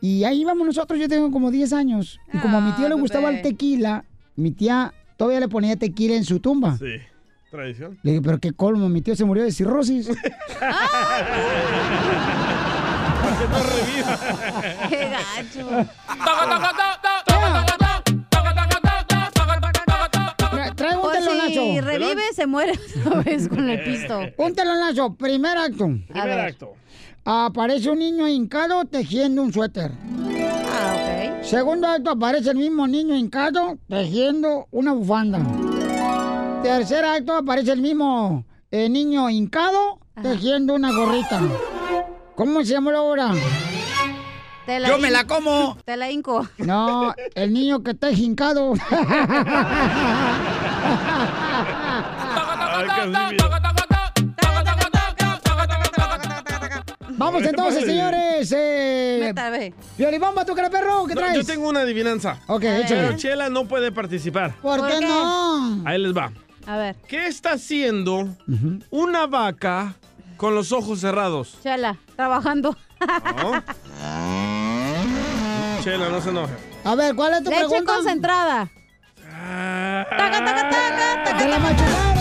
Y 0.00 0.24
ahí 0.24 0.42
íbamos 0.42 0.66
nosotros, 0.66 1.00
yo 1.00 1.08
tengo 1.08 1.30
como 1.30 1.50
10 1.50 1.72
años. 1.72 2.20
Y 2.32 2.38
como 2.38 2.58
a 2.58 2.60
mi 2.60 2.72
tío 2.72 2.88
le 2.88 2.94
gustaba 2.94 3.30
el 3.30 3.40
tequila, 3.40 4.04
mi 4.36 4.50
tía 4.50 4.92
todavía 5.16 5.40
le 5.40 5.48
ponía 5.48 5.76
tequila 5.76 6.16
en 6.16 6.24
su 6.24 6.40
tumba. 6.40 6.76
Sí. 6.76 6.96
Tradición. 7.50 7.98
Le 8.02 8.10
dije, 8.10 8.22
pero 8.22 8.38
qué 8.38 8.52
colmo, 8.52 8.88
mi 8.88 9.00
tío 9.00 9.16
se 9.16 9.24
murió 9.24 9.44
de 9.44 9.52
cirrosis. 9.52 10.08
Para 13.24 13.38
que 13.38 13.46
no 13.48 13.58
reviva. 13.62 14.88
Qué 14.88 15.08
gacho. 15.10 15.88
Tra- 20.38 20.74
Traigo 20.74 21.06
un 21.06 21.12
telonazo. 21.12 21.48
si 21.50 21.80
revive, 21.80 22.22
se 22.34 22.46
muere 22.46 22.72
otra 23.06 23.20
vez 23.22 23.48
con 23.48 23.68
el 23.68 23.82
pisto. 23.84 24.20
Un 24.36 24.54
telonazo. 24.54 25.14
Primer 25.14 25.56
acto. 25.58 25.86
Primer 26.08 26.40
acto. 26.40 26.72
Aparece 27.24 27.90
un 27.90 27.98
niño 27.98 28.28
hincado 28.28 28.84
tejiendo 28.84 29.42
un 29.42 29.52
suéter. 29.52 29.92
Ah, 30.68 30.96
ok. 31.38 31.44
Segundo 31.44 31.88
acto 31.88 32.10
aparece 32.10 32.50
el 32.50 32.56
mismo 32.56 32.86
niño 32.86 33.16
hincado 33.16 33.78
tejiendo 33.88 34.66
una 34.70 34.92
bufanda. 34.92 35.40
Tercer 36.62 37.04
acto 37.04 37.34
aparece 37.36 37.72
el 37.72 37.80
mismo 37.80 38.44
eh, 38.70 38.88
niño 38.88 39.30
hincado 39.30 39.98
tejiendo 40.22 40.74
una 40.74 40.92
gorrita. 40.92 41.40
¿Cómo 42.34 42.64
se 42.64 42.72
llama 42.72 42.92
la 42.92 43.02
obra? 43.02 43.30
Te 44.66 44.80
Yo 44.86 44.98
me 44.98 45.10
la 45.10 45.24
como. 45.26 45.76
Te 45.84 45.96
la 45.96 46.10
hinco. 46.10 46.46
No, 46.58 47.14
el 47.34 47.52
niño 47.52 47.82
que 47.82 47.92
está 47.92 48.10
hincado. 48.10 48.74
Vamos 57.16 57.42
entonces, 57.44 57.84
señores. 57.84 58.52
Eh, 58.56 59.32
Violibomba, 59.96 60.44
¿tú 60.44 60.54
cara 60.54 60.68
perro? 60.70 61.04
¿Qué 61.06 61.14
No, 61.14 61.20
traes? 61.20 61.36
yo 61.36 61.44
tengo 61.44 61.68
una 61.68 61.80
adivinanza. 61.80 62.38
Ok, 62.48 62.64
échale. 62.64 63.02
Pero 63.06 63.16
Chela 63.16 63.48
no 63.50 63.66
puede 63.68 63.92
participar. 63.92 64.54
¿Por, 64.60 64.80
¿Por 64.80 64.88
qué, 64.88 64.98
qué? 64.98 65.06
no? 65.06 65.82
Ahí 65.86 65.98
les 66.00 66.16
va. 66.16 66.32
A 66.66 66.76
ver, 66.78 66.96
¿Qué 67.06 67.26
está 67.26 67.52
haciendo 67.52 68.28
una 68.90 69.26
vaca 69.26 69.94
con 70.44 70.54
los 70.54 70.72
ojos 70.72 71.00
cerrados? 71.00 71.56
Chela, 71.62 71.96
trabajando. 72.16 72.76
¿No? 73.00 73.64
Chela, 75.82 76.10
no 76.10 76.20
se 76.20 76.28
enoje. 76.28 76.52
A 76.84 76.94
ver, 76.94 77.14
¿cuál 77.14 77.32
es 77.32 77.44
tu 77.44 77.48
Leche 77.48 77.64
pregunta? 77.66 77.94
concentrada. 77.94 78.70
Taca, 79.16 80.44
taca, 80.44 80.44
taca, 80.44 81.24
taca. 81.24 81.38
¡Te 81.38 81.48
la 81.48 81.58
machucaron! 81.58 82.14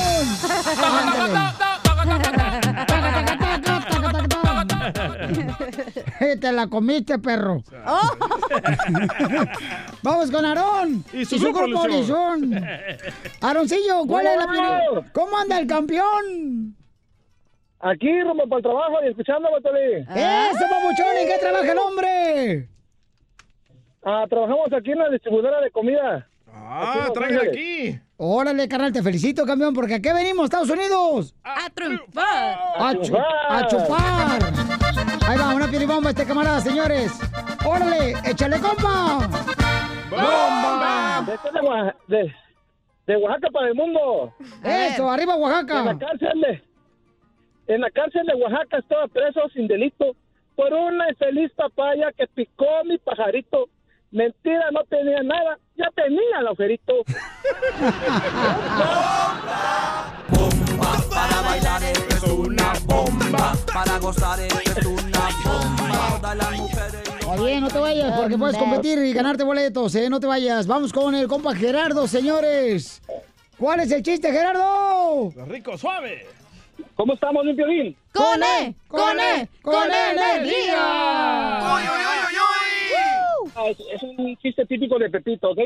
Te 6.39 6.51
la 6.53 6.67
comiste, 6.67 7.19
perro. 7.19 7.61
Oh. 7.85 8.09
Vamos 10.01 10.31
con 10.31 10.45
Aarón 10.45 11.03
Y 11.13 11.25
su 11.25 11.39
grupo, 11.39 11.59
grupo 11.59 11.87
Luchón. 11.87 12.41
Luchón. 12.41 12.65
Aroncillo, 13.41 14.05
¿cuál 14.07 14.27
es 14.27 14.37
la 14.37 15.03
¿Cómo 15.11 15.37
anda 15.37 15.59
el 15.59 15.67
campeón? 15.67 16.77
Aquí, 17.85 18.21
rumbo 18.21 18.47
para 18.47 18.57
el 18.59 18.63
trabajo 18.63 18.97
y 19.03 19.09
escuchando, 19.09 19.51
Batoli. 19.51 19.93
¡Eso, 20.15 20.65
papuchón! 20.69 21.17
¿En 21.19 21.27
qué 21.27 21.37
trabaja 21.39 21.71
el 21.71 21.77
hombre? 21.77 22.69
Ah, 24.05 24.25
trabajamos 24.29 24.71
aquí 24.71 24.91
en 24.91 24.99
la 24.99 25.09
distribuidora 25.09 25.59
de 25.59 25.69
comida. 25.69 26.25
Ah, 26.55 27.09
traigan 27.13 27.47
aquí. 27.49 27.99
Órale, 28.15 28.69
carnal, 28.69 28.93
te 28.93 29.03
felicito, 29.03 29.45
campeón, 29.45 29.73
porque 29.73 29.95
aquí 29.95 30.09
venimos, 30.13 30.45
Estados 30.45 30.69
Unidos. 30.69 31.35
A 31.43 31.69
triunfar. 31.73 32.57
A, 32.77 32.93
chu- 33.01 33.17
a 33.49 33.67
chupar. 33.67 34.39
Ahí 35.27 35.37
va, 35.37 35.53
una 35.53 35.67
piribomba 35.67 36.11
este 36.11 36.25
camarada, 36.25 36.61
señores. 36.61 37.11
Órale, 37.65 38.13
échale 38.25 38.59
compa. 38.59 39.27
¡Bomba! 40.09 41.23
De, 41.25 41.33
este 41.33 41.49
de, 41.51 42.17
de, 42.17 42.33
de 43.07 43.17
Oaxaca 43.17 43.49
para 43.51 43.67
el 43.67 43.75
mundo. 43.75 44.33
Eso, 44.63 45.09
arriba 45.11 45.35
Oaxaca. 45.35 45.79
En 45.79 45.85
la 45.85 45.97
cárcel 45.97 46.41
de, 46.41 46.63
en 47.67 47.81
la 47.81 47.89
cárcel 47.91 48.25
de 48.25 48.33
Oaxaca 48.35 48.77
estaba 48.77 49.07
preso 49.07 49.41
sin 49.53 49.67
delito 49.67 50.15
por 50.55 50.73
una 50.73 51.09
infeliz 51.09 51.51
papaya 51.55 52.11
que 52.17 52.27
picó 52.27 52.65
mi 52.85 52.97
pajarito. 52.97 53.69
Mentira, 54.11 54.69
no 54.71 54.83
tenía 54.83 55.23
nada, 55.23 55.57
ya 55.75 55.89
tenía 55.95 56.39
el 56.39 56.47
agujerito. 56.47 56.93
Para 61.09 61.41
bailar 61.41 61.83
esto 61.83 62.15
es 62.15 62.23
una 62.31 62.73
bomba. 62.85 63.53
Para 63.73 63.97
gozar 63.97 64.39
esto 64.39 64.79
es 64.79 64.85
una 64.85 65.29
bomba. 65.43 66.17
Todas 66.19 66.35
las 66.37 66.51
mujeres. 66.59 67.03
Oye, 67.27 67.59
no 67.59 67.67
te 67.69 67.79
vayas, 67.79 68.19
porque 68.19 68.37
puedes 68.37 68.57
competir 68.57 68.99
y 68.99 69.13
ganarte 69.13 69.43
boletos, 69.43 69.95
¿eh? 69.95 70.07
No 70.09 70.19
te 70.19 70.27
vayas. 70.27 70.67
Vamos 70.67 70.93
con 70.93 71.15
el 71.15 71.27
compa 71.27 71.55
Gerardo, 71.55 72.07
señores. 72.07 73.01
¿Cuál 73.57 73.79
es 73.79 73.91
el 73.91 74.03
chiste, 74.03 74.31
Gerardo? 74.31 75.31
Rico, 75.47 75.75
suave. 75.75 76.27
¿Cómo 76.95 77.13
estamos, 77.13 77.43
mi 77.45 77.53
Piolín? 77.53 77.95
¡Con 78.13 78.41
E! 78.43 78.75
¡Con 78.87 79.19
E! 79.19 79.47
¡Con 79.61 79.85
energía! 79.85 80.75
Ah, 83.55 83.69
Es, 83.69 83.79
es 83.93 84.03
un 84.03 84.35
chiste 84.37 84.65
típico 84.65 84.97
de 84.97 85.09
Pepito, 85.09 85.51
¿ok? 85.51 85.59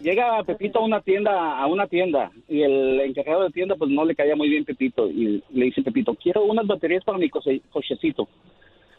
Llega 0.00 0.42
Pepito 0.44 0.78
a 0.80 0.84
una 0.84 1.00
tienda, 1.00 1.58
a 1.58 1.66
una 1.66 1.86
tienda, 1.86 2.30
y 2.48 2.62
el 2.62 3.00
encargado 3.00 3.44
de 3.44 3.50
tienda 3.50 3.74
pues 3.76 3.90
no 3.90 4.04
le 4.04 4.14
caía 4.14 4.34
muy 4.36 4.48
bien 4.48 4.64
Pepito, 4.64 5.08
y 5.08 5.42
le 5.50 5.64
dice 5.66 5.82
Pepito, 5.82 6.14
quiero 6.14 6.44
unas 6.44 6.66
baterías 6.66 7.04
para 7.04 7.18
mi 7.18 7.28
coche- 7.30 7.60
cochecito. 7.70 8.28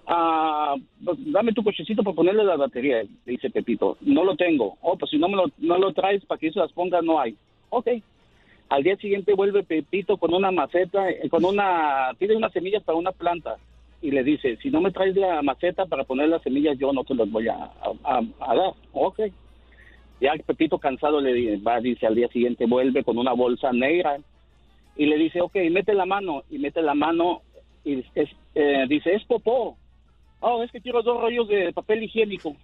Ah, 0.05 0.76
pues, 1.03 1.17
dame 1.32 1.53
tu 1.53 1.63
cochecito 1.63 2.03
para 2.03 2.15
ponerle 2.15 2.43
la 2.43 2.57
batería, 2.57 3.03
le 3.03 3.09
dice 3.26 3.49
Pepito. 3.49 3.97
No 4.01 4.24
lo 4.26 4.36
tengo. 4.36 4.78
Oh, 4.82 4.97
pues 4.97 5.11
si 5.11 5.17
no 5.17 5.28
me 5.30 5.38
lo, 5.38 5.45
no 5.59 5.78
lo 5.78 5.93
traes 5.93 6.24
para 6.26 6.39
que 6.39 6.51
se 6.51 6.59
las 6.59 6.71
ponga, 6.74 7.01
no 7.01 7.19
hay. 7.19 7.36
Ok. 7.69 7.88
Al 8.70 8.84
día 8.84 8.95
siguiente 8.97 9.34
vuelve 9.34 9.64
Pepito 9.64 10.18
con 10.18 10.34
una 10.34 10.51
maceta, 10.51 11.09
eh, 11.09 11.30
con 11.30 11.45
una, 11.45 12.11
pide 12.18 12.36
unas 12.36 12.51
semillas 12.53 12.82
para 12.84 12.97
una 12.97 13.11
planta 13.11 13.57
y 14.01 14.11
le 14.11 14.24
dice, 14.24 14.57
si 14.57 14.70
no 14.70 14.82
me 14.82 14.91
traes 14.91 15.16
la 15.16 15.41
maceta 15.41 15.86
para 15.86 16.03
poner 16.03 16.28
las 16.30 16.41
semillas, 16.41 16.78
yo 16.78 16.91
no 16.91 17.03
te 17.03 17.14
las 17.16 17.30
voy 17.32 17.47
a, 17.47 17.55
a- 17.55 18.22
a 18.39 18.55
dar. 18.55 18.74
Ok. 18.91 19.20
Ya 20.20 20.34
Pepito 20.45 20.78
cansado 20.80 21.22
le 21.22 21.34
di- 21.34 21.55
va, 21.57 21.80
dice, 21.80 22.07
al 22.07 22.16
día 22.16 22.28
siguiente 22.30 22.66
vuelve 22.66 23.03
con 23.03 23.18
una 23.18 23.34
bolsa 23.34 23.72
negra 23.72 24.18
y 24.95 25.05
le 25.05 25.18
dice, 25.18 25.41
ok, 25.41 25.55
mete 25.72 25.93
la 25.93 26.05
mano, 26.05 26.43
y 26.49 26.57
mete 26.59 26.82
la 26.82 26.93
mano 26.95 27.41
y 27.86 27.99
es- 28.16 28.30
eh, 28.55 28.86
dice, 28.88 29.14
es 29.16 29.24
popó. 29.26 29.78
Oh, 30.39 30.64
es 30.64 30.72
que 30.72 30.82
quiero 30.82 31.01
dos 31.01 31.22
rollos 31.22 31.47
de 31.47 31.72
papel 31.74 32.03
higiénico. 32.03 32.55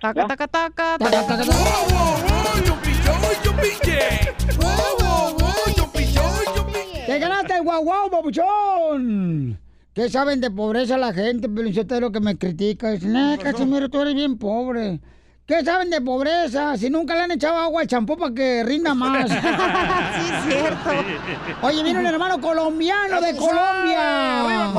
Taca, 0.00 0.26
taca, 0.26 0.46
taca, 0.48 0.98
taca, 0.98 1.26
taca, 1.26 1.44
¡Te 7.06 7.18
ganaste 7.18 7.54
el 7.54 7.62
guau 7.62 7.82
guau, 7.82 8.10
papuchón! 8.10 9.58
¿Qué 9.92 10.08
saben 10.08 10.40
de 10.40 10.50
pobreza 10.50 10.96
la 10.96 11.12
gente, 11.12 11.48
lo 12.00 12.12
que 12.12 12.20
me 12.20 12.38
critica? 12.38 12.92
Dicen, 12.92 13.16
eh, 13.16 13.38
Casimiro, 13.42 13.88
tú 13.88 14.00
eres 14.00 14.14
bien 14.14 14.38
pobre. 14.38 15.00
¿Qué 15.44 15.64
saben 15.64 15.90
de 15.90 16.00
pobreza? 16.00 16.76
Si 16.76 16.88
nunca 16.88 17.16
le 17.16 17.22
han 17.22 17.32
echado 17.32 17.58
agua 17.58 17.80
al 17.80 17.88
champú 17.88 18.16
para 18.16 18.32
que 18.32 18.62
rinda 18.62 18.94
más. 18.94 19.28
sí, 19.28 19.36
es 19.36 20.54
cierto. 20.54 20.90
Oye, 21.62 21.82
viene 21.82 21.98
un 21.98 22.06
hermano 22.06 22.40
colombiano 22.40 23.20
de 23.20 23.34
Colombia. 23.34 24.70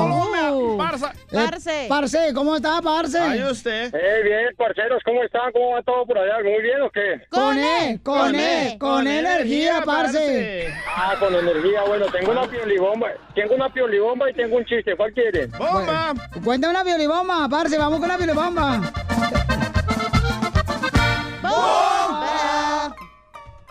Uh. 1.32 1.36
¡Parsa! 1.36 1.84
Eh, 1.84 1.86
Parce, 1.88 2.34
¿cómo 2.34 2.56
está, 2.56 2.80
Parce? 2.82 3.18
Ay, 3.18 3.42
usted. 3.42 3.94
Eh, 3.94 4.22
bien, 4.22 4.54
parceros, 4.56 5.02
¿cómo 5.04 5.22
están? 5.22 5.50
¿Cómo 5.52 5.70
va 5.70 5.82
todo 5.82 6.04
por 6.06 6.18
allá? 6.18 6.42
¿Muy 6.44 6.62
bien 6.62 6.82
o 6.82 6.90
qué? 6.90 7.22
Con 7.30 7.58
E, 7.58 7.98
con 8.02 8.34
E, 8.34 8.76
con 8.78 9.06
energía, 9.06 9.82
parce. 9.84 10.68
Ah, 10.94 11.14
con 11.18 11.34
energía, 11.34 11.82
bueno, 11.86 12.06
tengo 12.12 12.32
una 12.32 12.46
piolibomba, 12.46 13.08
tengo 13.34 13.54
una 13.54 13.68
piolibomba 13.72 14.30
y 14.30 14.34
tengo 14.34 14.56
un 14.56 14.64
chiste, 14.66 14.94
¿cuál 14.94 15.12
quieren? 15.12 15.50
¡Bomba! 15.52 16.12
Cuenta 16.44 16.68
una 16.68 16.84
violibomba, 16.84 17.48
parce, 17.48 17.78
vamos 17.78 17.98
con 17.98 18.10
una 18.10 18.18
violibomba. 18.18 18.80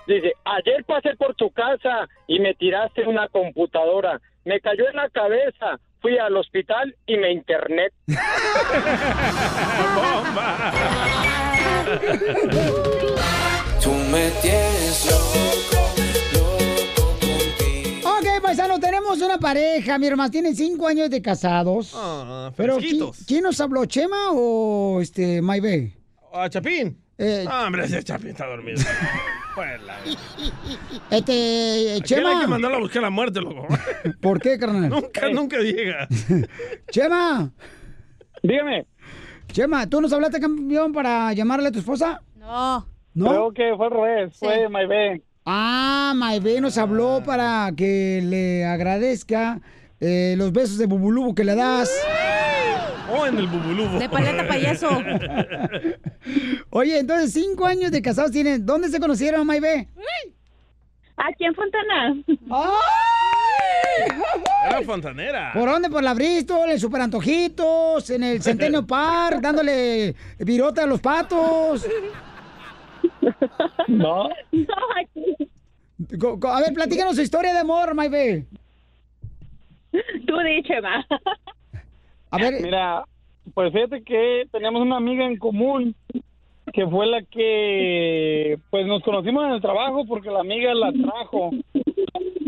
Dice, 0.08 0.34
ayer 0.44 0.84
pasé 0.86 1.16
por 1.16 1.36
tu 1.36 1.52
casa 1.52 2.08
y 2.28 2.40
me 2.40 2.54
tiraste 2.56 3.04
una 3.04 3.30
computadora, 3.30 4.20
me 4.44 4.60
cayó 4.60 4.90
en 4.90 4.96
la 4.96 5.10
cabeza, 5.10 5.80
fui 6.02 6.18
al 6.18 6.36
hospital 6.36 6.94
y 7.06 7.16
me 7.18 7.32
interné. 7.32 7.88
Tú 13.82 13.92
me 14.12 14.30
tienes 14.42 15.06
loco. 15.10 15.42
Ok, 18.04 18.26
paisano, 18.42 18.78
tenemos 18.80 19.22
una 19.22 19.38
pareja, 19.38 19.98
mi 19.98 20.08
hermano, 20.08 20.30
tienen 20.32 20.56
cinco 20.56 20.88
años 20.88 21.10
de 21.10 21.22
casados. 21.22 21.94
Ah, 21.96 22.52
Pero. 22.56 22.78
¿quién, 22.78 23.00
quién 23.28 23.44
nos 23.44 23.60
habló, 23.62 23.86
Chema 23.86 24.32
o 24.32 25.00
este, 25.02 25.42
Maybe? 25.42 25.94
¿A 26.34 26.50
Chapín? 26.50 26.98
Eh, 27.24 27.46
Ah, 27.48 27.66
hombre, 27.68 27.84
ese 27.86 28.04
Chapín 28.04 28.30
está 28.30 28.48
dormido. 28.48 28.82
Fuera. 29.56 29.78
Este, 31.12 31.94
Aquel 31.94 31.94
hay 31.94 32.02
que 32.02 32.02
Chema. 32.04 32.48
mandarlo 32.48 32.78
a 32.78 32.80
buscar 32.80 33.02
la 33.04 33.10
muerte, 33.12 33.42
loco. 33.42 33.68
¿Por 34.22 34.42
qué, 34.42 34.58
carnal? 34.58 34.90
Nunca, 34.90 35.30
nunca 35.30 35.58
llega. 35.60 36.08
Chema. 36.92 37.52
Dígame. 38.42 38.88
Chema, 39.52 39.88
¿tú 39.88 40.02
nos 40.02 40.12
hablaste, 40.14 40.40
campeón, 40.40 40.94
para 40.94 41.32
llamarle 41.34 41.68
a 41.68 41.72
tu 41.72 41.80
esposa? 41.80 42.22
No. 42.38 42.88
¿No? 43.14 43.30
Creo 43.30 43.52
que 43.54 43.74
fue 43.78 43.86
al 43.86 43.92
revés, 43.92 44.38
fue 44.40 44.68
Maybe. 44.70 45.22
Ah, 45.46 46.14
Maybe 46.16 46.60
nos 46.62 46.78
habló 46.78 47.22
para 47.26 47.70
que 47.76 48.22
le 48.24 48.66
agradezca 48.66 49.60
eh, 50.00 50.34
los 50.38 50.52
besos 50.54 50.78
de 50.80 50.88
bubulubo 50.88 51.36
que 51.36 51.44
le 51.44 51.54
das. 51.56 51.92
O 53.14 53.26
en 53.26 53.38
el 53.38 53.48
bubulubo. 53.48 54.00
De 54.00 54.10
paleta 54.10 54.48
payaso. 54.48 54.90
Oye, 56.70 57.00
entonces 57.00 57.34
cinco 57.34 57.66
años 57.66 57.92
de 57.92 58.02
casados 58.02 58.32
tienen. 58.32 58.66
¿Dónde 58.66 58.90
se 58.90 59.00
conocieron, 59.00 59.46
Maybe? 59.46 59.88
Aquí 61.18 61.46
en 61.46 61.54
Fontana. 61.54 62.16
Era 64.68 64.82
fontanera. 64.84 65.52
¿Por 65.54 65.70
dónde? 65.70 65.90
Por 65.90 66.04
la 66.04 66.14
Bristol, 66.14 66.72
en 66.72 66.80
Super 66.80 67.02
Antojitos, 67.02 68.10
en 68.10 68.24
el 68.24 68.42
Centennial 68.42 68.86
Park, 68.86 69.40
dándole 69.42 70.16
virota 70.40 70.84
a 70.84 70.88
los 70.88 71.02
patos. 71.02 71.86
No. 73.88 74.30
No, 74.52 74.76
aquí. 75.00 75.50
A 76.48 76.62
ver, 76.62 76.74
platícanos 76.74 77.16
su 77.16 77.22
historia 77.22 77.54
de 77.54 77.60
amor, 77.60 77.94
Maybe. 77.94 78.46
Tú 79.92 80.38
diche, 80.46 80.82
ma. 80.82 81.06
A 82.32 82.38
ver. 82.38 82.62
Mira, 82.62 83.04
pues 83.54 83.74
fíjate 83.74 84.04
que 84.04 84.48
teníamos 84.52 84.82
una 84.82 84.98
amiga 84.98 85.26
en 85.26 85.38
común 85.38 85.96
que 86.74 86.88
fue 86.88 87.06
la 87.06 87.22
que, 87.24 88.58
pues 88.70 88.86
nos 88.88 89.04
conocimos 89.04 89.46
en 89.46 89.52
el 89.52 89.62
trabajo 89.62 90.06
porque 90.06 90.30
la 90.30 90.40
amiga 90.40 90.74
la 90.74 90.94
trajo 90.94 91.52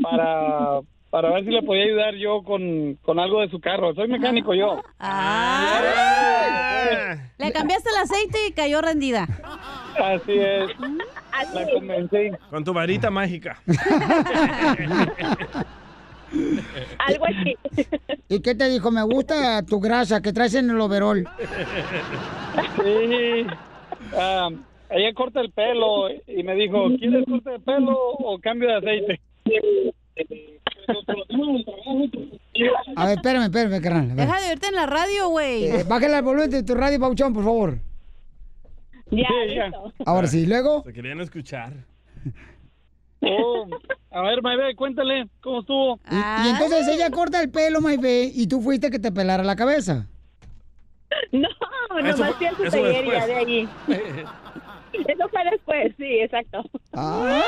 para, 0.01 0.79
para 1.09 1.31
ver 1.31 1.43
si 1.43 1.51
le 1.51 1.61
podía 1.63 1.83
ayudar 1.83 2.15
yo 2.15 2.41
con, 2.43 2.97
con 3.01 3.19
algo 3.19 3.41
de 3.41 3.49
su 3.49 3.59
carro. 3.59 3.93
Soy 3.93 4.07
mecánico 4.07 4.53
yo. 4.53 4.81
Le 7.37 7.51
cambiaste 7.51 7.89
el 7.89 7.97
aceite 7.97 8.37
y 8.47 8.53
cayó 8.53 8.81
rendida. 8.81 9.27
Así 9.99 10.31
es. 10.31 10.69
La 11.53 11.67
convencí. 11.73 12.31
Con 12.49 12.63
tu 12.63 12.73
varita 12.73 13.09
mágica. 13.09 13.61
Algo 16.99 17.25
así. 17.25 17.55
¿Y 18.29 18.39
qué 18.41 18.55
te 18.55 18.69
dijo? 18.69 18.91
Me 18.91 19.03
gusta 19.03 19.63
tu 19.63 19.79
grasa 19.79 20.21
que 20.21 20.33
traes 20.33 20.55
en 20.55 20.69
el 20.69 20.79
overol. 20.79 21.27
Sí. 22.83 23.45
Ah, 24.15 24.49
ella 24.89 25.13
corta 25.13 25.41
el 25.41 25.51
pelo 25.51 26.09
y 26.27 26.43
me 26.43 26.55
dijo, 26.55 26.87
¿quieres 26.99 27.25
corte 27.27 27.49
de 27.51 27.59
pelo 27.59 27.97
o 27.97 28.39
cambio 28.39 28.69
de 28.69 28.75
aceite? 28.75 29.21
A 32.95 33.05
ver, 33.07 33.17
espérame, 33.17 33.43
espérame, 33.43 33.81
carnal. 33.81 34.15
Deja 34.15 34.41
de 34.41 34.47
verte 34.49 34.67
en 34.67 34.75
la 34.75 34.85
radio, 34.85 35.29
güey. 35.29 35.65
Eh, 35.65 35.83
bájale 35.87 36.17
el 36.17 36.23
volumen 36.23 36.49
de 36.49 36.63
tu 36.63 36.75
radio, 36.75 36.99
Pauchón, 36.99 37.33
por 37.33 37.43
favor. 37.43 37.79
Ya, 39.09 39.27
Sí, 39.47 39.55
ya. 39.55 39.71
Ahora 40.05 40.27
sí, 40.27 40.45
luego. 40.45 40.83
Se 40.83 40.93
querían 40.93 41.21
escuchar. 41.21 41.73
Oh, 43.25 43.65
a 44.11 44.21
ver, 44.21 44.41
Maybe, 44.41 44.75
cuéntale, 44.75 45.27
¿cómo 45.41 45.61
estuvo? 45.61 45.99
Y, 46.11 46.15
y 46.15 46.49
entonces 46.49 46.87
ella 46.87 47.09
corta 47.09 47.41
el 47.41 47.49
pelo, 47.49 47.81
Maybe, 47.81 48.29
y 48.33 48.47
tú 48.47 48.61
fuiste 48.61 48.91
que 48.91 48.99
te 48.99 49.11
pelara 49.11 49.43
la 49.43 49.55
cabeza. 49.55 50.07
No, 51.31 51.47
Eso 51.99 52.17
nomás 52.17 52.35
fui 52.35 52.45
a 52.47 52.55
su 52.55 52.63
eso 52.63 52.71
taller 52.71 53.05
y 53.05 53.09
después. 53.09 53.19
ya 53.19 53.27
de 53.27 53.35
allí. 53.35 53.69
Eso 54.93 55.27
fue 55.29 55.41
después, 55.51 55.93
sí, 55.97 56.19
exacto. 56.19 56.63
¿Cuáles 56.91 57.43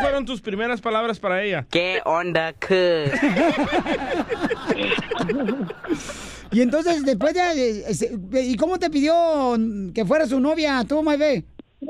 fueron 0.00 0.24
tus 0.24 0.40
primeras 0.40 0.80
palabras 0.80 1.18
para 1.18 1.42
ella? 1.42 1.66
¿Qué 1.70 2.00
onda, 2.04 2.52
cuz? 2.52 2.70
Y 6.52 6.60
entonces, 6.62 7.04
después 7.04 7.34
de... 7.34 8.44
¿Y 8.44 8.56
cómo 8.56 8.78
te 8.78 8.88
pidió 8.88 9.56
que 9.92 10.04
fuera 10.04 10.26
su 10.26 10.38
novia, 10.40 10.84
tú, 10.88 11.02
Maybe? 11.02 11.44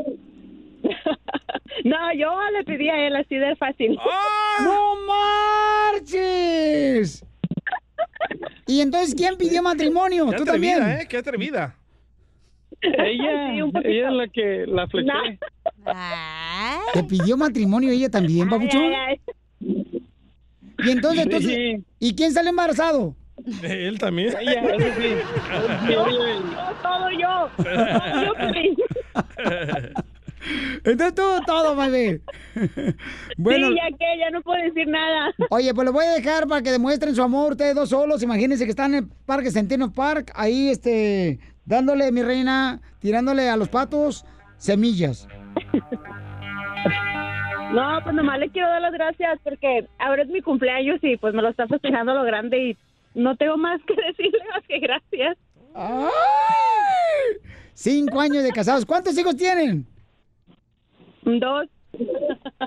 No, 1.87 2.13
yo 2.15 2.37
le 2.53 2.65
pedí 2.65 2.89
a 2.89 3.07
él 3.07 3.15
así 3.15 3.37
de 3.37 3.55
fácil. 3.57 3.97
¡No 4.65 4.95
marches! 5.93 7.25
¿Y 8.67 8.81
entonces 8.81 9.15
quién 9.15 9.37
pidió 9.37 9.63
matrimonio? 9.63 10.27
Qué 10.31 10.37
¿Tú 10.37 10.43
atrevida, 10.43 10.79
también? 10.79 10.99
¿eh? 11.01 11.07
Qué 11.09 11.17
atrevida. 11.19 11.77
Ella, 12.81 13.53
Sí, 13.53 13.61
ella 13.85 14.09
es 14.09 14.15
la 14.15 14.29
que 14.29 14.65
la 14.67 14.89
fleché. 14.89 15.39
¿Te 16.95 17.05
pidió 17.05 17.37
matrimonio 17.37 17.91
ella 17.93 18.11
también, 18.11 18.49
papuchón? 18.49 18.93
Y 19.61 20.91
entonces, 20.91 21.23
entonces, 21.25 21.55
Sí. 21.55 21.85
¿y 22.01 22.15
quién 22.17 22.33
sale 22.33 22.51
embarazado? 22.51 23.15
Él 23.63 23.99
también. 23.99 24.35
Ella, 24.41 24.61
eso 24.75 24.89
sí. 24.99 25.15
Yo, 25.93 26.07
yo, 26.11 26.43
todo 26.83 27.11
yo. 27.11 27.49
Todo 27.57 28.53
yo. 28.53 28.85
Entonces 30.85 31.15
todo, 31.15 31.41
todo, 31.43 31.75
Maybe. 31.75 32.21
Bueno, 33.37 33.69
Sí, 33.69 33.75
ya 33.77 33.97
que 33.97 34.19
ya 34.19 34.31
no 34.31 34.41
puedo 34.43 34.63
decir 34.63 34.87
nada. 34.89 35.33
oye, 35.51 35.75
pues 35.75 35.85
lo 35.85 35.93
voy 35.93 36.05
a 36.05 36.11
dejar 36.13 36.47
para 36.47 36.63
que 36.63 36.71
demuestren 36.71 37.15
su 37.15 37.23
amor 37.23 37.53
ustedes 37.53 37.75
dos 37.75 37.89
solos. 37.91 38.23
Imagínense 38.23 38.65
que 38.65 38.71
están 38.71 38.95
en 38.95 39.05
el 39.05 39.11
Parque 39.27 39.51
Centeno 39.51 39.93
Park, 39.93 40.31
ahí, 40.35 40.69
este, 40.69 41.39
dándole, 41.65 42.13
mi 42.13 42.23
reina, 42.23 42.81
tirándole 43.01 43.49
a 43.49 43.57
los 43.57 43.69
patos 43.69 44.25
semillas. 44.59 45.29
No, 47.73 47.99
pues 48.05 48.15
nomás 48.15 48.39
le 48.39 48.49
quiero 48.51 48.69
dar 48.69 48.81
las 48.81 48.93
gracias 48.93 49.39
porque 49.43 49.87
ahora 49.99 50.23
es 50.23 50.29
mi 50.29 50.41
cumpleaños 50.41 50.99
y 51.03 51.17
pues 51.17 51.35
me 51.35 51.43
lo 51.43 51.49
está 51.49 51.67
festejando 51.67 52.13
a 52.13 52.15
lo 52.15 52.23
grande 52.23 52.59
y 52.59 52.77
no 53.15 53.37
tengo 53.37 53.57
más 53.57 53.81
que 53.87 53.95
decirle 54.09 54.39
más 54.55 54.63
que 54.69 54.79
gracias. 54.79 55.37
¡Ay! 55.75 56.11
Cinco 57.75 58.21
años 58.21 58.43
de 58.45 58.53
casados. 58.53 58.87
¿Cuántos 58.87 59.19
hijos 59.19 59.37
tienen? 59.37 59.87
Dos. 61.27 61.67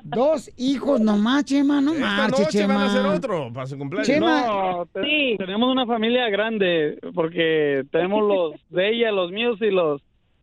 Dos 0.03 0.51
hijos 0.57 0.99
nomás, 0.99 1.45
Chema, 1.45 1.81
no 1.81 1.93
Esta 1.93 2.05
marches, 2.05 2.39
noche 2.47 2.65
van 2.67 2.77
a 2.77 2.85
hacer 2.85 3.01
Chema. 3.03 3.15
otro 3.15 3.53
para 3.53 3.67
su 3.67 3.77
cumpleaños. 3.77 4.07
Chema. 4.07 4.41
No, 4.47 4.85
te- 4.91 5.01
Sí. 5.03 5.35
tenemos 5.37 5.71
una 5.71 5.85
familia 5.85 6.29
grande 6.29 6.97
porque 7.13 7.83
tenemos 7.91 8.27
los 8.27 8.53
de 8.69 8.89
ella, 8.89 9.11
los 9.11 9.31
míos 9.31 9.57
y 9.61 9.69
los 9.71 10.01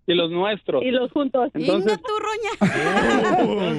y 0.08 0.14
los 0.14 0.30
nuestros. 0.30 0.84
Y 0.84 0.92
los 0.92 1.10
juntos. 1.10 1.50
Entonces, 1.54 1.98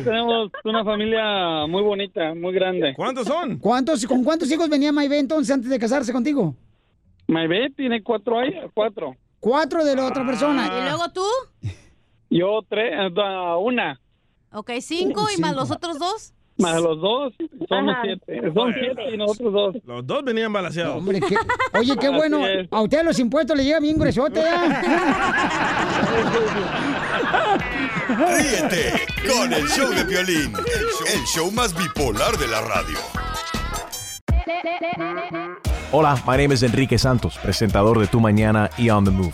tenemos 0.03 0.51
una 0.65 0.83
familia 0.83 1.65
muy 1.67 1.81
bonita, 1.83 2.33
muy 2.35 2.53
grande. 2.53 2.93
¿Cuántos 2.95 3.27
son? 3.27 3.57
¿Cuántos, 3.59 4.05
¿Con 4.05 4.23
cuántos 4.25 4.51
hijos 4.51 4.69
venía 4.69 4.91
Maybe 4.91 5.17
entonces 5.19 5.53
antes 5.53 5.69
de 5.69 5.79
casarse 5.79 6.11
contigo? 6.11 6.53
Maybe 7.27 7.69
tiene 7.75 8.03
cuatro 8.03 8.39
años, 8.39 8.69
cuatro. 8.73 9.15
Cuatro 9.39 9.85
de 9.85 9.95
la 9.95 10.05
otra 10.07 10.23
¿Y 10.23 10.25
persona. 10.25 10.67
luego 10.83 11.03
tú? 11.13 11.23
Yo 12.29 12.59
tres, 12.67 12.91
da- 13.13 13.57
una. 13.57 13.99
Ok, 14.51 14.71
cinco 14.81 15.27
y 15.35 15.39
más 15.41 15.55
los 15.55 15.71
otros 15.71 15.99
dos. 15.99 16.33
Más 16.57 16.81
los 16.81 16.99
dos, 16.99 17.33
somos 17.69 17.93
Ajá. 17.93 18.01
siete. 18.03 18.51
Son 18.51 18.73
siete 18.73 19.13
y 19.13 19.17
nosotros 19.17 19.53
dos. 19.53 19.75
Los 19.85 20.07
dos 20.07 20.23
venían 20.23 20.51
balanceados. 20.51 20.97
Hombre, 20.97 21.19
qué- 21.21 21.37
oye, 21.77 21.95
qué 21.97 22.07
Así 22.07 22.15
bueno. 22.15 22.47
es. 22.47 22.67
A 22.71 22.81
usted 22.81 23.03
los 23.03 23.19
impuestos 23.19 23.55
le 23.55 23.63
llega 23.63 23.79
bien 23.79 23.95
gruesote, 23.99 24.39
¿eh? 24.39 24.43
Ríete 28.09 28.93
con 29.31 29.53
el 29.53 29.67
show 29.67 29.89
de 29.89 30.03
violín, 30.05 30.53
el 31.13 31.23
show 31.25 31.51
más 31.51 31.75
bipolar 31.77 32.35
de 32.37 32.47
la 32.47 32.61
radio. 32.61 32.97
Hola, 35.91 36.15
my 36.25 36.37
name 36.37 36.53
is 36.55 36.63
Enrique 36.63 36.97
Santos, 36.97 37.37
presentador 37.37 37.99
de 37.99 38.07
Tu 38.07 38.19
Mañana 38.19 38.69
y 38.77 38.89
On 38.89 39.03
the 39.05 39.11
Move. 39.11 39.33